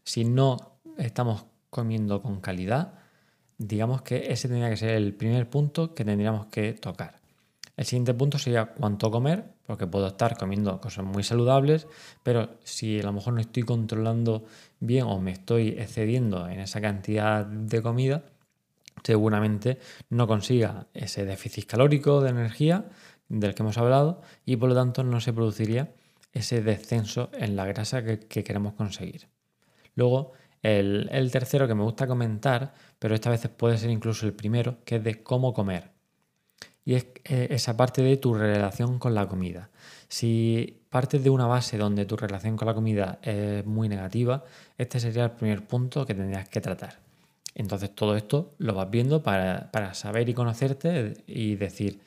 Si 0.03 0.23
no 0.23 0.79
estamos 0.97 1.45
comiendo 1.69 2.21
con 2.21 2.41
calidad, 2.41 2.93
digamos 3.57 4.01
que 4.01 4.31
ese 4.31 4.47
tendría 4.47 4.69
que 4.69 4.77
ser 4.77 4.91
el 4.91 5.13
primer 5.13 5.49
punto 5.49 5.93
que 5.95 6.05
tendríamos 6.05 6.47
que 6.47 6.73
tocar. 6.73 7.19
El 7.77 7.85
siguiente 7.85 8.13
punto 8.13 8.37
sería 8.37 8.67
cuánto 8.67 9.11
comer, 9.11 9.43
porque 9.65 9.87
puedo 9.87 10.07
estar 10.07 10.37
comiendo 10.37 10.79
cosas 10.79 11.03
muy 11.03 11.23
saludables, 11.23 11.87
pero 12.23 12.57
si 12.63 12.99
a 12.99 13.03
lo 13.03 13.13
mejor 13.13 13.33
no 13.33 13.41
estoy 13.41 13.63
controlando 13.63 14.45
bien 14.79 15.05
o 15.05 15.19
me 15.19 15.31
estoy 15.31 15.69
excediendo 15.69 16.47
en 16.47 16.61
esa 16.61 16.79
cantidad 16.79 17.45
de 17.45 17.81
comida, 17.81 18.23
seguramente 19.03 19.79
no 20.09 20.27
consiga 20.27 20.87
ese 20.93 21.25
déficit 21.25 21.65
calórico 21.65 22.21
de 22.21 22.29
energía 22.29 22.85
del 23.29 23.55
que 23.55 23.63
hemos 23.63 23.77
hablado 23.77 24.21
y 24.45 24.55
por 24.55 24.69
lo 24.69 24.75
tanto 24.75 25.03
no 25.03 25.19
se 25.19 25.33
produciría 25.33 25.93
ese 26.33 26.61
descenso 26.61 27.29
en 27.33 27.55
la 27.55 27.65
grasa 27.65 28.03
que, 28.03 28.43
queremos 28.43 28.73
conseguir. 28.73 29.27
Luego, 29.95 30.33
el, 30.61 31.07
el, 31.11 31.31
tercero 31.31 31.67
que 31.67 31.75
me 31.75 31.83
gusta 31.83 32.07
comentar, 32.07 32.73
pero 32.99 33.15
esta 33.15 33.29
vez 33.29 33.47
puede 33.47 33.77
ser 33.77 33.89
incluso 33.89 34.25
el 34.25 34.33
primero, 34.33 34.83
que 34.83 34.97
es 34.97 35.03
de 35.03 35.23
cómo 35.23 35.53
comer. 35.53 35.91
Y 36.83 36.95
es 36.95 37.07
eh, 37.23 37.47
esa 37.51 37.77
parte 37.77 38.01
de 38.01 38.17
tu 38.17 38.33
relación 38.33 38.99
con 38.99 39.15
la 39.15 39.27
comida. 39.27 39.69
Si 40.09 40.83
partes 40.89 41.23
de 41.23 41.29
una 41.29 41.47
base 41.47 41.77
donde 41.77 42.05
tu 42.05 42.17
relación 42.17 42.57
con 42.57 42.67
la 42.67 42.73
comida 42.73 43.19
es 43.21 43.65
muy 43.65 43.87
negativa, 43.87 44.43
este 44.77 44.99
sería 44.99 45.23
el 45.23 45.31
primer 45.31 45.65
punto 45.65 46.05
que 46.05 46.13
tendrías 46.13 46.49
que 46.49 46.61
tratar. 46.61 47.04
Entonces 47.55 47.95
todo 47.95 48.15
esto 48.15 48.53
lo 48.59 48.75
vas 48.75 48.89
viendo 48.91 49.23
para, 49.23 49.71
para 49.71 49.93
saber 49.95 50.29
y 50.29 50.33
conocerte 50.33 51.23
y 51.25 51.55
decir, 51.55 52.01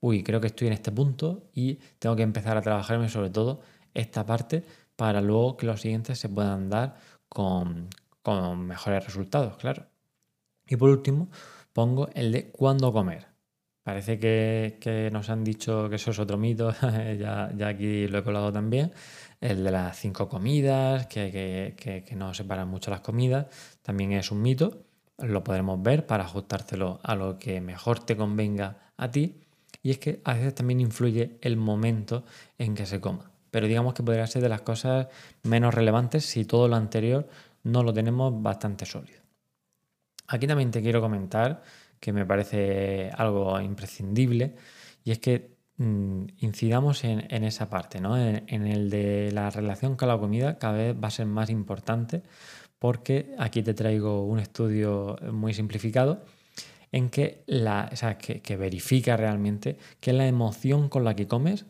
uy, 0.00 0.22
creo 0.22 0.40
que 0.40 0.46
estoy 0.48 0.68
en 0.68 0.74
este 0.74 0.92
punto 0.92 1.50
y 1.54 1.74
tengo 1.98 2.16
que 2.16 2.22
empezar 2.22 2.56
a 2.56 2.62
trabajarme 2.62 3.08
sobre 3.08 3.30
todo 3.30 3.60
esta 3.94 4.24
parte 4.26 4.64
para 4.96 5.20
luego 5.20 5.56
que 5.56 5.66
los 5.66 5.80
siguientes 5.80 6.18
se 6.18 6.28
puedan 6.28 6.68
dar 6.70 6.96
con, 7.28 7.88
mejores 8.66 9.04
resultados, 9.04 9.56
claro. 9.56 9.86
Y 10.66 10.76
por 10.76 10.90
último, 10.90 11.28
pongo 11.72 12.08
el 12.14 12.32
de 12.32 12.50
cuándo 12.50 12.92
comer. 12.92 13.26
Parece 13.82 14.18
que, 14.18 15.10
nos 15.12 15.28
han 15.28 15.42
dicho 15.42 15.88
que 15.88 15.96
eso 15.96 16.12
es 16.12 16.18
otro 16.18 16.38
mito, 16.38 16.72
ya, 17.18 17.50
aquí 17.66 18.06
lo 18.06 18.18
he 18.18 18.22
colado 18.22 18.52
también, 18.52 18.92
el 19.40 19.64
de 19.64 19.70
las 19.72 19.98
cinco 19.98 20.28
comidas, 20.28 21.06
que, 21.06 21.74
que, 21.76 22.16
no 22.16 22.32
separan 22.32 22.68
mucho 22.68 22.90
las 22.90 23.00
comidas, 23.00 23.46
también 23.82 24.12
es 24.12 24.30
un 24.30 24.40
mito, 24.40 24.84
lo 25.22 25.42
podremos 25.44 25.82
ver 25.82 26.06
para 26.06 26.24
ajustárselo 26.24 27.00
a 27.02 27.14
lo 27.14 27.38
que 27.38 27.60
mejor 27.60 28.00
te 28.00 28.16
convenga 28.16 28.90
a 28.96 29.10
ti, 29.10 29.40
y 29.82 29.90
es 29.90 29.98
que 29.98 30.20
a 30.24 30.34
veces 30.34 30.54
también 30.54 30.80
influye 30.80 31.38
el 31.40 31.56
momento 31.56 32.24
en 32.58 32.74
que 32.74 32.86
se 32.86 33.00
coma 33.00 33.32
pero 33.52 33.68
digamos 33.68 33.92
que 33.92 34.02
podría 34.02 34.26
ser 34.26 34.42
de 34.42 34.48
las 34.48 34.62
cosas 34.62 35.08
menos 35.42 35.74
relevantes 35.74 36.24
si 36.24 36.46
todo 36.46 36.68
lo 36.68 36.74
anterior 36.74 37.28
no 37.62 37.84
lo 37.84 37.92
tenemos 37.92 38.42
bastante 38.42 38.86
sólido. 38.86 39.20
Aquí 40.26 40.46
también 40.46 40.70
te 40.70 40.80
quiero 40.80 41.02
comentar 41.02 41.62
que 42.00 42.14
me 42.14 42.24
parece 42.24 43.10
algo 43.14 43.60
imprescindible 43.60 44.56
y 45.04 45.10
es 45.10 45.18
que 45.18 45.54
mm, 45.76 46.24
incidamos 46.38 47.04
en, 47.04 47.44
esa 47.44 47.68
parte, 47.68 48.00
¿no? 48.00 48.16
en, 48.16 48.66
el 48.66 48.88
de 48.88 49.30
la 49.32 49.50
relación 49.50 49.96
con 49.96 50.08
la 50.08 50.16
comida 50.16 50.58
cada 50.58 50.78
vez 50.78 50.96
va 50.96 51.08
a 51.08 51.10
ser 51.10 51.26
más 51.26 51.50
importante 51.50 52.22
porque 52.82 53.32
aquí 53.38 53.62
te 53.62 53.74
traigo 53.74 54.24
un 54.24 54.40
estudio 54.40 55.16
muy 55.30 55.54
simplificado 55.54 56.24
en 56.90 57.10
que, 57.10 57.44
la, 57.46 57.92
que 58.18 58.56
verifica 58.56 59.16
realmente 59.16 59.76
que 60.00 60.12
la 60.12 60.26
emoción 60.26 60.88
con 60.88 61.04
la 61.04 61.14
que 61.14 61.28
comes 61.28 61.64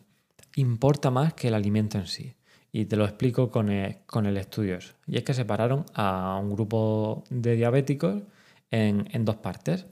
importa 0.55 1.11
más 1.11 1.35
que 1.35 1.49
el 1.49 1.53
alimento 1.53 1.99
en 1.99 2.07
sí. 2.07 2.33
Y 2.71 2.85
te 2.85 2.95
lo 2.95 3.05
explico 3.05 3.51
con 3.51 3.69
el, 3.69 4.37
estudio. 4.37 4.79
Y 5.05 5.17
es 5.17 5.23
que 5.23 5.35
separaron 5.35 5.85
a 5.93 6.39
un 6.41 6.49
grupo 6.49 7.23
de 7.29 7.57
diabéticos 7.57 8.23
en, 8.71 9.23
dos 9.23 9.35
partes. 9.35 9.85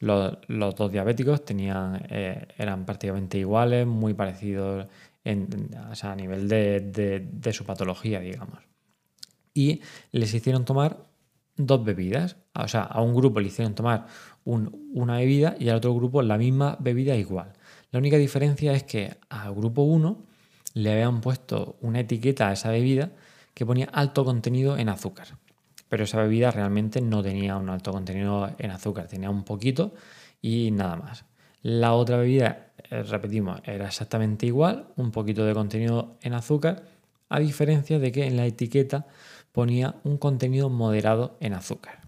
Los, 0.00 0.38
dos 0.48 0.90
diabéticos 0.90 1.44
tenían, 1.44 2.06
eh, 2.08 2.48
eran 2.56 2.86
prácticamente 2.86 3.36
iguales, 3.36 3.86
muy 3.86 4.14
parecidos 4.14 4.86
a 5.26 6.16
nivel 6.16 6.48
de, 6.48 7.52
su 7.52 7.66
patología, 7.66 8.20
digamos. 8.20 8.73
Y 9.54 9.80
les 10.10 10.34
hicieron 10.34 10.64
tomar 10.64 11.06
dos 11.56 11.84
bebidas. 11.84 12.36
O 12.54 12.68
sea, 12.68 12.82
a 12.82 13.00
un 13.00 13.14
grupo 13.14 13.40
le 13.40 13.46
hicieron 13.46 13.74
tomar 13.74 14.06
una 14.44 15.16
bebida 15.16 15.56
y 15.58 15.68
al 15.68 15.76
otro 15.76 15.94
grupo 15.94 16.20
la 16.22 16.36
misma 16.36 16.76
bebida 16.80 17.16
igual. 17.16 17.52
La 17.90 17.98
única 17.98 18.16
diferencia 18.16 18.72
es 18.72 18.82
que 18.82 19.16
al 19.30 19.54
grupo 19.54 19.82
1 19.82 20.22
le 20.74 20.92
habían 20.92 21.20
puesto 21.20 21.76
una 21.80 22.00
etiqueta 22.00 22.48
a 22.48 22.52
esa 22.52 22.70
bebida 22.70 23.12
que 23.54 23.64
ponía 23.64 23.86
alto 23.92 24.24
contenido 24.24 24.76
en 24.76 24.88
azúcar. 24.88 25.38
Pero 25.88 26.04
esa 26.04 26.20
bebida 26.20 26.50
realmente 26.50 27.00
no 27.00 27.22
tenía 27.22 27.56
un 27.56 27.68
alto 27.70 27.92
contenido 27.92 28.50
en 28.58 28.70
azúcar, 28.72 29.06
tenía 29.06 29.30
un 29.30 29.44
poquito 29.44 29.94
y 30.42 30.70
nada 30.72 30.96
más. 30.96 31.24
La 31.62 31.94
otra 31.94 32.16
bebida, 32.16 32.72
eh, 32.90 33.02
repetimos, 33.04 33.60
era 33.64 33.86
exactamente 33.86 34.44
igual, 34.44 34.88
un 34.96 35.12
poquito 35.12 35.44
de 35.44 35.54
contenido 35.54 36.18
en 36.20 36.34
azúcar, 36.34 36.82
a 37.28 37.38
diferencia 37.38 37.98
de 37.98 38.12
que 38.12 38.26
en 38.26 38.36
la 38.36 38.44
etiqueta 38.44 39.06
ponía 39.54 39.94
un 40.02 40.18
contenido 40.18 40.68
moderado 40.68 41.36
en 41.38 41.52
azúcar. 41.52 42.00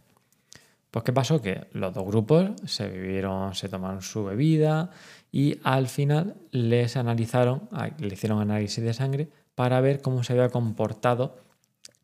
Pues 0.91 1.05
¿qué 1.05 1.13
pasó? 1.13 1.41
Que 1.41 1.69
los 1.73 1.95
dos 1.95 2.05
grupos 2.05 2.51
se 2.65 2.89
bebieron, 2.89 3.55
se 3.55 3.69
tomaron 3.69 4.03
su 4.03 4.25
bebida 4.25 4.91
y 5.31 5.61
al 5.63 5.87
final 5.87 6.35
les 6.51 6.97
analizaron, 6.97 7.69
le 7.99 8.15
hicieron 8.15 8.41
análisis 8.41 8.83
de 8.83 8.93
sangre 8.93 9.29
para 9.55 9.81
ver 9.81 10.03
cómo 10.03 10.25
se 10.25 10.33
había 10.33 10.49
comportado 10.49 11.37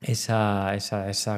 esa, 0.00 0.76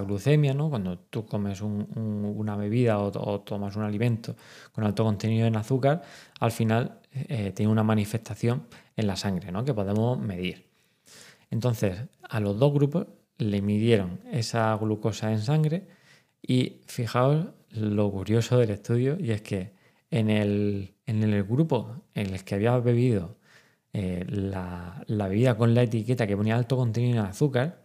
glucemia, 0.07 0.53
¿no? 0.53 0.69
Cuando 0.69 0.99
tú 0.99 1.25
comes 1.25 1.63
una 1.63 2.57
bebida 2.57 2.99
o, 2.99 3.41
tomas 3.41 3.75
un 3.75 3.85
alimento 3.85 4.37
con 4.73 4.85
alto 4.85 5.03
contenido 5.03 5.47
en 5.47 5.57
azúcar, 5.57 6.03
al 6.41 6.53
final 6.53 6.99
eh, 7.11 7.53
tiene 7.53 7.73
una 7.73 7.83
manifestación 7.83 8.67
en 8.97 9.07
la 9.07 9.17
sangre, 9.17 9.51
¿no? 9.51 9.65
Que 9.65 9.73
podemos 9.73 10.19
medir. 10.19 10.67
Entonces, 11.51 12.03
a 12.29 12.41
los 12.41 12.59
dos 12.59 12.75
grupos 12.75 13.07
le 13.39 13.63
midieron 13.63 14.21
esa 14.33 14.75
glucosa 14.77 15.33
en 15.33 15.41
sangre 15.41 15.89
y 16.43 16.81
fijaos 16.87 17.47
lo 17.71 18.11
curioso 18.11 18.59
del 18.59 18.71
estudio 18.71 19.17
y 19.19 19.33
es 19.33 19.43
que 19.43 19.73
en 20.11 20.31
el, 20.31 20.95
grupo 21.49 22.03
en 22.15 22.33
el 22.35 22.45
que 22.45 22.55
había 22.55 22.79
bebido 22.79 23.37
eh, 23.93 24.25
la, 24.29 25.05
bebida 25.09 25.57
con 25.57 25.75
la 25.75 25.83
etiqueta 25.83 26.27
que 26.27 26.37
ponía 26.37 26.57
alto 26.57 26.77
contenido 26.77 27.21
en 27.21 27.27
azúcar, 27.27 27.85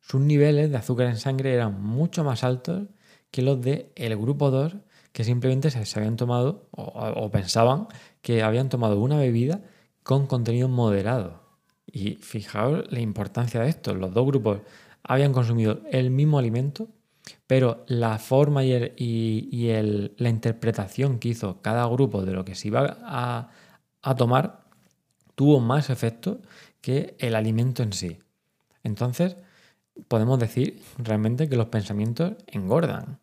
sus 0.00 0.20
niveles 0.20 0.70
de 0.70 0.76
azúcar 0.76 1.06
en 1.06 1.16
sangre 1.16 1.54
eran 1.54 1.80
mucho 1.80 2.24
más 2.24 2.42
altos 2.44 2.88
que 3.30 3.42
los 3.42 3.60
del 3.60 3.86
el 3.94 4.16
grupo 4.16 4.50
2 4.50 4.76
que 5.12 5.24
simplemente 5.24 5.70
se, 5.70 5.98
habían 5.98 6.16
tomado 6.16 6.68
o, 6.72 6.82
o, 6.82 7.30
pensaban 7.30 7.88
que 8.22 8.42
habían 8.42 8.68
tomado 8.68 9.00
una 9.00 9.16
bebida 9.18 9.62
con 10.02 10.26
contenido 10.26 10.68
moderado. 10.68 11.45
Y 11.86 12.16
fijaos 12.16 12.90
la 12.90 13.00
importancia 13.00 13.60
de 13.60 13.68
esto. 13.68 13.94
Los 13.94 14.12
dos 14.12 14.26
grupos 14.26 14.60
habían 15.02 15.32
consumido 15.32 15.80
el 15.90 16.10
mismo 16.10 16.38
alimento 16.38 16.88
pero 17.46 17.84
la 17.86 18.18
forma 18.18 18.64
y, 18.64 20.12
la 20.16 20.28
interpretación 20.28 21.18
que 21.18 21.28
hizo 21.28 21.60
cada 21.62 21.86
grupo 21.86 22.24
de 22.24 22.32
lo 22.32 22.44
que 22.44 22.54
se 22.54 22.68
iba 22.68 22.98
a, 23.02 23.48
tomar 24.16 24.64
tuvo 25.34 25.60
más 25.60 25.90
efecto 25.90 26.40
que 26.80 27.16
el 27.18 27.34
alimento 27.34 27.82
en 27.82 27.92
sí. 27.92 28.18
Entonces, 28.84 29.36
podemos 30.08 30.38
decir 30.38 30.80
realmente 30.98 31.48
que 31.48 31.56
los 31.56 31.66
pensamientos 31.66 32.34
engordan, 32.46 33.18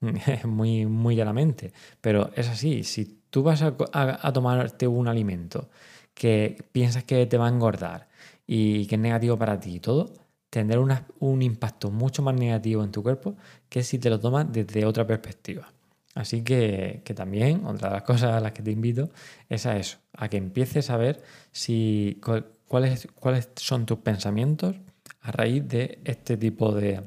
muy, 0.44 0.86
muy 0.86 1.16
llanamente, 1.16 1.72
pero 2.00 2.30
es 2.34 2.48
así, 2.48 2.82
si 2.84 3.22
tú 3.30 3.42
vas 3.42 3.62
a, 3.62 4.32
tomarte 4.32 4.86
un 4.88 5.08
alimento 5.08 5.70
que 6.14 6.56
piensas 6.72 7.04
que 7.04 7.26
te 7.26 7.36
va 7.36 7.46
a 7.46 7.50
engordar 7.50 8.08
y 8.46 8.86
que 8.86 8.94
es 8.94 9.00
negativo 9.00 9.36
para 9.38 9.58
ti 9.60 9.76
y 9.76 9.80
todo, 9.80 10.12
tendrá 10.50 10.80
un 11.18 11.42
impacto 11.42 11.90
mucho 11.90 12.22
más 12.22 12.34
negativo 12.34 12.84
en 12.84 12.92
tu 12.92 13.02
cuerpo 13.02 13.36
que 13.68 13.82
si 13.82 13.98
te 13.98 14.08
lo 14.10 14.20
tomas 14.20 14.50
desde 14.52 14.86
otra 14.86 15.06
perspectiva. 15.06 15.72
Así 16.14 16.44
que, 16.44 17.02
también, 17.16 17.66
otra 17.66 17.88
de 17.88 17.94
las 17.96 18.04
cosas 18.04 18.34
a 18.34 18.40
las 18.40 18.52
que 18.52 18.62
te 18.62 18.70
invito 18.70 19.10
es 19.48 19.66
a 19.66 19.76
eso, 19.76 19.98
a 20.12 20.28
que 20.28 20.36
empieces 20.36 20.90
a 20.90 20.96
ver 20.96 21.22
si, 21.50 22.20
cuáles, 22.68 23.08
cuáles 23.16 23.50
son 23.56 23.84
tus 23.84 23.98
pensamientos 23.98 24.76
a 25.22 25.32
raíz 25.32 25.66
de 25.66 25.98
este 26.04 26.36
tipo 26.36 26.72
de, 26.72 27.02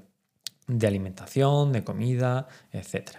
de 0.68 0.88
alimentación, 0.88 1.72
de 1.72 1.86
comida, 1.86 2.48
etc. 2.74 3.12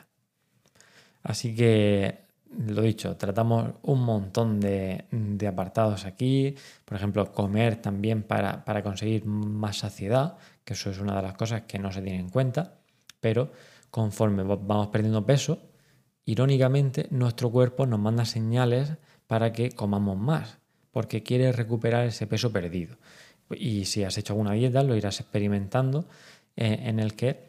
Así 1.23 1.55
que 1.55 2.28
lo 2.57 2.83
dicho, 2.83 3.17
tratamos 3.17 3.75
un 3.83 4.03
montón 4.03 4.61
de, 4.61 5.05
apartados 5.47 6.05
aquí, 6.05 6.55
por 6.85 6.97
ejemplo, 6.97 7.33
comer 7.33 7.77
también 7.77 8.23
para, 8.23 8.65
conseguir 8.83 9.27
más 9.27 9.79
saciedad, 9.79 10.39
que 10.65 10.75
eso 10.75 10.91
es 10.91 10.99
una 10.99 11.17
de 11.17 11.23
las 11.23 11.35
cosas 11.35 11.63
que 11.63 11.79
no 11.79 11.93
se 11.93 12.03
tiene 12.03 12.21
en 12.21 12.31
cuenta, 12.31 12.79
pero 13.21 13.53
conforme 13.91 14.43
vamos 14.43 14.89
perdiendo 14.89 15.25
peso, 15.25 15.61
irónicamente, 16.25 17.07
nuestro 17.11 17.51
cuerpo 17.51 17.87
nos 17.87 18.01
manda 18.01 18.25
señales 18.25 18.93
para 19.27 19.53
que 19.53 19.73
comamos 19.73 20.17
más, 20.17 20.59
porque 20.91 21.23
quiere 21.23 21.53
recuperar 21.53 22.07
ese 22.07 22.27
peso 22.27 22.53
perdido. 22.53 22.97
Y 23.51 23.87
si 23.87 24.05
has 24.05 24.19
hecho 24.19 24.33
alguna 24.33 24.53
dieta, 24.53 24.83
lo 24.83 24.97
irás 24.97 25.21
experimentando 25.21 26.07
eh, 26.57 26.81
en 26.85 26.99
el 26.99 27.15
que 27.15 27.49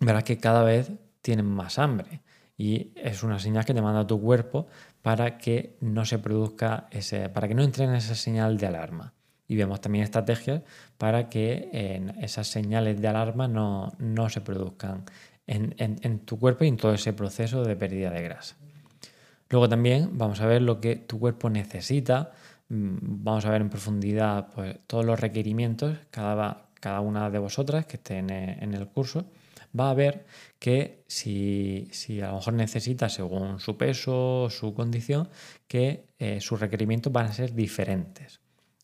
verás 0.00 0.24
que 0.24 0.38
cada 0.38 0.62
vez 0.62 0.92
tienes 1.22 1.44
más 1.44 1.78
hambre. 1.78 2.20
Y 2.56 2.92
es 2.96 3.22
una 3.22 3.38
señal 3.38 3.64
que 3.64 3.74
te 3.74 3.82
manda 3.82 4.06
tu 4.06 4.20
cuerpo 4.20 4.68
para 5.02 5.38
que 5.38 5.76
no 5.80 6.04
se 6.04 6.18
produzca 6.18 6.86
ese, 6.90 7.28
para 7.28 7.48
que 7.48 7.54
no 7.54 7.62
entre 7.62 7.84
en 7.84 7.94
esa 7.94 8.14
señal 8.14 8.58
de 8.58 8.66
alarma. 8.66 9.12
Y 9.46 9.56
vemos 9.56 9.80
también 9.80 10.04
estrategias 10.04 10.62
para 10.96 11.28
que 11.28 11.68
esas 12.20 12.46
señales 12.46 13.00
de 13.00 13.08
alarma 13.08 13.46
no, 13.48 13.92
se 14.30 14.40
produzcan 14.40 15.04
en, 15.46 16.18
tu 16.20 16.38
cuerpo 16.38 16.64
y 16.64 16.68
en 16.68 16.76
todo 16.76 16.94
ese 16.94 17.12
proceso 17.12 17.62
de 17.64 17.76
pérdida 17.76 18.10
de 18.10 18.22
grasa. 18.22 18.56
Luego 19.50 19.68
también 19.68 20.16
vamos 20.16 20.40
a 20.40 20.46
ver 20.46 20.62
lo 20.62 20.80
que 20.80 20.96
tu 20.96 21.18
cuerpo 21.18 21.50
necesita, 21.50 22.32
mm, 22.70 22.96
vamos 23.00 23.44
a 23.44 23.50
ver 23.50 23.60
en 23.60 23.68
profundidad 23.68 24.48
pues, 24.54 24.78
todos 24.86 25.04
los 25.04 25.20
requerimientos, 25.20 25.98
cada, 26.10 26.68
cada 26.80 27.00
una 27.00 27.28
de 27.28 27.38
vosotras 27.38 27.84
que 27.84 27.96
esté 27.96 28.18
en 28.18 28.30
el 28.74 28.88
curso 28.88 29.26
va 29.78 29.90
a 29.90 29.94
ver 29.94 30.24
que 30.64 31.04
si, 31.08 31.90
a 32.22 32.28
lo 32.28 32.36
mejor 32.36 32.54
necesita, 32.54 33.10
según 33.10 33.60
su 33.60 33.76
peso 33.76 34.48
su 34.48 34.72
condición, 34.72 35.28
que 35.68 36.06
eh, 36.18 36.40
sus 36.40 36.58
requerimientos 36.58 37.12
van 37.12 37.26
a 37.26 37.34
ser 37.34 37.52
diferentes. 37.52 38.40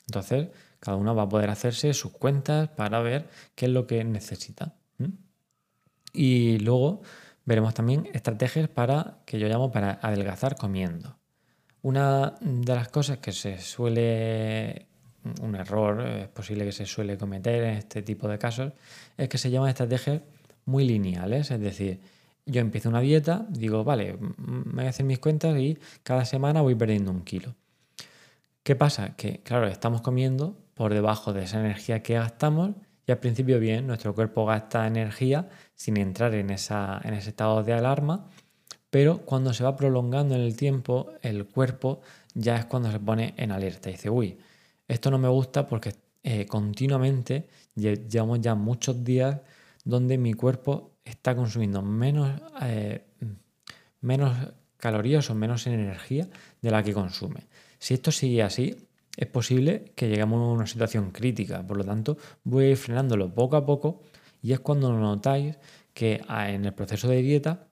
Entonces, 0.06 0.48
cada 0.78 0.98
uno 0.98 1.14
va 1.14 1.22
a 1.22 1.28
poder 1.30 1.48
hacerse 1.48 1.94
sus 1.94 2.12
cuentas 2.12 2.68
para 2.68 3.00
ver 3.00 3.30
qué 3.54 3.64
es 3.64 3.72
lo 3.72 3.86
que 3.86 4.04
necesita. 4.04 4.74
Y 6.12 6.58
luego 6.58 7.00
veremos 7.46 7.72
también 7.72 8.10
estrategias 8.12 8.68
para, 8.68 9.22
que 9.24 9.38
yo 9.38 9.48
llamo 9.48 9.72
para 9.72 9.98
adelgazar 10.02 10.56
comiendo. 10.56 11.16
Una 11.80 12.34
de 12.42 12.74
las 12.74 12.88
cosas 12.88 13.20
que 13.20 13.32
se 13.32 13.58
suele, 13.58 14.86
un 15.40 15.54
error, 15.54 16.06
es 16.06 16.28
posible 16.28 16.66
que 16.66 16.72
se 16.72 16.84
suele 16.84 17.16
cometer 17.16 17.62
en 17.62 17.78
este 17.78 18.02
tipo 18.02 18.28
de 18.28 18.38
casos, 18.38 18.74
es 19.16 19.30
que 19.30 19.38
se 19.38 19.50
llama 19.50 19.70
estrategias 19.70 20.20
muy 20.70 20.84
lineales, 20.86 21.50
es 21.50 21.60
decir, 21.60 22.00
yo 22.46 22.60
empiezo 22.60 22.88
una 22.88 23.00
dieta, 23.00 23.46
digo, 23.50 23.84
vale, 23.84 24.16
me 24.38 24.74
voy 24.74 24.86
a 24.86 24.88
hacer 24.88 25.04
mis 25.06 25.18
cuentas 25.18 25.58
y 25.58 25.78
cada 26.02 26.24
semana 26.24 26.62
voy 26.62 26.74
perdiendo 26.74 27.10
un 27.10 27.22
kilo. 27.22 27.54
¿Qué 28.62 28.76
pasa? 28.76 29.16
Que, 29.16 29.40
claro, 29.42 29.66
estamos 29.66 30.00
comiendo 30.00 30.56
por 30.74 30.94
debajo 30.94 31.32
de 31.32 31.44
esa 31.44 31.60
energía 31.60 32.02
que 32.02 32.14
gastamos 32.14 32.72
y 33.06 33.12
al 33.12 33.18
principio 33.18 33.58
bien, 33.58 33.86
nuestro 33.86 34.14
cuerpo 34.14 34.46
gasta 34.46 34.86
energía 34.86 35.48
sin 35.74 35.96
entrar 35.96 36.34
en, 36.34 36.50
esa, 36.50 37.00
en 37.04 37.14
ese 37.14 37.30
estado 37.30 37.62
de 37.62 37.72
alarma, 37.72 38.28
pero 38.90 39.18
cuando 39.24 39.52
se 39.52 39.64
va 39.64 39.76
prolongando 39.76 40.34
en 40.34 40.42
el 40.42 40.56
tiempo, 40.56 41.12
el 41.22 41.46
cuerpo 41.46 42.00
ya 42.34 42.56
es 42.56 42.66
cuando 42.66 42.90
se 42.90 42.98
pone 42.98 43.34
en 43.36 43.52
alerta 43.52 43.88
y 43.88 43.92
dice, 43.92 44.10
uy, 44.10 44.38
esto 44.88 45.10
no 45.10 45.18
me 45.18 45.28
gusta 45.28 45.66
porque 45.66 45.94
eh, 46.22 46.46
continuamente 46.46 47.48
llevamos 47.74 48.40
ya 48.40 48.54
muchos 48.54 49.02
días 49.02 49.40
donde 49.90 50.16
mi 50.16 50.32
cuerpo 50.32 50.92
está 51.04 51.36
consumiendo 51.36 51.82
menos, 51.82 52.40
eh, 52.62 53.04
menos 54.00 54.34
calorías 54.76 55.28
o 55.30 55.34
menos 55.34 55.66
energía 55.66 56.28
de 56.62 56.70
la 56.70 56.82
que 56.82 56.94
consume. 56.94 57.48
Si 57.78 57.94
esto 57.94 58.10
sigue 58.12 58.42
así, 58.42 58.88
es 59.16 59.26
posible 59.26 59.92
que 59.94 60.08
lleguemos 60.08 60.40
a 60.40 60.52
una 60.52 60.66
situación 60.66 61.10
crítica. 61.10 61.66
Por 61.66 61.76
lo 61.76 61.84
tanto, 61.84 62.16
voy 62.44 62.64
a 62.66 62.70
ir 62.70 62.76
frenándolo 62.76 63.34
poco 63.34 63.56
a 63.56 63.66
poco 63.66 64.02
y 64.42 64.52
es 64.52 64.60
cuando 64.60 64.92
notáis 64.92 65.58
que 65.92 66.22
ah, 66.28 66.50
en 66.50 66.64
el 66.64 66.72
proceso 66.72 67.08
de 67.08 67.22
dieta 67.22 67.68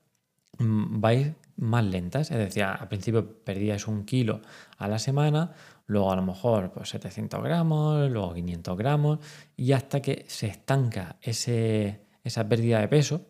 mm, 0.59 1.01
vais 1.01 1.33
más 1.57 1.85
lentas. 1.85 2.31
Es 2.31 2.39
decir, 2.39 2.65
al 2.65 2.89
principio 2.89 3.43
perdíais 3.45 3.87
un 3.87 4.05
kilo 4.05 4.41
a 4.77 4.89
la 4.89 4.99
semana, 4.99 5.53
luego 5.87 6.13
a 6.13 6.17
lo 6.17 6.23
mejor 6.23 6.73
pues, 6.73 6.91
700 6.91 7.43
gramos, 7.43 8.11
luego 8.11 8.35
500 8.35 8.77
gramos 8.77 9.19
y 9.57 9.73
hasta 9.73 10.01
que 10.01 10.25
se 10.29 10.47
estanca 10.47 11.17
ese, 11.21 12.08
esa 12.29 12.49
pérdida 12.49 12.81
de 12.81 12.89
peso 12.89 13.27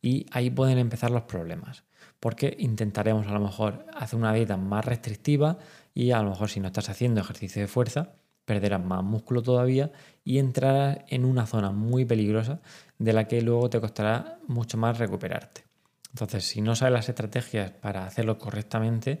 y 0.00 0.26
ahí 0.30 0.50
pueden 0.50 0.78
empezar 0.78 1.10
los 1.10 1.22
problemas. 1.22 1.84
Porque 2.20 2.56
intentaremos 2.58 3.26
a 3.26 3.32
lo 3.32 3.40
mejor 3.40 3.86
hacer 3.94 4.18
una 4.18 4.32
dieta 4.32 4.56
más 4.56 4.84
restrictiva 4.84 5.58
y 5.94 6.12
a 6.12 6.22
lo 6.22 6.30
mejor 6.30 6.48
si 6.48 6.60
no 6.60 6.68
estás 6.68 6.88
haciendo 6.88 7.20
ejercicio 7.20 7.60
de 7.60 7.68
fuerza, 7.68 8.12
perderás 8.44 8.84
más 8.84 9.02
músculo 9.02 9.42
todavía 9.42 9.90
y 10.24 10.38
entrarás 10.38 10.98
en 11.08 11.24
una 11.24 11.46
zona 11.46 11.70
muy 11.70 12.04
peligrosa 12.04 12.60
de 12.98 13.12
la 13.12 13.26
que 13.26 13.40
luego 13.42 13.68
te 13.70 13.80
costará 13.80 14.38
mucho 14.46 14.76
más 14.76 14.98
recuperarte. 14.98 15.64
Entonces, 16.10 16.44
si 16.44 16.60
no 16.60 16.76
sabes 16.76 16.94
las 16.94 17.08
estrategias 17.08 17.72
para 17.72 18.06
hacerlo 18.06 18.38
correctamente, 18.38 19.20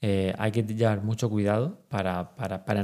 eh, 0.00 0.32
hay 0.38 0.52
que 0.52 0.62
llevar 0.62 1.02
mucho 1.02 1.28
cuidado 1.28 1.80
para, 1.88 2.32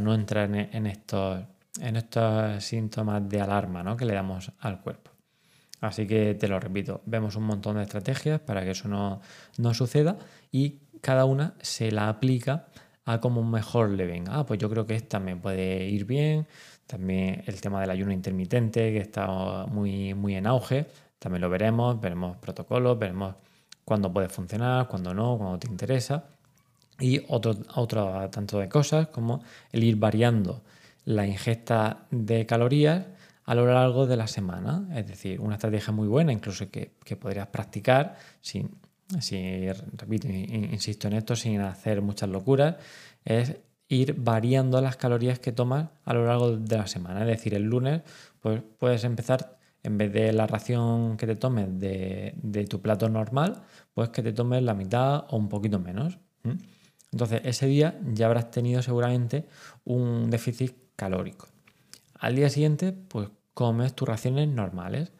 no 0.01 0.15
entrar 0.15 0.55
en, 0.55 0.87
estos, 0.87 1.43
en 1.81 1.97
estos 1.97 2.63
síntomas 2.63 3.27
de 3.29 3.41
alarma 3.41 3.83
¿no? 3.83 3.97
que 3.97 4.05
le 4.05 4.15
damos 4.15 4.53
al 4.59 4.83
cuerpo. 4.83 5.16
Así 5.81 6.07
que 6.07 6.35
te 6.35 6.49
lo 6.49 6.59
repito, 6.59 7.03
vemos 7.07 7.37
un 7.37 7.45
montón 7.45 7.77
de 7.77 7.83
estrategias 7.83 8.41
para 8.41 8.65
que 8.65 8.71
eso 8.71 8.89
no, 8.89 9.21
suceda 9.75 10.17
y 10.51 10.81
cada 11.01 11.25
una 11.25 11.55
se 11.61 11.91
la 11.91 12.09
aplica 12.09 12.67
a 13.05 13.21
como 13.21 13.43
mejor 13.45 13.91
le 13.91 14.07
venga. 14.07 14.39
Ah, 14.39 14.47
pues 14.47 14.59
yo 14.59 14.69
creo 14.71 14.87
que 14.87 14.95
esta 14.95 15.21
me 15.21 15.37
puede 15.37 15.87
ir 15.89 16.07
bien. 16.07 16.47
También 16.87 17.43
el 17.47 17.61
tema 17.61 17.81
del 17.81 17.91
ayuno 17.91 18.13
intermitente, 18.13 18.93
que 18.93 18.99
está 18.99 19.67
muy, 19.67 20.15
muy 20.15 20.35
en 20.37 20.47
auge, 20.47 20.87
también 21.19 21.43
lo 21.43 21.51
veremos, 21.51 22.01
veremos 22.01 22.37
protocolos, 22.39 22.99
veremos 22.99 23.35
cuándo 23.85 24.13
puede 24.13 24.29
funcionar, 24.29 24.89
cuándo 24.89 25.13
no, 25.15 25.37
cuándo 25.37 25.59
te 25.59 25.69
interesa. 25.69 26.25
Y 26.99 27.23
otro, 27.29 27.55
otro 27.75 28.29
tanto 28.31 28.59
de 28.59 28.69
cosas 28.69 29.09
como 29.09 29.43
el 29.73 29.85
ir 29.85 29.97
variando 29.97 30.63
la 31.05 31.27
ingesta 31.27 32.07
de 32.11 32.47
calorías 32.47 33.05
a 33.47 33.55
lo 33.55 33.67
largo 33.67 34.07
de 34.07 34.17
la 34.17 34.27
semana. 34.27 34.89
Es 34.95 35.07
decir, 35.07 35.41
una 35.41 35.55
estrategia 35.55 35.93
muy 35.93 36.09
buena, 36.09 36.33
incluso 36.33 36.71
que, 36.71 36.91
podrías 37.19 37.47
practicar 37.47 38.17
sin, 38.41 38.71
repito, 39.93 40.29
insisto 40.29 41.09
en 41.09 41.15
esto, 41.15 41.37
sin 41.37 41.61
hacer 41.61 42.03
muchas 42.03 42.29
locuras, 42.29 42.77
es 43.25 43.57
ir 43.89 44.15
variando 44.19 44.81
las 44.81 44.97
calorías 44.97 45.39
que 45.39 45.53
tomas 45.53 45.89
a 46.05 46.13
lo 46.13 46.27
largo 46.27 46.57
de 46.57 46.77
la 46.77 46.89
semana. 46.89 47.21
Es 47.21 47.29
decir, 47.29 47.55
el 47.55 47.63
lunes 47.63 48.03
pues, 48.41 48.63
puedes 48.79 49.05
empezar, 49.05 49.59
en 49.85 49.97
vez 49.97 50.13
de 50.13 50.33
la 50.33 50.49
ración 50.49 51.17
que 51.17 51.27
te 51.27 51.37
tomes 51.37 51.79
de, 51.79 52.67
tu 52.69 52.83
plato 52.83 53.09
normal, 53.09 53.63
pues 53.95 54.09
que 54.09 54.23
te 54.23 54.33
tomes 54.33 54.63
la 54.63 54.75
mitad 54.75 55.25
o 55.29 55.37
un 55.37 55.49
poquito 55.49 55.79
menos. 55.79 56.19
Entonces, 57.13 57.43
ese 57.45 57.67
día 57.67 57.97
ya 58.13 58.27
habrás 58.27 58.51
tenido 58.51 58.83
seguramente 58.83 59.47
un 59.85 60.31
déficit 60.31 60.75
calórico. 60.97 61.47
Al 62.19 62.35
día 62.35 62.51
siguiente, 62.51 62.93
pues 62.93 63.29
comes 63.57 63.95
tus 63.95 64.07
raciones 64.07 64.49
normales. 64.49 65.13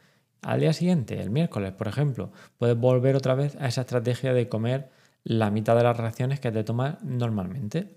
Al 0.43 0.61
día 0.61 0.75
siguiente, 0.75 1.19
el 1.23 1.31
miércoles, 1.31 1.73
por 1.73 1.89
ejemplo, 1.89 2.33
puedes 2.59 2.77
volver 2.79 3.17
otra 3.17 3.35
vez 3.35 3.57
a 3.57 3.67
esa 3.67 3.81
estrategia 3.81 4.35
de 4.35 4.47
comer 4.47 4.91
la 5.25 5.51
mitad 5.51 5.75
de 5.75 5.83
las 5.83 5.97
raciones 5.97 6.39
que 6.39 6.53
te 6.53 6.63
tomas 6.63 7.03
normalmente. 7.03 7.97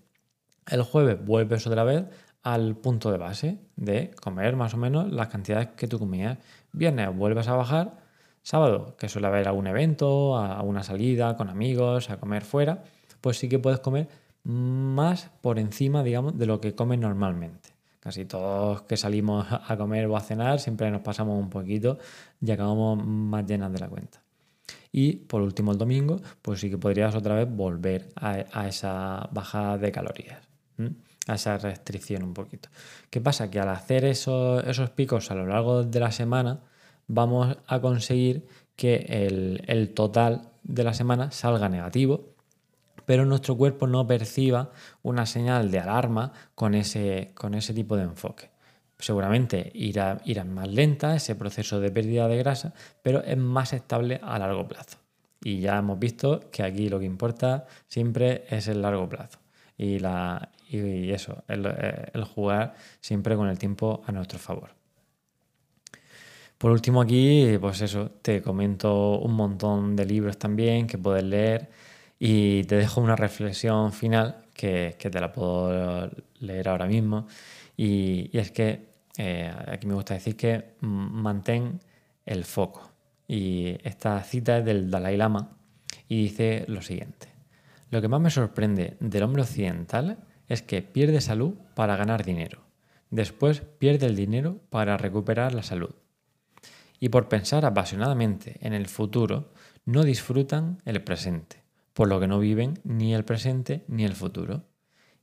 El 0.65 0.83
jueves 0.83 1.23
vuelves 1.25 1.67
otra 1.67 1.83
vez 1.83 2.05
al 2.41 2.77
punto 2.77 3.11
de 3.11 3.17
base 3.17 3.59
de 3.75 4.11
comer 4.11 4.55
más 4.55 4.73
o 4.73 4.77
menos 4.77 5.11
las 5.11 5.27
cantidades 5.27 5.71
que 5.75 5.89
tú 5.89 5.99
comías. 5.99 6.37
Viernes 6.71 7.13
vuelves 7.13 7.49
a 7.49 7.55
bajar. 7.55 7.97
Sábado, 8.41 8.95
que 8.97 9.09
suele 9.09 9.27
haber 9.27 9.45
algún 9.49 9.67
evento, 9.67 10.37
a 10.37 10.61
una 10.61 10.83
salida 10.83 11.35
con 11.35 11.49
amigos, 11.49 12.09
a 12.09 12.17
comer 12.17 12.45
fuera, 12.45 12.85
pues 13.19 13.37
sí 13.37 13.49
que 13.49 13.59
puedes 13.59 13.81
comer 13.81 14.07
más 14.45 15.31
por 15.41 15.59
encima, 15.59 16.01
digamos, 16.01 16.37
de 16.37 16.45
lo 16.45 16.61
que 16.61 16.75
comes 16.75 16.97
normalmente. 16.97 17.68
Casi 17.99 18.25
todos 18.25 18.83
que 18.83 18.95
salimos 18.95 19.45
a 19.49 19.77
comer 19.77 20.07
o 20.07 20.15
a 20.15 20.21
cenar 20.21 20.59
siempre 20.59 20.89
nos 20.89 21.01
pasamos 21.01 21.37
un 21.37 21.49
poquito 21.49 21.97
y 22.41 22.49
acabamos 22.49 23.05
más 23.05 23.45
llenas 23.45 23.73
de 23.73 23.79
la 23.79 23.89
cuenta. 23.89 24.21
Y 24.91 25.13
por 25.13 25.41
último 25.41 25.71
el 25.71 25.77
domingo, 25.77 26.21
pues 26.41 26.61
sí 26.61 26.69
que 26.69 26.77
podrías 26.77 27.13
otra 27.13 27.35
vez 27.35 27.47
volver 27.49 28.09
a, 28.15 28.67
esa 28.67 29.29
bajada 29.31 29.77
de 29.77 29.91
calorías, 29.91 30.47
a 31.27 31.35
esa 31.35 31.57
restricción 31.57 32.23
un 32.23 32.33
poquito. 32.33 32.69
¿Qué 33.09 33.21
pasa? 33.21 33.51
Que 33.51 33.59
al 33.59 33.69
hacer 33.69 34.05
esos, 34.05 34.63
esos 34.65 34.89
picos 34.91 35.29
a 35.29 35.35
lo 35.35 35.45
largo 35.45 35.83
de 35.83 35.99
la 35.99 36.11
semana, 36.11 36.61
vamos 37.07 37.57
a 37.67 37.81
conseguir 37.81 38.47
que 38.75 39.05
el, 39.09 39.63
el 39.67 39.93
total 39.93 40.49
de 40.63 40.83
la 40.83 40.93
semana 40.93 41.31
salga 41.31 41.69
negativo 41.69 42.28
pero 43.09 43.25
nuestro 43.25 43.57
cuerpo 43.57 43.87
no 43.87 44.05
perciba 44.05 44.69
una 45.01 45.25
señal 45.25 45.71
de 45.71 45.79
alarma 45.79 46.31
con 46.53 46.75
ese, 46.75 47.31
con 47.33 47.55
ese 47.55 47.73
tipo 47.73 47.97
de 47.97 48.03
enfoque. 48.03 48.51
Seguramente 48.99 49.71
irá, 49.73 50.21
irá 50.25 50.43
más 50.43 50.67
lenta 50.67 51.15
ese 51.15 51.33
proceso 51.33 51.79
de 51.79 51.89
pérdida 51.89 52.27
de 52.27 52.37
grasa, 52.37 52.71
pero 53.01 53.23
es 53.23 53.35
más 53.35 53.73
estable 53.73 54.21
a 54.21 54.37
largo 54.37 54.67
plazo. 54.67 54.99
Y 55.43 55.59
ya 55.59 55.79
hemos 55.79 55.97
visto 55.97 56.51
que 56.51 56.61
aquí 56.61 56.87
lo 56.87 56.99
que 56.99 57.05
importa 57.05 57.65
siempre 57.87 58.43
es 58.47 58.67
el 58.67 58.79
largo 58.83 59.09
plazo. 59.09 59.39
Y, 59.75 59.97
la, 59.97 60.51
y 60.69 61.09
eso, 61.09 61.43
el, 61.47 61.65
el 62.13 62.23
jugar 62.25 62.75
siempre 63.01 63.35
con 63.35 63.49
el 63.49 63.57
tiempo 63.57 64.03
a 64.05 64.11
nuestro 64.11 64.37
favor. 64.37 64.69
Por 66.59 66.69
último 66.69 67.01
aquí, 67.01 67.57
pues 67.59 67.81
eso, 67.81 68.11
te 68.21 68.43
comento 68.43 69.17
un 69.17 69.33
montón 69.33 69.95
de 69.95 70.05
libros 70.05 70.37
también 70.37 70.85
que 70.85 70.99
puedes 70.99 71.23
leer 71.23 71.88
Y 72.19 72.65
te 72.65 72.75
dejo 72.75 73.01
una 73.01 73.15
reflexión 73.15 73.93
final 73.93 74.45
que, 74.53 74.95
te 74.99 75.21
la 75.21 75.31
puedo 75.31 76.09
leer 76.39 76.67
ahora 76.69 76.85
mismo. 76.85 77.27
Y, 77.77 78.29
es 78.37 78.51
que 78.51 78.89
eh, 79.17 79.51
aquí 79.67 79.87
me 79.87 79.93
gusta 79.93 80.13
decir 80.13 80.35
que 80.35 80.75
mantén 80.81 81.79
el 82.25 82.43
foco. 82.43 82.91
Y 83.27 83.77
esta 83.83 84.21
cita 84.23 84.57
es 84.57 84.65
del 84.65 84.91
Dalai 84.91 85.15
Lama 85.15 85.57
y 86.07 86.23
dice 86.23 86.65
lo 86.67 86.81
siguiente. 86.81 87.29
Lo 87.89 88.01
que 88.01 88.07
más 88.07 88.19
me 88.19 88.29
sorprende 88.29 88.97
del 88.99 89.23
hombre 89.23 89.43
occidental 89.43 90.17
es 90.47 90.61
que 90.61 90.81
pierde 90.81 91.21
salud 91.21 91.53
para 91.75 91.95
ganar 91.95 92.25
dinero. 92.25 92.61
Después 93.11 93.61
pierde 93.61 94.07
el 94.07 94.15
dinero 94.15 94.59
para 94.69 94.97
recuperar 94.97 95.53
la 95.53 95.63
salud. 95.63 95.95
Y 96.99 97.09
por 97.09 97.29
pensar 97.29 97.65
apasionadamente 97.65 98.57
en 98.61 98.73
el 98.73 98.87
futuro, 98.87 99.53
no 99.85 100.03
disfrutan 100.03 100.81
el 100.85 101.01
presente, 101.01 101.58
por 101.99 102.07
lo 102.07 102.21
que 102.21 102.29
no 102.29 102.39
viven 102.39 102.79
ni 102.85 103.13
el 103.13 103.25
presente 103.25 103.83
ni 103.89 104.05
el 104.05 104.13
futuro. 104.13 104.63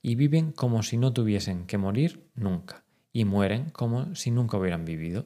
Y 0.03 0.15
viven 0.15 0.53
como 0.53 0.83
si 0.83 0.99
no 0.99 1.11
tuviesen 1.11 1.65
que 1.65 1.79
morir 1.79 2.29
nunca. 2.35 2.85
Y 3.15 3.25
mueren 3.25 3.71
como 3.71 4.15
si 4.15 4.31
nunca 4.31 4.59
hubieran 4.59 4.85
vivido. 4.85 5.25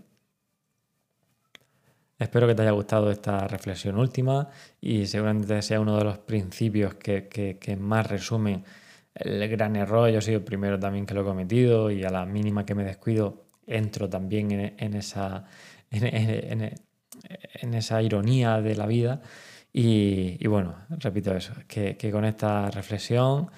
Espero 2.20 2.46
que 2.46 2.54
te 2.54 2.62
haya 2.62 2.70
gustado 2.70 3.10
esta 3.10 3.48
reflexión 3.48 3.98
última 3.98 4.48
y 4.80 5.06
seguramente 5.06 5.60
sea 5.62 5.80
uno 5.80 5.98
de 5.98 6.04
los 6.04 6.18
principios 6.18 6.94
que, 6.94 7.76
más 7.80 8.06
resumen 8.06 8.62
el 9.12 9.48
gran 9.48 9.74
error. 9.74 10.08
Yo 10.08 10.18
he 10.18 10.22
sido 10.22 10.38
el 10.38 10.44
primero 10.44 10.78
también 10.78 11.04
que 11.04 11.14
lo 11.14 11.22
he 11.22 11.24
cometido 11.24 11.90
y 11.90 12.04
a 12.04 12.10
la 12.10 12.26
mínima 12.26 12.64
que 12.64 12.76
me 12.76 12.84
descuido 12.84 13.46
entro 13.66 14.08
también 14.08 14.52
en, 14.52 14.94
esa, 14.94 15.46
en, 15.90 17.74
esa 17.74 18.02
ironía 18.02 18.60
de 18.60 18.76
la 18.76 18.86
vida. 18.86 19.20
Y, 19.72 20.44
bueno, 20.48 20.74
repito 20.90 21.34
eso, 21.34 21.52
que 21.68 22.10
con 22.10 22.24
esta 22.24 22.70
reflexión 22.70 23.50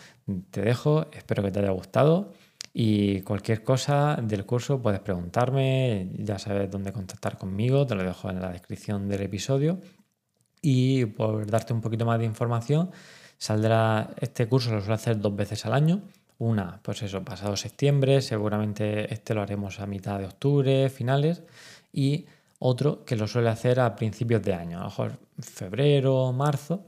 te 0.51 0.61
dejo, 0.61 1.07
espero 1.13 1.43
que 1.43 1.51
te 1.51 1.61
haya 1.61 1.71
gustado 1.71 2.33
y 2.75 3.21
cualquier 3.21 3.63
cosa 3.63 4.19
del 4.23 4.47
curso 4.47 4.81
puedes 4.81 5.01
preguntarme, 5.01 6.09
ya 6.15 6.39
sabes 6.39 6.71
dónde 6.71 6.93
contactar 6.93 7.37
conmigo, 7.37 7.87
te 7.87 7.95
lo 7.95 8.03
dejo 8.03 8.31
en 8.31 8.41
la 8.41 8.51
descripción 8.51 9.09
del 9.09 9.23
episodio. 9.23 9.79
Y 10.63 11.05
por 11.07 11.47
darte 11.47 11.73
un 11.73 11.81
poquito 11.81 12.07
más 12.07 12.19
de 12.19 12.25
información, 12.25 12.91
saldrá 13.37 14.15
este 14.21 14.47
curso, 14.49 14.73
lo 14.73 14.81
suelo 14.81 14.95
hacer 14.95 15.21
dos 15.21 15.35
veces 15.37 15.67
al 15.67 15.75
año. 15.75 16.01
Una, 16.39 16.81
pues 16.83 17.03
eso, 17.03 17.23
pasado 17.25 17.57
septiembre, 17.57 18.23
seguramente 18.23 19.13
este 19.13 19.35
lo 19.35 19.43
haremos 19.43 19.79
a 19.81 19.87
mitad 19.87 20.19
de 20.19 20.27
octubre, 20.27 20.89
finales. 20.89 21.43
Y 21.93 22.27
otro 22.63 23.05
que 23.05 23.17
lo 23.17 23.27
suele 23.27 23.49
hacer 23.49 23.81
a 23.81 23.97
principios 23.97 24.43
de 24.43 24.55
año, 24.55 24.79
a 24.79 24.83
lo 24.83 24.87
mejor 24.87 25.19
febrero, 25.41 26.33
marzo. 26.33 26.87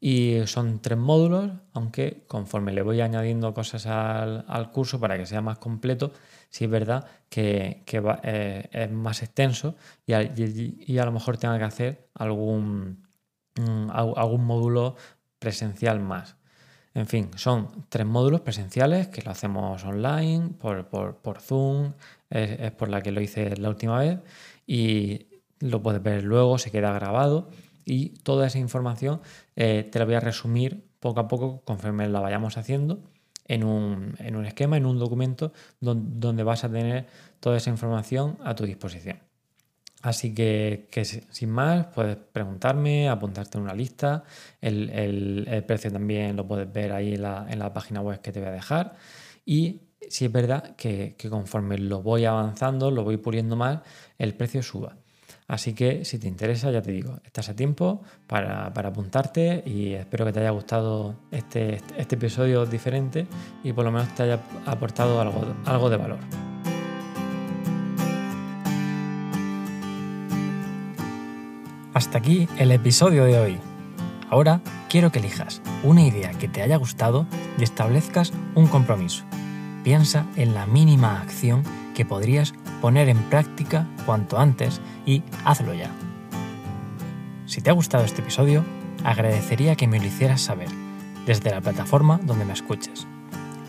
Y 0.00 0.40
son 0.46 0.80
tres 0.80 0.98
módulos, 0.98 1.50
aunque 1.72 2.24
conforme 2.26 2.72
le 2.72 2.82
voy 2.82 3.00
añadiendo 3.00 3.52
cosas 3.54 3.86
al, 3.86 4.70
curso 4.72 5.00
para 5.00 5.16
que 5.16 5.26
sea 5.26 5.40
más 5.40 5.58
completo, 5.58 6.12
sí 6.50 6.64
es 6.64 6.70
verdad 6.70 7.06
que, 7.28 7.82
eh, 8.22 8.68
es 8.70 8.90
más 8.90 9.22
extenso 9.22 9.74
y 10.06 10.12
a, 10.12 11.04
lo 11.04 11.12
mejor 11.12 11.38
tenga 11.38 11.58
que 11.58 11.64
hacer 11.64 12.08
algún, 12.14 13.06
mm, 13.56 13.90
algún 13.90 14.44
módulo 14.44 14.96
presencial 15.38 16.00
más. 16.00 16.36
En 16.94 17.06
fin, 17.06 17.30
son 17.36 17.86
tres 17.90 18.06
módulos 18.06 18.40
presenciales 18.40 19.08
que 19.08 19.22
lo 19.22 19.30
hacemos 19.30 19.84
online, 19.84 20.50
por, 20.58 21.40
Zoom, 21.40 21.92
es, 22.30 22.60
es, 22.60 22.72
por 22.72 22.88
la 22.88 23.02
que 23.02 23.12
lo 23.12 23.20
hice 23.20 23.56
la 23.56 23.68
última 23.68 23.98
vez 23.98 24.18
y 24.66 25.28
lo 25.60 25.82
puedes 25.82 26.02
ver 26.02 26.24
luego, 26.24 26.58
se 26.58 26.70
queda 26.70 26.92
grabado 26.92 27.50
y 27.84 28.10
toda 28.20 28.46
esa 28.46 28.58
información 28.58 29.20
eh, 29.54 29.88
te 29.90 29.98
la 29.98 30.04
voy 30.04 30.14
a 30.14 30.20
resumir 30.20 30.86
poco 31.00 31.20
a 31.20 31.28
poco 31.28 31.62
conforme 31.64 32.08
la 32.08 32.20
vayamos 32.20 32.56
haciendo 32.58 33.00
en 33.48 33.64
un, 33.64 34.16
esquema, 34.44 34.76
en 34.76 34.86
un 34.86 34.98
documento 34.98 35.52
donde, 35.80 36.42
vas 36.42 36.64
a 36.64 36.70
tener 36.70 37.06
toda 37.38 37.56
esa 37.56 37.70
información 37.70 38.38
a 38.44 38.54
tu 38.54 38.66
disposición. 38.66 39.20
Así 40.02 40.34
que, 40.34 40.88
sin 41.30 41.50
más, 41.50 41.86
puedes 41.86 42.16
preguntarme, 42.16 43.08
apuntarte 43.08 43.58
en 43.58 43.64
una 43.64 43.74
lista. 43.74 44.24
El, 44.60 45.64
precio 45.66 45.90
también 45.90 46.36
lo 46.36 46.46
puedes 46.46 46.70
ver 46.72 46.92
ahí 46.92 47.14
en 47.14 47.22
la, 47.22 47.72
página 47.72 48.00
web 48.00 48.20
que 48.20 48.32
te 48.32 48.40
voy 48.40 48.48
a 48.48 48.52
dejar. 48.52 48.96
Y 49.44 49.82
si 50.08 50.26
es 50.26 50.32
verdad 50.32 50.76
que, 50.76 51.14
que 51.18 51.28
conforme 51.30 51.78
lo 51.78 52.02
voy 52.02 52.24
avanzando, 52.24 52.90
lo 52.90 53.04
voy 53.04 53.16
puliendo 53.16 53.56
más, 53.56 53.80
el 54.18 54.34
precio 54.34 54.62
suba. 54.62 54.96
Así 55.48 55.74
que 55.74 56.04
si 56.04 56.18
te 56.18 56.26
interesa, 56.26 56.72
ya 56.72 56.82
te 56.82 56.90
digo, 56.90 57.20
estás 57.24 57.48
a 57.48 57.54
tiempo 57.54 58.02
para, 58.26 58.66
apuntarte 58.66 59.62
y 59.64 59.92
espero 59.92 60.24
que 60.24 60.32
te 60.32 60.40
haya 60.40 60.50
gustado 60.50 61.14
este, 61.30 61.80
este, 61.96 62.16
episodio 62.16 62.66
diferente 62.66 63.28
y 63.62 63.72
por 63.72 63.84
lo 63.84 63.92
menos 63.92 64.12
te 64.16 64.24
haya 64.24 64.40
aportado 64.66 65.20
algo, 65.20 65.44
algo 65.64 65.88
de 65.88 65.96
valor. 65.96 66.18
Hasta 71.94 72.18
aquí 72.18 72.48
el 72.58 72.72
episodio 72.72 73.24
de 73.24 73.38
hoy. 73.38 73.58
Ahora 74.28 74.60
quiero 74.88 75.12
que 75.12 75.20
elijas 75.20 75.62
una 75.84 76.02
idea 76.02 76.30
que 76.32 76.48
te 76.48 76.60
haya 76.60 76.76
gustado 76.76 77.24
y 77.56 77.62
establezcas 77.62 78.32
un 78.56 78.66
compromiso. 78.66 79.24
Piensa 79.86 80.26
en 80.34 80.52
la 80.52 80.66
mínima 80.66 81.20
acción 81.20 81.62
que 81.94 82.04
podrías 82.04 82.54
poner 82.80 83.08
en 83.08 83.18
práctica 83.30 83.86
cuanto 84.04 84.36
antes 84.36 84.80
y 85.06 85.22
hazlo 85.44 85.74
ya. 85.74 85.92
Si 87.46 87.60
te 87.60 87.70
ha 87.70 87.72
gustado 87.72 88.04
este 88.04 88.20
episodio, 88.20 88.64
agradecería 89.04 89.76
que 89.76 89.86
me 89.86 90.00
lo 90.00 90.06
hicieras 90.06 90.40
saber 90.40 90.66
desde 91.24 91.52
la 91.52 91.60
plataforma 91.60 92.18
donde 92.20 92.44
me 92.44 92.52
escuches. 92.52 93.06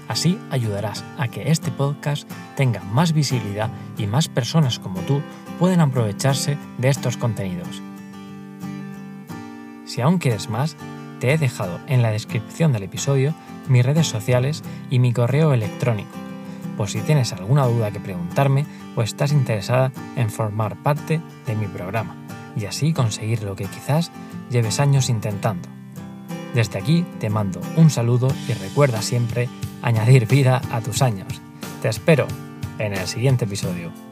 Así 0.08 0.40
ayudarás 0.50 1.06
a 1.20 1.28
que 1.28 1.52
este 1.52 1.70
podcast 1.70 2.28
tenga 2.56 2.82
más 2.82 3.14
visibilidad 3.14 3.70
y 3.96 4.08
más 4.08 4.28
personas 4.28 4.80
como 4.80 5.02
tú 5.02 5.22
pueden 5.60 5.82
aprovecharse 5.82 6.58
de 6.80 6.90
estos 6.90 7.16
contenidos. 7.18 7.84
Si 9.86 10.02
aún 10.02 10.18
quieres 10.18 10.50
más, 10.50 10.78
te 11.20 11.32
he 11.32 11.38
dejado 11.38 11.80
en 11.86 12.02
la 12.02 12.10
descripción 12.10 12.74
del 12.74 12.82
episodio 12.82 13.36
mis 13.70 13.86
redes 13.86 14.08
sociales 14.08 14.64
y 14.90 15.00
mi 15.00 15.14
correo 15.14 15.54
electrónico 15.54 16.28
por 16.78 16.90
si 16.90 17.02
tienes 17.02 17.34
alguna 17.34 17.66
duda 17.66 17.92
que 17.92 18.00
preguntarme 18.00 18.66
o 18.96 19.02
estás 19.02 19.32
interesada 19.32 19.92
en 20.16 20.30
formar 20.30 20.78
parte 20.84 21.20
de 21.46 21.56
mi 21.56 21.66
programa 21.68 22.16
y 22.56 22.66
así 22.66 22.94
conseguir 22.94 23.44
lo 23.44 23.56
que 23.56 23.66
quizás 23.66 24.12
lleves 24.50 24.80
años 24.80 25.10
intentando. 25.10 25.68
Desde 26.54 26.80
aquí 26.80 27.06
te 27.20 27.30
mando 27.30 27.60
un 27.76 27.90
saludo 27.90 28.30
y 28.48 28.54
recuerda 28.54 29.02
siempre 29.02 29.50
añadir 29.82 30.28
vida 30.28 30.62
a 30.72 30.80
tus 30.82 31.02
años. 31.02 31.28
Te 31.82 31.90
espero 31.90 32.28
en 32.80 32.94
el 32.94 33.08
siguiente 33.08 33.46
episodio. 33.46 34.07